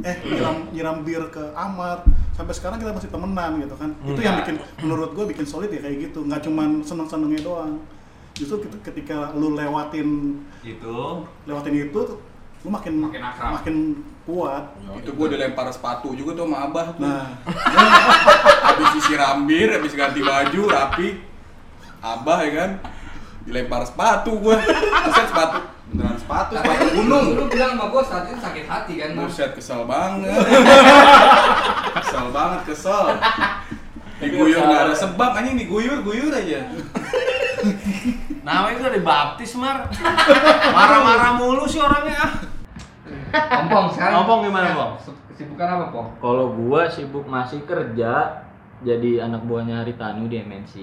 eh 0.00 0.16
nyiram 0.24 0.56
nyiram 0.70 0.96
bir 1.00 1.28
ke 1.28 1.52
Amar 1.52 2.04
sampai 2.32 2.52
sekarang 2.52 2.76
kita 2.78 2.92
masih 2.92 3.08
temenan 3.08 3.60
gitu 3.60 3.76
kan 3.76 3.92
itu 4.02 4.20
yang 4.20 4.40
bikin 4.40 4.56
menurut 4.80 5.12
gue 5.12 5.24
bikin 5.26 5.44
solid 5.44 5.68
ya 5.68 5.78
kayak 5.78 6.08
gitu 6.08 6.24
nggak 6.24 6.40
cuman 6.42 6.80
seneng 6.80 7.06
senengnya 7.06 7.40
doang 7.42 7.80
justru 8.32 8.60
ketika, 8.60 8.80
ketika 8.88 9.16
lu 9.32 9.52
lewatin 9.52 10.40
Itu. 10.60 11.22
lewatin 11.44 11.74
itu 11.82 12.00
lu 12.60 12.68
makin 12.68 12.94
Makin 13.04 13.22
akrab. 13.22 13.50
makin 13.60 13.76
kuat. 14.24 14.64
Itu 15.00 15.12
gue 15.12 15.26
udah 15.32 15.40
lempar 15.40 15.68
sepatu 15.68 16.16
juga 16.16 16.32
tuh 16.32 16.48
sama 16.48 16.68
abah 16.68 16.86
tuh. 16.96 17.04
Nah. 17.04 17.28
Habis 18.72 19.04
isi 19.04 19.14
rambir 19.14 19.68
habis 19.70 19.92
ganti 19.92 20.24
baju 20.24 20.62
rapi. 20.72 21.08
Abah 22.00 22.38
ya 22.44 22.50
kan? 22.56 22.70
Dilempar 23.44 23.84
sepatu 23.84 24.40
gue 24.40 24.56
buset 25.04 25.26
sepatu. 25.28 25.58
Beneran 25.92 26.16
sepatu 26.16 26.56
sepatu 26.56 26.64
tapi 26.64 26.96
gunung. 26.96 27.26
lu 27.36 27.44
bilang 27.52 27.76
sama 27.76 27.86
gue 27.92 28.02
saat 28.02 28.24
itu 28.32 28.38
sakit 28.40 28.64
hati 28.64 28.94
kan 28.98 29.08
buset 29.14 29.50
kesel 29.52 29.84
banget. 29.84 30.32
Kesel 32.00 32.26
banget 32.34 32.60
kesel. 32.66 33.06
Diguyur 34.18 34.64
nggak 34.64 34.82
ada 34.90 34.94
sebab 34.96 35.30
anjing. 35.36 35.60
Diguyur 35.60 36.00
guyur 36.02 36.32
aja. 36.32 36.64
Namanya 38.44 38.72
itu 38.76 38.80
udah 38.84 38.94
dibaptis, 38.98 39.52
Mar. 39.56 39.88
Marah-marah 40.74 41.32
mulu 41.38 41.64
sih 41.64 41.80
orangnya. 41.80 42.18
ah. 42.18 42.32
Ompong 43.34 43.86
sekarang 43.90 44.16
Ompong 44.22 44.40
gimana, 44.46 44.68
Pong? 44.72 44.92
kesibukan 45.30 45.66
apa 45.66 45.84
Pong? 45.90 46.08
Kalau 46.22 46.54
gua 46.54 46.86
sibuk 46.86 47.26
masih 47.26 47.66
kerja 47.66 48.42
jadi 48.80 49.24
anak 49.24 49.42
buahnya 49.44 49.82
Haritanu 49.82 50.28
di 50.28 50.38
MNC. 50.38 50.74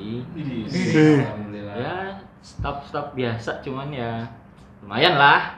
Alhamdulillah 1.22 1.76
Ya, 1.78 1.96
staff-staff 2.42 3.14
biasa 3.14 3.62
cuman 3.62 3.88
ya 3.90 4.28
lumayan 4.84 5.16
lah. 5.16 5.56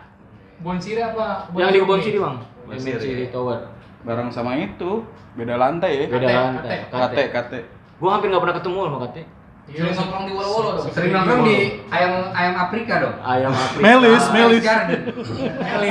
Bon 0.61 0.77
Siri 0.77 1.01
apa 1.01 1.49
Yang 1.57 1.71
di 1.73 1.79
kebun 1.81 1.99
sini, 1.99 2.17
Bang. 2.21 2.37
Bon 2.67 2.75
MNC 2.75 3.01
Siri. 3.01 3.25
di 3.25 3.27
Tower. 3.29 3.59
bareng 4.03 4.27
sama 4.27 4.59
itu 4.59 4.99
beda 5.33 5.55
lantai 5.55 5.95
ya 5.95 6.05
Beda 6.11 6.27
lantai. 6.27 6.83
kate 6.91 7.23
kate 7.31 7.59
Gua 8.03 8.19
hampir 8.19 8.27
nggak 8.27 8.43
pernah 8.43 8.57
ketemu 8.59 8.79
sama 8.83 8.99
Kate. 9.07 9.23
Sering 9.63 9.95
nongkrong 9.95 10.25
di 10.27 10.33
Wolo-Wolo 10.35 10.69
dong. 10.75 10.91
Sering 10.91 11.11
nongkrong 11.15 11.41
di 11.47 11.57
ayam 11.87 12.13
ayam 12.35 12.53
Afrika 12.59 12.93
dong. 12.99 13.15
Ayam 13.23 13.51
Afrika. 13.55 13.79
Melis, 13.81 14.23
Ah, 14.23 14.33
Melis. 14.35 14.63
Garden. 14.63 15.01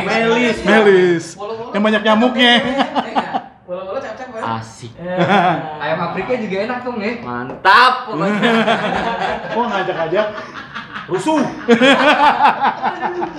Melis, 0.05 0.57
Melis. 0.62 1.25
Yang 1.73 1.83
banyak 1.83 2.03
nyamuknya. 2.05 2.55
Walau-walau 3.64 4.01
cap-cap 4.05 4.29
kan. 4.29 4.43
Asik. 4.61 4.93
Ayam 5.81 5.99
Afrika 6.05 6.33
juga 6.37 6.57
enak 6.68 6.79
dong 6.85 6.99
ya. 7.01 7.12
Mantap 7.25 7.95
pokoknya. 8.07 8.53
Kok 9.49 9.64
ngajak-ngajak? 9.64 10.27
Rusuh. 11.09 11.41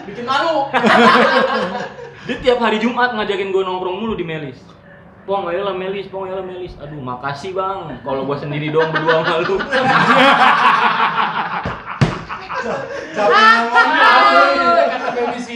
Bikin 0.04 0.26
malu. 0.26 0.68
Dia 2.24 2.36
tiap 2.40 2.58
hari 2.58 2.80
Jumat 2.82 3.14
ngajakin 3.14 3.54
gue 3.54 3.64
nongkrong 3.64 3.98
mulu 4.02 4.18
di 4.18 4.26
Melis. 4.26 4.58
Pong, 5.24 5.48
ayolah 5.48 5.72
Melis, 5.72 6.12
Pong, 6.12 6.28
ayolah 6.28 6.44
Melis. 6.44 6.76
Aduh, 6.84 7.00
makasih 7.00 7.56
bang. 7.56 7.96
Kalau 8.04 8.28
gua 8.28 8.36
sendiri 8.36 8.68
doang 8.76 8.92
berdua 8.92 9.24
sama 9.24 9.40
lu. 9.40 9.56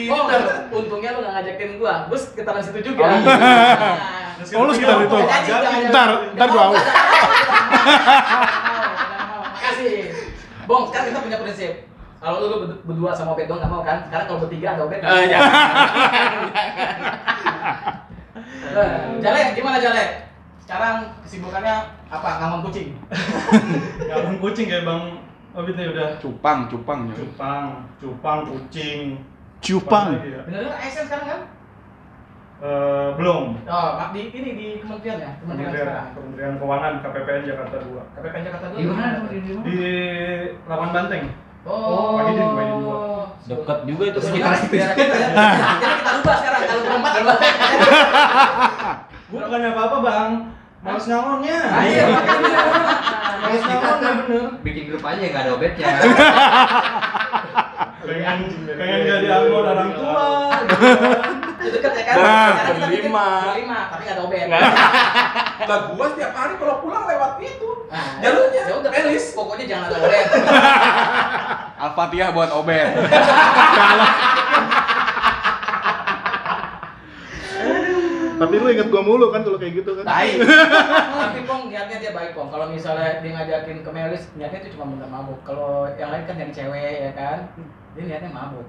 Oh, 0.07 0.23
untungnya 0.71 1.09
lu 1.15 1.19
gak 1.19 1.33
ngajakin 1.35 1.69
gua. 1.79 2.07
Gua 2.07 2.15
sekitaran 2.15 2.63
situ 2.63 2.79
juga. 2.79 3.03
Oh, 3.03 3.11
iya. 3.11 3.27
Nah. 3.27 4.55
Oh, 4.55 4.63
lu 4.63 4.71
sekitar 4.71 5.03
itu? 5.03 5.17
Ntar, 5.91 6.09
ntar 6.31 6.47
gua. 6.47 6.63
Makasih. 9.51 9.95
Bong, 10.63 10.83
sekarang 10.87 11.07
kita 11.11 11.19
punya 11.19 11.37
prinsip. 11.43 11.73
Kalau 12.17 12.37
lu 12.39 12.55
ber- 12.63 12.81
berdua 12.87 13.11
sama 13.11 13.35
Obet 13.35 13.51
doang 13.51 13.59
gak 13.59 13.71
mau 13.71 13.83
kan? 13.83 14.07
Sekarang 14.07 14.25
kalau 14.31 14.39
bertiga 14.47 14.79
ada 14.79 14.87
Obet. 14.87 15.03
Eh, 15.03 15.23
jangan. 15.27 15.51
Eh, 18.43 19.21
Jale, 19.23 19.41
gimana 19.55 19.77
Jale? 19.79 20.27
Sekarang 20.63 21.09
kesibukannya 21.23 21.75
apa? 22.11 22.29
Ngamon 22.43 22.67
kucing? 22.67 22.95
Ngabung 24.09 24.37
kucing 24.43 24.67
kayak 24.67 24.83
Bang 24.83 25.23
Obit 25.57 25.73
nih 25.73 25.89
udah 25.89 26.21
Cupang, 26.21 26.69
cupang 26.69 27.09
ya. 27.09 27.15
cupang, 27.17 27.65
cupang, 27.97 28.39
kucing. 28.45 29.17
Cupang. 29.57 30.13
Ya? 30.21 30.45
Bener 30.45 30.69
ASN 30.69 31.09
sekarang 31.09 31.25
kan? 31.25 31.41
Eh, 32.57 33.09
belum. 33.17 33.53
Oh, 33.69 33.89
di 34.13 34.21
ini 34.33 34.49
di 34.57 34.67
kementerian 34.81 35.17
ya? 35.21 35.31
Kementerian 35.41 35.69
Kementerian, 35.69 35.73
sekarang. 35.73 36.07
Kementerian 36.13 36.53
Keuangan 36.57 36.93
KPPN 37.05 37.43
Jakarta 37.45 37.77
2. 37.85 38.13
KPPN 38.17 38.43
Jakarta 38.49 38.65
dulu. 38.69 38.77
Di 38.77 38.85
mana 38.89 39.07
di? 39.29 39.39
Di 39.65 39.79
Lapan 40.65 40.89
Banteng. 40.93 41.23
Oh. 41.67 42.15
Dua. 42.23 43.27
Dekat 43.47 43.79
juga 43.87 44.03
itu 44.11 44.19
Sekitar 44.23 44.55
situ 44.59 44.75
Ya, 44.75 44.91
kita, 44.95 45.15
jadi 45.19 45.35
kita 45.99 46.11
rubah 46.19 46.35
sekarang 46.39 46.61
kalau 46.67 46.81
berempat 46.83 47.13
rubah. 47.19 47.37
Bukannya 49.27 49.69
apa-apa, 49.75 49.97
Bang. 49.99 50.31
Males 50.77 51.05
nyamonnya. 51.09 51.59
Ah, 51.67 51.83
iya, 51.83 52.03
makanya. 52.07 52.59
Males 53.43 53.63
nyamonnya 53.67 54.09
bener. 54.23 54.43
Bikin 54.63 54.83
grup 54.87 55.03
aja 55.03 55.19
nggak 55.19 55.43
ada 55.43 55.51
obetnya. 55.59 55.87
Pengen 58.07 58.37
pengen 58.79 58.99
jadi 59.03 59.27
anggota 59.27 59.69
orang 59.75 59.91
tua. 59.91 60.27
Itu 61.67 61.75
dekat 61.75 61.93
ya 61.99 62.03
kan? 62.07 62.15
Nah, 62.15 62.49
berlima. 62.87 63.27
berlima, 63.51 63.79
tapi 63.91 64.01
nggak 64.07 64.15
ada 64.15 64.23
obet. 64.23 64.47
Lah 65.69 65.79
gua 65.91 66.05
setiap 66.15 66.31
hari 66.31 66.53
kalau 66.55 66.75
pulang 66.79 67.03
lewat 67.03 67.31
itu. 67.43 67.69
Nah, 67.91 68.23
Jalurnya. 68.23 68.63
ya 68.63 68.73
udah 68.79 68.91
Pelis. 68.95 69.25
Pokoknya 69.35 69.65
jangan 69.67 69.85
ada 69.91 69.97
obet. 69.99 70.27
Al-Fatihah 71.87 72.33
buat 72.33 72.49
Obet. 72.57 72.89
Tapi 78.37 78.53
lu 78.53 78.69
inget 78.69 78.87
gua 78.93 79.01
mulu 79.01 79.33
kan 79.33 79.41
kalau 79.41 79.57
kayak 79.57 79.81
gitu 79.81 79.97
kan? 79.97 80.05
Baik. 80.05 80.45
Tapi 81.25 81.39
Pong 81.49 81.73
niatnya 81.73 81.97
dia 81.97 82.11
baik 82.13 82.37
Pong. 82.37 82.53
Kalau 82.53 82.69
misalnya 82.69 83.17
dia 83.21 83.33
ngajakin 83.33 83.81
ke 83.81 83.89
Melis, 83.89 84.29
niatnya 84.37 84.61
itu 84.61 84.77
cuma 84.77 84.93
bener 84.93 85.09
mabuk. 85.09 85.41
Kalau 85.41 85.89
yang 85.97 86.13
lain 86.13 86.25
kan 86.29 86.37
yang 86.37 86.53
cewek 86.53 86.93
ya 87.09 87.11
kan, 87.17 87.49
dia 87.97 88.03
niatnya 88.05 88.29
mabuk. 88.29 88.65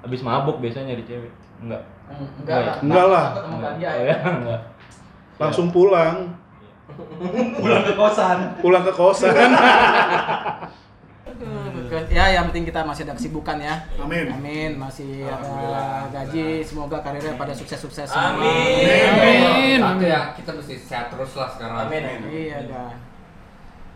Habis 0.00 0.20
mabuk 0.20 0.56
biasanya 0.58 0.94
di 0.94 1.04
cewek. 1.04 1.32
Enggak. 1.60 1.82
Eng- 2.08 2.32
Enggak 2.40 2.58
lah. 2.58 2.76
Enggak 2.80 3.06
lah. 3.06 3.26
Mbak 3.52 3.72
dia 3.76 3.88
Oh 3.88 4.02
ya. 4.02 4.06
ya, 4.06 4.16
enggak. 4.24 4.60
Langsung 5.36 5.66
pulang, 5.70 6.16
Pulang 7.56 7.82
ke 7.82 7.94
kosan. 7.94 8.38
pulang 8.58 8.82
ke 8.82 8.92
kosan. 8.92 9.30
Ya, 12.10 12.26
yang 12.32 12.50
penting 12.50 12.66
kita 12.66 12.82
masih 12.82 13.06
ada 13.06 13.14
kesibukan 13.14 13.56
ya. 13.56 13.74
Amin. 13.96 14.26
Amin, 14.28 14.70
masih 14.76 15.24
ada 15.24 16.06
gaji. 16.10 16.60
Semoga 16.60 16.98
karirnya 17.00 17.34
pada 17.34 17.54
sukses-sukses 17.54 18.04
semua. 18.04 18.34
Amin. 18.34 18.98
Amin. 19.06 19.78
Satu 19.78 20.04
ya, 20.04 20.20
kita 20.34 20.50
mesti 20.52 20.74
sehat 20.76 21.06
terus 21.08 21.32
lah 21.34 21.48
sekarang. 21.48 21.76
Amin. 21.86 22.02
Iya, 22.26 22.58
kan. 22.66 22.94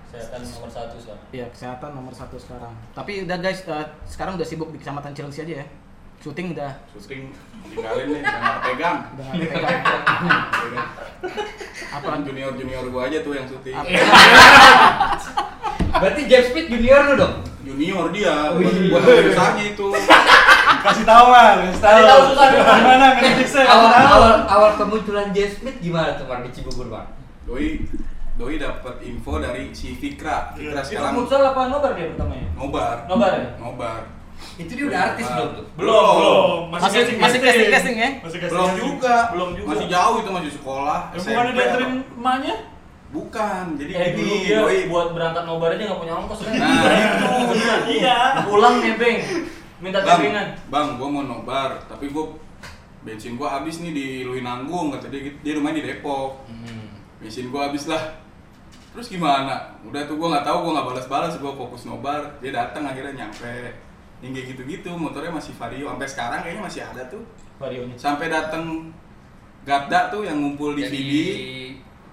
Kesehatan 0.07 0.41
nomor 0.47 0.71
satu 0.71 0.95
sekarang. 0.97 1.25
Iya, 1.29 1.47
kesehatan 1.51 1.91
nomor 1.91 2.15
satu 2.15 2.37
sekarang. 2.39 2.73
Tapi 2.95 3.13
udah 3.27 3.37
guys, 3.37 3.61
eh, 3.67 3.87
sekarang 4.07 4.39
udah 4.39 4.47
sibuk 4.47 4.71
di 4.71 4.79
kecamatan 4.79 5.11
Cilengsi 5.11 5.43
aja 5.43 5.55
ya. 5.61 5.67
Syuting 6.25 6.57
udah 6.57 6.72
Syuting 6.97 7.29
tinggalin 7.68 8.07
nih, 8.16 8.22
jangan 8.25 8.57
pegang. 8.64 8.99
Apaan 11.93 12.25
junior-junior 12.25 12.89
gua 12.89 13.12
aja 13.12 13.20
tuh 13.20 13.37
yang 13.37 13.45
syuting. 13.45 13.77
Berarti 16.01 16.22
James 16.25 16.49
Smith 16.49 16.68
junior 16.72 17.12
lu 17.12 17.20
dong? 17.20 17.45
Junior 17.64 18.09
dia, 18.09 18.33
Oh, 18.53 18.57
buat 18.57 18.72
iya. 18.72 18.89
buat 18.89 19.03
perusahaannya 19.05 19.64
itu. 19.77 19.87
Kasih 20.85 21.05
tahu 21.09 21.27
kan, 21.33 21.57
kasih 21.64 21.81
tahu. 21.81 21.97
Kasih 21.97 22.09
tahu, 22.09 22.20
bukan. 22.29 22.49
Gimana 22.77 23.07
ngeritiknya? 23.16 23.62
awal, 23.64 23.89
awal, 23.89 24.33
awal 24.45 24.70
kemunculan 24.77 25.29
James 25.33 25.57
Smith 25.57 25.77
gimana 25.81 26.12
tuh 26.16 26.29
di 26.29 26.51
Cibubur 26.53 26.87
bang? 26.93 27.09
Doi 27.49 27.89
Doi 28.37 28.61
dapat 28.61 29.01
info 29.01 29.41
dari 29.41 29.72
si 29.72 29.97
Fikra. 29.97 30.53
Fikra 30.53 30.81
Itu 30.81 30.89
sekarang 30.93 31.12
futsal 31.20 31.41
apa 31.53 31.61
nobar 31.68 31.93
dia 31.97 32.12
pertamanya? 32.12 32.49
nobar. 32.57 32.97
Nobar 33.09 33.33
ya? 33.33 33.49
Nobar. 33.57 34.01
Itu 34.55 34.71
dia 34.79 34.87
udah 34.87 35.01
artis 35.11 35.27
belum 35.27 35.49
tuh? 35.59 35.67
Belum, 35.75 36.07
belum. 36.15 36.59
Masih 36.71 37.19
masih 37.19 37.39
casting 37.43 37.71
casting 37.75 37.97
ya. 37.99 38.11
Masih 38.23 38.39
casting 38.39 38.55
Belum 38.55 38.73
juga. 38.79 39.17
Belum 39.35 39.51
juga. 39.59 39.69
Masih 39.75 39.87
jauh 39.91 40.17
itu 40.23 40.31
masih 40.31 40.51
sekolah. 40.55 40.99
Eh, 41.11 41.19
bukannya 41.19 41.43
SMP 41.43 41.59
dianterin 41.59 41.93
emaknya? 42.15 42.57
Bukan. 43.15 43.65
Jadi 43.79 43.93
Eh 43.95 44.09
dulu 44.15 44.35
gini, 44.35 44.47
dia 44.47 44.59
Doi. 44.59 44.79
buat 44.91 45.09
berangkat 45.15 45.45
nobar 45.47 45.71
aja 45.75 45.83
nggak 45.87 46.01
punya 46.03 46.15
ongkos 46.19 46.39
kan? 46.43 46.53
Nah, 46.59 46.95
itu. 46.99 47.31
Iya. 47.99 48.19
Pulang 48.43 48.75
nebeng, 48.83 49.19
minta 49.79 49.99
Bang, 50.03 50.19
tebengan. 50.19 50.47
bang, 50.67 50.87
gua 50.99 51.09
mau 51.11 51.23
nobar, 51.23 51.71
tapi 51.87 52.11
gua 52.11 52.35
bensin 53.07 53.39
gua 53.39 53.61
habis 53.61 53.79
nih 53.79 53.93
di 53.95 54.07
Luinanggung 54.27 54.91
kata 54.91 55.13
dia 55.13 55.31
gitu. 55.31 55.37
dia 55.47 55.53
rumahnya 55.55 55.87
di 55.87 55.95
Depok. 55.95 56.43
Hmm. 56.51 56.91
Bensin 57.23 57.55
gua 57.55 57.71
habis 57.71 57.87
lah. 57.87 58.03
Terus 58.91 59.07
gimana? 59.07 59.79
Udah 59.87 60.03
tuh 60.07 60.19
gua 60.19 60.35
nggak 60.35 60.47
tahu, 60.47 60.57
gua 60.67 60.73
nggak 60.79 60.87
balas-balas, 60.91 61.35
gua 61.39 61.53
fokus 61.55 61.87
nobar. 61.87 62.39
Dia 62.43 62.51
datang 62.51 62.83
akhirnya 62.83 63.27
nyampe. 63.27 63.79
Yang 64.25 64.33
kayak 64.33 64.47
gitu-gitu, 64.51 64.91
motornya 64.97 65.29
masih 65.31 65.53
Vario. 65.53 65.85
Sampai 65.87 66.09
sekarang 66.09 66.39
kayaknya 66.41 66.62
masih 66.64 66.81
ada 66.83 67.03
tuh. 67.07 67.22
Varionya. 67.55 67.95
Sampai 67.95 68.27
datang 68.27 68.64
Gatda 69.62 70.09
tuh 70.09 70.25
yang 70.25 70.37
ngumpul 70.39 70.72
di 70.72 70.83
Jadi- 70.83 70.97
VD. 70.99 71.14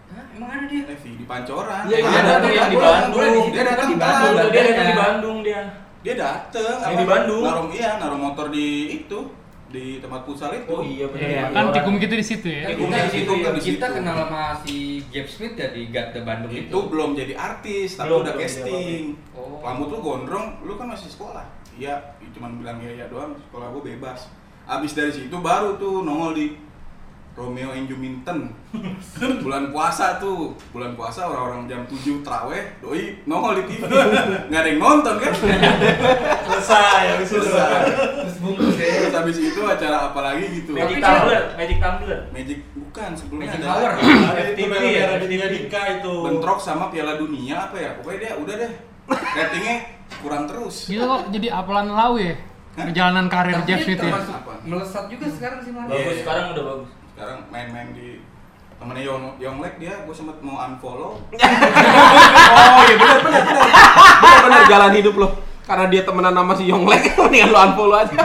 Hah, 0.08 0.26
emang 0.36 0.50
ada 0.52 0.66
dia? 0.68 0.84
Eh, 0.86 0.98
VD 0.98 1.24
Pancoran. 1.24 1.82
Iya, 1.88 1.98
Ada 1.98 2.04
iya, 2.04 2.20
ada 2.22 2.34
tuh 2.38 2.52
yang 2.52 2.68
di 2.68 2.78
Bandung. 2.78 3.16
Di 3.16 3.24
Dia 3.24 3.42
situ 3.42 3.56
datang 3.58 3.78
kan 3.78 3.88
di. 3.88 3.96
Bandung. 3.98 4.36
Dia 4.52 4.62
datang 4.62 4.86
di. 4.86 4.96
Bandung 4.98 5.38
dia. 5.42 5.62
Dia 6.02 6.16
dateng 6.18 6.76
Yang 6.82 6.96
di 6.98 7.08
Bandung? 7.08 7.44
Naruh 7.44 7.68
iya, 7.72 7.92
naruh 7.96 8.20
motor 8.20 8.46
di 8.50 8.68
itu 8.94 9.20
di 9.72 10.04
tempat 10.04 10.28
futsal 10.28 10.52
itu. 10.54 10.68
Oh 10.70 10.84
iya 10.84 11.08
benar. 11.08 11.24
Iya, 11.24 11.44
kan 11.50 11.66
tikum 11.72 11.96
kita 11.96 12.14
di 12.14 12.26
situ 12.26 12.44
ya. 12.46 12.62
Kan 12.62 12.70
Tikum 12.74 12.88
kita, 12.90 13.00
di 13.00 13.10
situ, 13.10 13.32
kan 13.32 13.52
di 13.54 13.62
kita 13.62 13.86
situ. 13.88 13.96
kenal 13.96 14.16
sama 14.18 14.44
si 14.60 14.76
James 15.08 15.32
Smith 15.32 15.56
ya 15.56 15.68
di 15.70 15.82
Gat 15.88 16.08
the 16.12 16.22
Bandung 16.22 16.52
itu. 16.52 16.68
itu 16.68 16.80
belum 16.88 17.10
jadi 17.14 17.34
artis, 17.34 17.90
tapi 17.94 18.06
Belum, 18.06 18.20
udah 18.22 18.34
belum 18.34 18.44
casting. 18.44 19.04
Oh. 19.32 19.60
Rambut 19.62 19.88
lu 19.88 19.98
gondrong, 20.02 20.48
lu 20.62 20.76
kan 20.76 20.88
masih 20.90 21.08
sekolah. 21.08 21.48
Iya, 21.74 21.96
cuman 22.32 22.58
bilang 22.58 22.78
iya 22.80 22.92
iya 22.94 23.06
doang, 23.08 23.36
sekolah 23.40 23.70
gua 23.70 23.84
bebas. 23.84 24.28
Abis 24.64 24.92
dari 24.92 25.10
situ 25.10 25.34
baru 25.36 25.76
tuh 25.76 26.02
nongol 26.02 26.32
di 26.34 26.48
Romeo 27.32 27.72
and 27.72 27.88
Juminten 27.88 28.52
bulan 29.44 29.72
puasa 29.72 30.20
tuh 30.20 30.52
bulan 30.70 31.00
puasa 31.00 31.24
orang-orang 31.24 31.64
jam 31.64 31.88
7 31.88 32.20
traweh 32.20 32.76
doi 32.84 33.24
nongol 33.24 33.56
di 33.56 33.72
TV 33.72 33.88
nggak 33.88 34.52
ada 34.52 34.68
yang 34.68 34.84
nonton 34.84 35.16
kan 35.16 35.32
Selesai, 36.44 37.16
habis 37.16 37.32
itu. 37.32 37.40
selesai 37.40 37.82
Terus 38.20 38.36
bungkus 38.44 38.76
ya. 38.76 38.88
terus 39.00 39.16
habis 39.16 39.38
itu 39.40 39.62
acara 39.64 40.12
apa 40.12 40.20
lagi 40.22 40.44
gitu 40.60 40.76
Magic 40.76 41.00
Tumbler, 41.00 41.44
Magic 41.56 41.78
Tumbler. 41.80 42.20
Magic 42.36 42.60
bukan 42.76 43.10
sebelumnya 43.16 43.48
Magic 43.48 43.64
ada 43.64 44.42
itu 44.44 44.56
TV 44.60 44.74
ya? 44.92 45.04
Raditya 45.16 45.48
Dika 45.48 45.82
itu. 46.00 46.14
bentrok 46.28 46.60
sama 46.60 46.92
Piala 46.92 47.16
Dunia 47.16 47.56
apa 47.64 47.80
ya 47.80 47.90
pokoknya 47.96 48.20
dia 48.20 48.32
udah 48.36 48.56
deh 48.60 48.72
ratingnya 49.08 49.76
kurang 50.22 50.44
terus 50.46 50.76
Gitu 50.86 51.02
kok 51.02 51.22
jadi 51.30 51.48
apalan 51.52 51.88
lau 51.90 52.16
ya. 52.16 52.38
Perjalanan 52.72 53.28
karir 53.28 53.58
Tapi 53.58 53.68
Jeff 53.68 53.82
Smith 53.84 54.00
ya. 54.00 54.14
melesat 54.64 55.04
juga 55.08 55.26
sekarang 55.28 55.60
sih 55.60 55.72
Mar. 55.72 55.86
Bagus 55.86 56.00
Iya. 56.00 56.22
sekarang 56.22 56.46
udah 56.52 56.64
bagus. 56.66 56.90
sekarang 57.12 57.38
main-main 57.48 57.88
di 57.92 58.08
temennya 58.74 59.04
Yong 59.04 59.26
Yonglek 59.38 59.76
dia 59.78 59.94
gue 60.02 60.10
sempet 60.12 60.40
mau 60.40 60.58
unfollow 60.60 61.20
Oh 61.32 62.82
iya 62.82 62.96
benar 62.96 63.20
benar 63.20 63.42
benar. 63.44 63.68
Benar 64.18 64.40
benar 64.42 64.62
jalan 64.66 64.92
hidup 64.96 65.16
lo. 65.18 65.30
Karena 65.62 65.86
dia 65.88 66.02
temenan 66.02 66.34
sama 66.34 66.54
si 66.54 66.66
Yonglek, 66.66 67.02
mendingan 67.20 67.50
lu 67.50 67.60
unfollow 67.60 67.98
aja. 67.98 68.16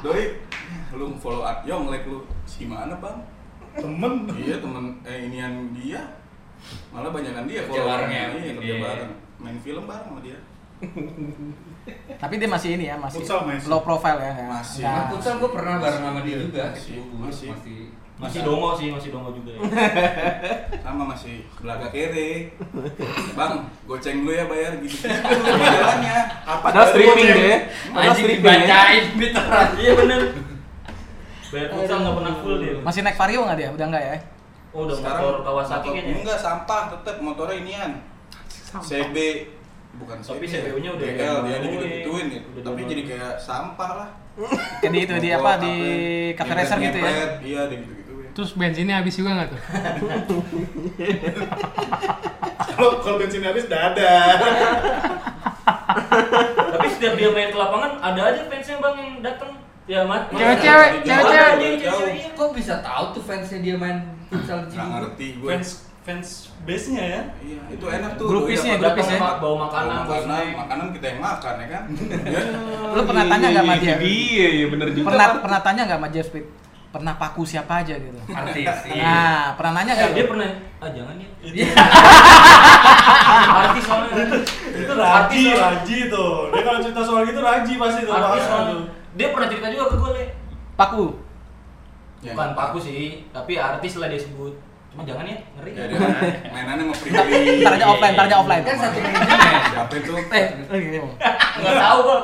doi 0.00 0.24
lu 0.92 1.12
follow 1.16 1.42
up 1.42 1.60
Yonglek 1.62 2.04
lu 2.04 2.18
si 2.44 2.64
mana 2.64 2.94
bang 2.94 3.18
Temen. 3.72 4.26
iya 4.34 4.58
temen 4.58 4.84
eh 5.00 5.24
inian 5.24 5.70
dia 5.72 6.02
malah 6.90 7.08
banyakan 7.08 7.44
dia 7.44 7.62
Kerja 7.62 7.80
bareng 7.80 8.10
ya? 8.10 8.24
iya 8.34 8.52
kerja 8.54 8.72
Iya. 8.72 8.82
bareng 8.82 9.10
main 9.38 9.56
film 9.58 9.84
bareng 9.84 10.06
sama 10.06 10.20
dia 10.20 10.36
Tapi 12.16 12.34
dia 12.36 12.48
masih 12.48 12.76
ini 12.76 12.84
ya, 12.88 12.96
masih 12.96 13.20
Futsal 13.20 13.44
masih. 13.44 13.68
low 13.68 13.80
profile 13.80 14.18
ya. 14.18 14.32
Masih. 14.46 14.84
Nah, 14.84 15.08
futsal 15.08 15.36
gue 15.36 15.50
pernah 15.52 15.76
bareng 15.76 16.02
sama 16.02 16.20
dia 16.22 16.36
juga. 16.38 16.64
Masih, 16.72 16.96
masih. 17.16 17.48
masih. 17.52 17.78
Masih 18.20 18.44
dongo 18.44 18.76
sih, 18.76 18.92
masih 18.92 19.08
dongo 19.10 19.32
juga 19.32 19.56
ya. 19.56 19.60
sama 20.84 21.08
masih 21.08 21.40
belaga 21.56 21.88
kere 21.88 22.52
bang 23.32 23.52
goceng 23.88 24.28
lu 24.28 24.32
ya 24.36 24.44
bayar 24.44 24.76
gitu 24.84 25.08
jalannya 25.72 26.16
Padahal 26.44 26.86
streaming 26.92 27.28
deh. 27.32 27.58
Anjing 27.96 28.12
streaming 28.28 28.44
ya. 28.44 28.60
dibacain 28.60 29.04
beneran. 29.16 29.68
Iya 29.80 29.92
bener. 29.96 30.20
Bayar 31.48 31.68
futsal 31.72 31.96
nggak 32.04 32.14
pernah 32.20 32.34
full 32.44 32.56
dia. 32.60 32.72
Masih 32.84 33.00
naik 33.00 33.16
vario 33.16 33.40
nggak 33.40 33.56
dia? 33.56 33.68
Udah 33.72 33.86
nggak 33.88 34.04
ya? 34.04 34.16
Oh 34.70 34.80
udah 34.84 34.96
motor 35.00 35.34
Kawasaki 35.40 35.88
kayaknya. 35.90 36.14
enggak 36.20 36.38
sampah 36.38 36.82
tetep 36.92 37.16
motornya 37.18 37.56
inian 37.56 37.92
CB 38.70 39.16
bukan 39.98 40.16
Tapi 40.22 40.46
CD. 40.46 40.70
CPU-nya 40.70 40.90
udah 40.94 41.06
DL 41.06 41.18
dia 41.18 41.56
dianuin. 41.58 41.80
digituin 41.82 42.26
ya. 42.30 42.40
Udah 42.54 42.62
Tapi 42.70 42.80
jadi 42.86 43.02
kayak 43.08 43.34
sampah 43.42 43.90
lah. 43.96 44.08
Kayak 44.80 44.92
di 44.94 44.98
itu 45.04 45.14
di 45.20 45.28
apa 45.34 45.52
di 45.58 45.74
cafe 46.38 46.52
racer 46.54 46.78
gitu 46.80 46.98
ya. 47.02 47.12
Iya, 47.42 47.60
di 47.68 47.74
gitu-gitu 47.82 48.12
ya. 48.22 48.30
Terus 48.32 48.50
bensinnya 48.56 49.02
habis 49.02 49.14
juga 49.18 49.30
nggak 49.36 49.48
tuh? 49.52 49.60
Kalau 52.80 52.96
kalau 53.04 53.16
bensin 53.20 53.44
habis 53.44 53.68
udah 53.68 53.92
ada. 53.92 54.12
Tapi 56.72 56.86
setiap 56.96 57.12
dia 57.18 57.28
main 57.28 57.52
ke 57.52 57.58
lapangan 57.58 58.00
ada 58.00 58.20
aja 58.32 58.40
fansnya 58.48 58.80
bang 58.80 58.96
yang 58.96 59.12
datang. 59.20 59.52
Ya 59.84 60.00
mat. 60.06 60.32
Cewek-cewek, 60.32 61.04
cewek-cewek. 61.04 61.82
Iya. 61.82 62.32
Kok 62.32 62.56
bisa 62.56 62.80
tahu 62.80 63.04
tuh 63.12 63.22
fansnya 63.26 63.60
dia 63.60 63.76
main 63.76 64.16
futsal 64.32 64.64
Nggak 64.64 64.88
ngerti 64.96 65.26
gue. 65.42 65.50
Fans 65.50 65.89
fans 66.00 66.28
base-nya 66.64 67.04
ya. 67.04 67.22
Iya, 67.38 67.60
itu 67.70 67.86
enak 67.86 68.10
tuh. 68.16 68.26
Grupisnya, 68.26 68.74
Doi 68.74 68.82
dapat 68.82 68.96
grupisnya. 68.96 69.18
apa? 69.18 69.30
Bawa 69.36 69.56
makanan, 69.60 69.84
bawa 69.84 70.00
bawa 70.00 70.16
makanan, 70.16 70.24
snack. 70.40 70.56
makanan 70.56 70.86
kita 70.96 71.06
yang 71.06 71.20
makan 71.20 71.54
ya 71.54 71.66
kan. 71.68 71.82
Ya. 72.24 72.40
Lu 72.96 73.02
pernah 73.04 73.24
tanya 73.26 73.46
nggak 73.50 73.64
sama 73.64 73.74
dia? 73.76 73.94
Iya, 74.00 74.48
iya 74.50 74.66
bener 74.66 74.88
juga. 74.90 75.06
Pernah 75.06 75.26
pernah 75.38 75.60
tanya 75.60 75.82
nggak 75.84 75.98
sama 76.00 76.08
Jeff 76.08 76.26
Speed? 76.26 76.46
Pernah 76.90 77.14
paku 77.14 77.42
siapa 77.44 77.86
aja 77.86 77.94
gitu? 77.94 78.18
Artis. 78.26 78.66
Nah, 78.90 79.54
pernah 79.54 79.72
nanya 79.78 79.92
Eh, 79.92 79.98
nggak? 80.00 80.10
dia 80.10 80.24
pernah. 80.26 80.48
Ah 80.76 80.90
jangan 80.90 81.14
ya. 81.14 81.28
Artis 83.52 83.84
soalnya. 83.84 84.12
Itu 84.72 84.92
Raji, 84.92 85.06
Artis, 85.06 85.46
Raji 85.54 85.98
tuh. 86.10 86.32
Dia 86.50 86.62
kalau 86.64 86.78
cerita 86.80 87.02
soal 87.04 87.22
gitu 87.24 87.38
Raji 87.38 87.72
pasti 87.76 88.00
tuh. 88.02 88.10
Artis 88.10 88.26
bahas 88.26 88.42
soalnya. 88.42 88.76
Dia 89.14 89.28
pernah 89.30 89.48
cerita 89.48 89.66
juga 89.68 89.84
ke 89.86 89.96
gue 89.96 90.10
le. 90.12 90.24
Paku. 90.74 91.04
Ya, 92.20 92.32
Bukan 92.34 92.50
paku 92.52 92.78
sih, 92.78 93.24
tapi 93.30 93.56
artis 93.56 93.96
lah 93.96 94.10
dia 94.10 94.20
sebut. 94.20 94.52
Cuma 94.90 95.06
jangan 95.06 95.22
ya, 95.22 95.38
ngeri. 95.54 95.70
Ya, 95.78 95.86
mainannya 96.50 96.82
sama 96.90 96.94
Prilly. 96.98 97.62
Ntar 97.62 97.72
aja 97.78 97.86
offline, 97.94 98.14
ntar 98.18 98.26
aja 98.26 98.36
offline. 98.42 98.62
Kan 98.66 98.74
satu 98.74 98.98
manajemen. 98.98 99.62
Siapa 99.70 99.94
itu? 99.94 100.12
Eh, 100.18 100.46
oh 100.66 100.76
gini, 100.82 100.98
Bang. 100.98 101.14
Enggak 101.62 101.74
tahu 101.78 101.98
gua. 102.02 102.16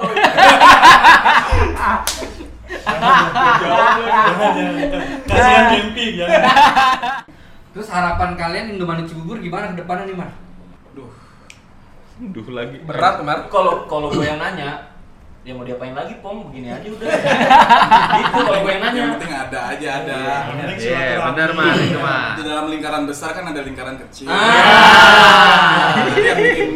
Kasihan 5.31 5.65
Gempi, 5.71 6.05
jangan. 6.19 6.43
Terus 7.71 7.89
harapan 7.93 8.31
kalian 8.35 8.75
Indomani 8.75 9.07
Cibubur 9.07 9.39
gimana 9.39 9.71
ke 9.71 9.85
depannya 9.85 10.11
nih, 10.11 10.17
Mar? 10.19 10.35
Duh, 10.97 11.13
Duh 12.35 12.47
lagi. 12.51 12.83
Berat 12.83 13.23
kemarin. 13.23 13.47
Kalau 13.47 13.87
kalau 13.87 14.11
gue 14.11 14.27
yang 14.27 14.43
nanya, 14.43 14.96
ya 15.47 15.55
mau 15.55 15.63
diapain 15.63 15.95
lagi 15.95 16.19
pom 16.19 16.51
begini 16.51 16.75
aja 16.75 16.89
udah. 16.91 17.07
gitu 18.19 18.35
kalau 18.35 18.61
gue 18.67 18.73
yang 18.75 18.83
nanya. 18.83 18.99
yang 18.99 19.11
penting 19.15 19.31
ada 19.31 19.59
aja 19.71 19.89
ada. 20.03 20.19
Yang 20.19 20.57
penting 20.59 20.79
Iya, 20.83 20.83
silaturahmi. 20.83 21.23
benar 21.31 21.51
mah 21.55 21.67
itu 21.79 21.99
mah. 22.03 22.25
Di 22.35 22.43
dalam 22.43 22.67
lingkaran 22.67 23.03
besar 23.07 23.31
kan 23.31 23.45
ada 23.47 23.61
lingkaran 23.63 23.97
kecil. 24.03 24.27
Ah. 24.27 26.03
Itu 26.03 26.19
yang 26.19 26.39
bikin 26.43 26.71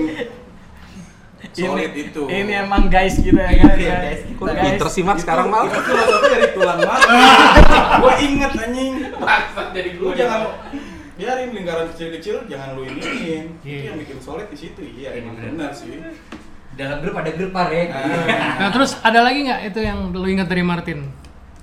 solid 1.50 1.90
ini, 1.90 2.02
itu. 2.14 2.22
Ini 2.30 2.52
emang 2.62 2.86
guys 2.86 3.18
kita 3.18 3.42
ya 3.42 3.52
kan. 3.58 3.74
Iya, 3.74 3.90
ya. 3.90 3.96
guys 4.06 4.22
kita. 4.22 4.38
Kok 4.38 4.54
pinter 4.54 4.86
sih 4.86 5.02
sekarang 5.02 5.46
mal? 5.50 5.66
Itu 5.66 5.80
filosofi 5.82 6.26
dari 6.30 6.48
tulang 6.54 6.78
mat. 6.86 7.00
Gua 8.06 8.14
inget 8.22 8.52
anjing. 8.54 8.92
Lu 9.98 10.06
gue 10.06 10.12
jangan 10.14 10.40
biarin 11.18 11.50
lingkaran 11.52 11.90
kecil-kecil 11.90 12.46
jangan 12.46 12.78
lu 12.78 12.86
iniin. 12.86 13.58
Itu 13.58 13.66
Iya. 13.66 13.78
yang 13.90 13.96
bikin 13.98 14.22
solid 14.22 14.46
di 14.46 14.54
situ. 14.54 14.78
Iya, 14.78 15.18
emang 15.18 15.34
benar 15.42 15.74
sih. 15.74 15.98
Dalam 16.80 16.96
grup 17.04 17.14
ada 17.20 17.30
grup 17.36 17.52
Mar 17.52 17.68
ya. 17.68 17.92
Nah, 17.92 18.56
Nah 18.56 18.68
terus 18.72 18.96
ada 19.04 19.20
lagi 19.20 19.44
nggak 19.44 19.60
itu 19.68 19.80
yang 19.84 20.16
lu 20.16 20.24
ingat 20.24 20.48
dari 20.48 20.64
Martin? 20.64 21.04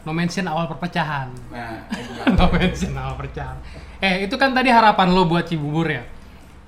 No 0.06 0.14
mention 0.14 0.46
awal 0.46 0.70
perpecahan. 0.70 1.34
nah, 1.50 1.90
no 2.38 2.46
mention 2.54 2.94
awal 2.94 3.18
perpecahan. 3.18 3.58
Eh 3.98 4.30
itu 4.30 4.38
kan 4.38 4.54
tadi 4.54 4.70
harapan 4.70 5.10
lo 5.10 5.26
buat 5.26 5.50
Cibubur 5.50 5.90
ya. 5.90 6.06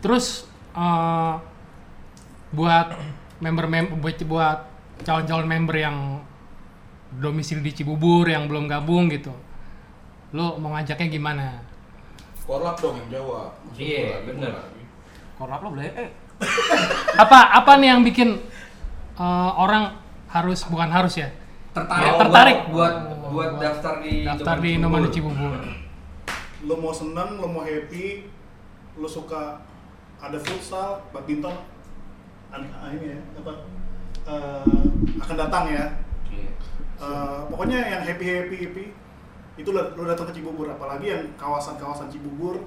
Terus 0.01 0.49
eh, 0.73 1.33
buat 2.49 2.97
member 3.37 3.65
mem 3.69 3.85
buat 4.01 4.17
buat 4.25 4.59
calon-calon 5.05 5.45
member 5.45 5.75
yang 5.77 6.17
domisili 7.21 7.61
di 7.61 7.71
Cibubur 7.77 8.25
yang 8.25 8.49
belum 8.49 8.65
gabung 8.65 9.13
gitu. 9.13 9.31
Lo 10.33 10.57
mau 10.57 10.73
ngajaknya 10.73 11.07
gimana? 11.07 11.69
korlap 12.49 12.81
dong 12.81 12.97
yang 12.97 13.21
jawab. 13.21 13.53
Iya, 13.77 14.25
bener. 14.25 14.53
Korlap 15.37 15.61
lo 15.61 15.69
boleh. 15.77 15.85
Eh, 15.93 16.09
Apa 17.19 17.39
apa 17.53 17.71
nih 17.77 17.91
yang 17.91 18.01
bikin 18.01 18.39
eh, 19.15 19.51
orang 19.55 19.95
harus 20.31 20.63
bukan 20.65 20.87
harus 20.87 21.19
ya? 21.19 21.29
Tertarik, 21.69 22.05
Ya, 22.05 22.11
tertarik. 22.17 22.57
buat 22.73 22.93
buat 23.29 23.51
daftar 23.61 24.01
di 24.01 24.25
Daftar 24.25 24.57
di 24.57 24.69
Indomani 24.79 25.09
Cibubur. 25.11 25.53
Lo 26.65 26.75
mau 26.75 26.91
seneng, 26.91 27.39
lo 27.39 27.47
mau 27.47 27.63
happy, 27.63 28.25
lo 28.97 29.07
suka 29.07 29.61
ada 30.19 30.35
futsal, 30.35 30.99
badminton, 31.15 31.55
ah, 32.51 32.89
ini 32.91 33.15
ya, 33.15 33.19
apa, 33.39 33.53
eh, 34.27 34.83
akan 35.23 35.35
datang 35.37 35.65
ya. 35.71 35.85
Iya. 36.27 36.51
Eh, 36.99 37.39
pokoknya 37.47 37.79
yang 37.79 38.01
happy 38.03 38.25
happy 38.27 38.57
happy 38.59 38.85
itu 39.55 39.69
lo 39.71 39.91
lo 39.95 40.03
datang 40.03 40.27
ke 40.27 40.39
Cibubur 40.39 40.67
apalagi 40.67 41.11
yang 41.11 41.23
kawasan-kawasan 41.35 42.07
Cibubur 42.07 42.63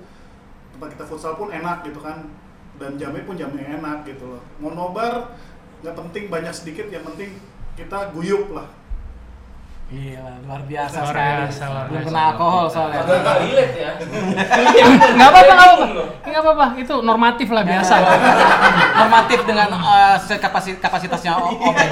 tempat 0.73 0.89
kita 0.93 1.05
futsal 1.05 1.37
pun 1.37 1.49
enak 1.49 1.85
gitu 1.85 2.01
kan 2.01 2.29
dan 2.75 2.97
jamnya 2.97 3.23
pun 3.23 3.35
jamnya 3.35 3.65
enak 3.73 4.05
gitu 4.05 4.25
loh 4.29 4.43
mau 4.57 4.71
nobar 4.71 5.35
nggak 5.81 5.95
penting 5.95 6.25
banyak 6.27 6.51
sedikit 6.51 6.87
yang 6.89 7.05
penting 7.05 7.37
kita 7.75 8.11
guyup 8.11 8.51
lah 8.51 8.69
Gila, 9.85 10.41
luar 10.43 10.65
biasa 10.65 10.97
Luar 10.97 11.09
sekali. 11.11 11.37
biasa, 11.37 11.63
luar 11.69 11.85
Belum 11.85 12.01
biasa. 12.01 12.09
kena 12.09 12.23
alkohol 12.27 12.65
soalnya. 12.65 12.99
Agak 12.99 13.17
agak 13.19 13.37
relate 13.45 13.75
ya. 13.77 13.91
Nggak 15.13 15.29
apa-apa, 15.29 15.53
nggak 15.53 15.69
apa-apa. 15.69 15.87
Nggak 16.25 16.43
apa-apa, 16.43 16.67
itu 16.81 16.95
normatif 17.03 17.49
lah 17.51 17.61
biasa. 17.63 17.95
Normatif 19.03 19.39
dengan 19.45 19.69
sekapasi- 20.19 20.81
kapasitasnya 20.81 21.37
O- 21.37 21.45
Open. 21.45 21.89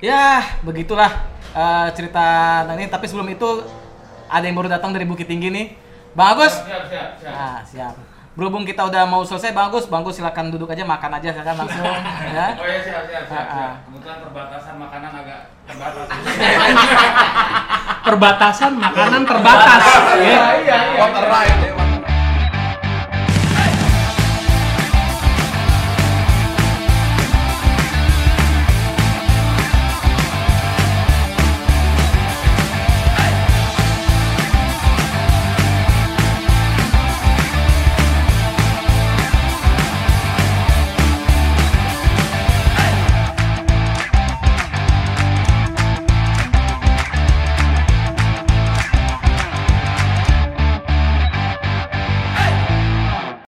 ya, 0.00 0.42
begitulah 0.62 1.10
eh, 1.48 1.88
cerita 1.92 2.26
nah 2.64 2.74
ini. 2.74 2.86
Tapi 2.86 3.04
sebelum 3.04 3.28
itu 3.28 3.48
ada 4.26 4.42
yang 4.42 4.56
baru 4.56 4.68
datang 4.68 4.90
dari 4.90 5.06
Bukit 5.06 5.24
Tinggi 5.24 5.48
nih. 5.48 5.66
Bang 6.12 6.34
Agus. 6.34 6.50
Siap, 6.56 6.82
siap, 6.84 7.08
siap. 7.14 7.30
Nah, 7.30 7.58
siap. 7.62 7.94
Berhubung 8.38 8.62
kita 8.62 8.86
udah 8.86 9.02
mau 9.02 9.26
selesai, 9.26 9.50
Bang 9.50 9.66
Agus, 9.66 9.90
Bang 9.90 10.06
Agus 10.06 10.14
silakan 10.14 10.54
duduk 10.54 10.70
aja, 10.70 10.86
makan 10.86 11.10
aja 11.10 11.34
silakan 11.34 11.58
langsung. 11.58 11.82
ya. 12.38 12.54
Oh 12.54 12.62
ya 12.62 12.78
siap, 12.78 13.02
siap, 13.10 13.26
siap, 13.26 13.34
Ah, 13.34 13.34
ah. 13.34 13.50
siap. 13.50 13.72
Kebetulan 13.82 14.18
perbatasan 14.22 14.74
makanan 14.78 15.10
agak 15.12 15.40
terbatas. 15.66 16.06
Perbatasan 18.06 18.72
makanan 18.78 19.22
terbatas. 19.26 19.82
Iya, 20.18 20.22
Ya. 20.22 20.54
iya, 20.54 20.78
iya. 20.86 20.98
Water 21.02 21.24
right 21.26 21.56
ya, 21.58 21.70
water 21.74 21.87